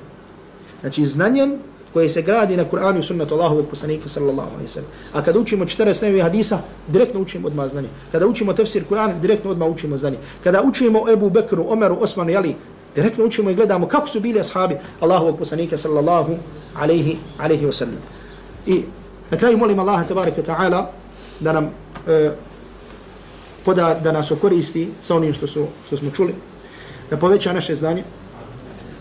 Znači 0.81 1.07
znanjem 1.07 1.59
koje 1.93 2.09
se 2.09 2.23
gradi 2.23 2.57
na 2.57 2.65
Kur'anu 2.65 2.99
i 2.99 3.03
sunnatu 3.03 3.35
Allahovog 3.35 3.67
poslanika 3.71 4.09
sallallahu 4.09 4.51
alaihi 4.55 4.69
sallam. 4.69 4.91
A 5.13 5.23
kada 5.23 5.39
učimo 5.39 5.65
14 5.65 6.03
nevi 6.03 6.21
hadisa, 6.21 6.59
direktno 6.89 7.21
učimo 7.21 7.47
odmah 7.47 7.69
znanje. 7.69 7.89
Kada 8.13 8.27
učimo 8.27 8.53
tefsir 8.53 8.85
Kur'ana, 8.91 9.21
direktno 9.21 9.51
odmah 9.51 9.69
učimo 9.69 9.99
znanje. 9.99 10.19
Kada 10.45 10.63
učimo 10.63 11.05
Ebu 11.13 11.31
Bekru, 11.31 11.65
Omeru, 11.69 11.97
Osmanu 12.01 12.31
Jali, 12.31 12.49
Ali, 12.49 12.57
direktno 12.95 13.25
učimo 13.25 13.51
i 13.51 13.55
gledamo 13.55 13.89
kako 13.89 14.07
su 14.07 14.21
bili 14.21 14.41
ashabi 14.41 14.77
Allahovog 15.01 15.39
poslanika 15.39 15.77
sallallahu 15.77 16.37
alaihi, 16.81 17.17
alaihi 17.39 17.67
wa 17.67 17.73
sallam. 17.73 17.99
I 18.67 18.83
na 19.31 19.39
kraju 19.39 19.59
molim 19.59 19.79
Allaha 19.79 20.05
tabaraka 20.05 20.43
ta'ala 20.43 20.87
da 21.41 21.53
nam 21.53 21.71
e, 22.09 22.31
poda, 23.65 24.01
da 24.05 24.13
nas 24.13 24.31
okoristi 24.31 24.89
sa 25.01 25.17
onim 25.17 25.33
što, 25.33 25.47
su, 25.47 25.67
što 25.87 25.97
smo 25.97 26.11
čuli, 26.11 26.35
da 27.11 27.17
poveća 27.17 27.53
naše 27.53 27.75
znanje, 27.75 28.03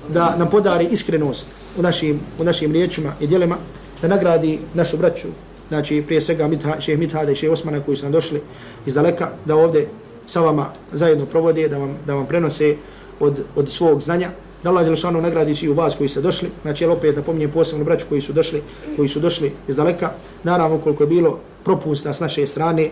da 0.09 0.35
nam 0.35 0.49
podari 0.49 0.87
iskrenost 0.91 1.47
u 1.77 1.81
našim, 1.81 2.19
u 2.39 2.43
našim 2.43 2.71
riječima 2.71 3.13
i 3.19 3.27
djelima, 3.27 3.57
da 4.01 4.07
nagradi 4.07 4.59
našu 4.73 4.97
braću, 4.97 5.27
znači 5.67 6.03
prije 6.05 6.21
svega 6.21 6.47
Mitha, 6.47 6.81
šeh 6.81 6.99
Mithada 6.99 7.31
i 7.31 7.35
šeh 7.35 7.51
Osmana 7.51 7.79
koji 7.79 7.97
su 7.97 8.03
nam 8.03 8.11
došli 8.11 8.41
iz 8.85 8.93
daleka, 8.93 9.29
da 9.45 9.55
ovdje 9.55 9.87
sa 10.25 10.41
vama 10.41 10.69
zajedno 10.91 11.25
provode, 11.25 11.67
da 11.67 11.77
vam, 11.77 11.97
da 12.07 12.15
vam 12.15 12.25
prenose 12.25 12.75
od, 13.19 13.43
od 13.55 13.69
svog 13.69 14.01
znanja, 14.01 14.29
da 14.63 14.69
Allah 14.69 14.83
Đelešanu 14.83 15.21
nagradi 15.21 15.55
svi 15.55 15.69
u 15.69 15.73
vas 15.73 15.95
koji 15.95 16.09
ste 16.09 16.21
došli, 16.21 16.49
znači 16.61 16.83
jel 16.83 16.91
opet 16.91 17.15
napominjem 17.15 17.51
posebno 17.51 17.85
braću 17.85 18.05
koji 18.09 18.21
su 18.21 18.33
došli, 18.33 18.61
koji 18.95 19.09
su 19.09 19.19
došli 19.19 19.51
iz 19.67 19.75
daleka, 19.75 20.11
naravno 20.43 20.77
koliko 20.77 21.03
je 21.03 21.07
bilo 21.07 21.39
propusta 21.63 22.13
s 22.13 22.19
naše 22.19 22.47
strane, 22.47 22.89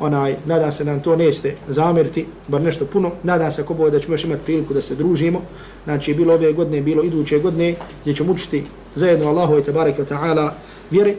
onaj, 0.00 0.36
nadam 0.46 0.72
se 0.72 0.84
nam 0.84 1.00
to 1.02 1.16
nećete 1.16 1.56
zamjeriti, 1.68 2.26
bar 2.48 2.62
nešto 2.62 2.86
puno, 2.86 3.10
nadam 3.22 3.52
se 3.52 3.62
ako 3.62 3.74
bude 3.74 3.90
da 3.90 4.00
ćemo 4.00 4.14
još 4.14 4.24
imati 4.24 4.44
priliku 4.44 4.74
da 4.74 4.80
se 4.80 4.94
družimo, 4.94 5.42
znači 5.84 6.14
bilo 6.14 6.34
ove 6.34 6.52
godine, 6.52 6.82
bilo 6.82 7.02
iduće 7.02 7.38
godine, 7.38 7.74
gdje 8.02 8.14
ćemo 8.14 8.32
učiti 8.32 8.64
zajedno 8.94 9.28
Allahu 9.28 9.58
i 9.58 9.62
tabaraka 9.62 10.04
ta'ala 10.04 10.50
vjeri 10.90 11.16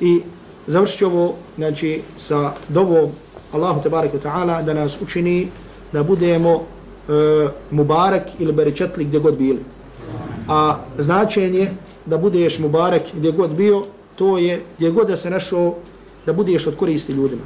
i 0.00 0.20
završit 0.66 1.02
ovo, 1.02 1.34
znači, 1.56 2.02
sa 2.16 2.52
dovom 2.68 3.10
Allahu 3.52 3.82
tabaraka 3.82 4.18
ta'ala 4.18 4.64
da 4.64 4.74
nas 4.74 4.98
učini 5.02 5.48
da 5.92 6.02
budemo 6.02 6.64
E, 7.08 7.12
uh, 7.12 7.50
mubarak 7.70 8.22
ili 8.38 8.52
Berečetli 8.52 9.04
gdje 9.04 9.18
god 9.18 9.36
bili. 9.36 9.60
A 10.48 10.78
značenje 10.98 11.70
da 12.06 12.18
budeš 12.18 12.58
mubarak 12.58 13.02
gdje 13.14 13.30
god 13.30 13.50
bio, 13.50 13.84
to 14.16 14.38
je 14.38 14.62
gdje 14.76 14.90
god 14.90 15.06
da 15.06 15.16
se 15.16 15.30
našao 15.30 15.74
da 16.26 16.32
budeš 16.32 16.66
od 16.66 16.76
koristi 16.76 17.12
ljudima 17.12 17.42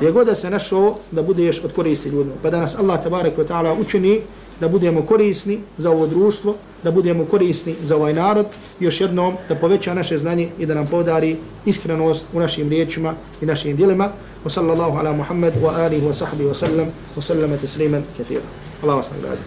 gdje 0.00 0.12
god 0.12 0.26
da 0.26 0.34
se 0.34 0.50
našao 0.50 0.96
da 1.10 1.22
budeš 1.22 1.60
od 1.64 1.72
koristi 1.72 2.08
ljudima. 2.08 2.34
Pa 2.42 2.50
da 2.50 2.60
nas 2.60 2.78
Allah 2.78 3.02
tabarak 3.02 3.36
wa 3.36 3.46
ta'ala 3.46 3.80
učini 3.80 4.20
da 4.60 4.68
budemo 4.68 5.02
korisni 5.02 5.58
za 5.78 5.90
ovo 5.90 6.06
društvo, 6.06 6.54
da 6.82 6.90
budemo 6.90 7.24
korisni 7.24 7.74
za 7.82 7.96
ovaj 7.96 8.14
narod, 8.14 8.46
još 8.80 9.00
jednom 9.00 9.34
da 9.48 9.54
poveća 9.54 9.94
naše 9.94 10.18
znanje 10.18 10.48
i 10.58 10.66
da 10.66 10.74
nam 10.74 10.86
podari 10.86 11.36
iskrenost 11.64 12.26
u 12.32 12.40
našim 12.40 12.68
riječima 12.68 13.14
i 13.40 13.46
našim 13.46 13.76
dijelima. 13.76 14.08
Wa 14.40 14.48
sallallahu 14.48 14.96
ala 14.96 15.12
Muhammad 15.12 15.52
wa 15.60 15.76
alihi 15.76 16.00
wa 16.04 16.16
sahbihi 16.16 16.48
wa 16.48 16.56
sallam 16.56 16.88
wa 16.88 17.20
sallama 17.20 17.60
tesliman 17.60 18.00
kathira. 18.16 18.44
Allah 18.80 18.96
vas 18.96 19.12
nagradi. 19.12 19.44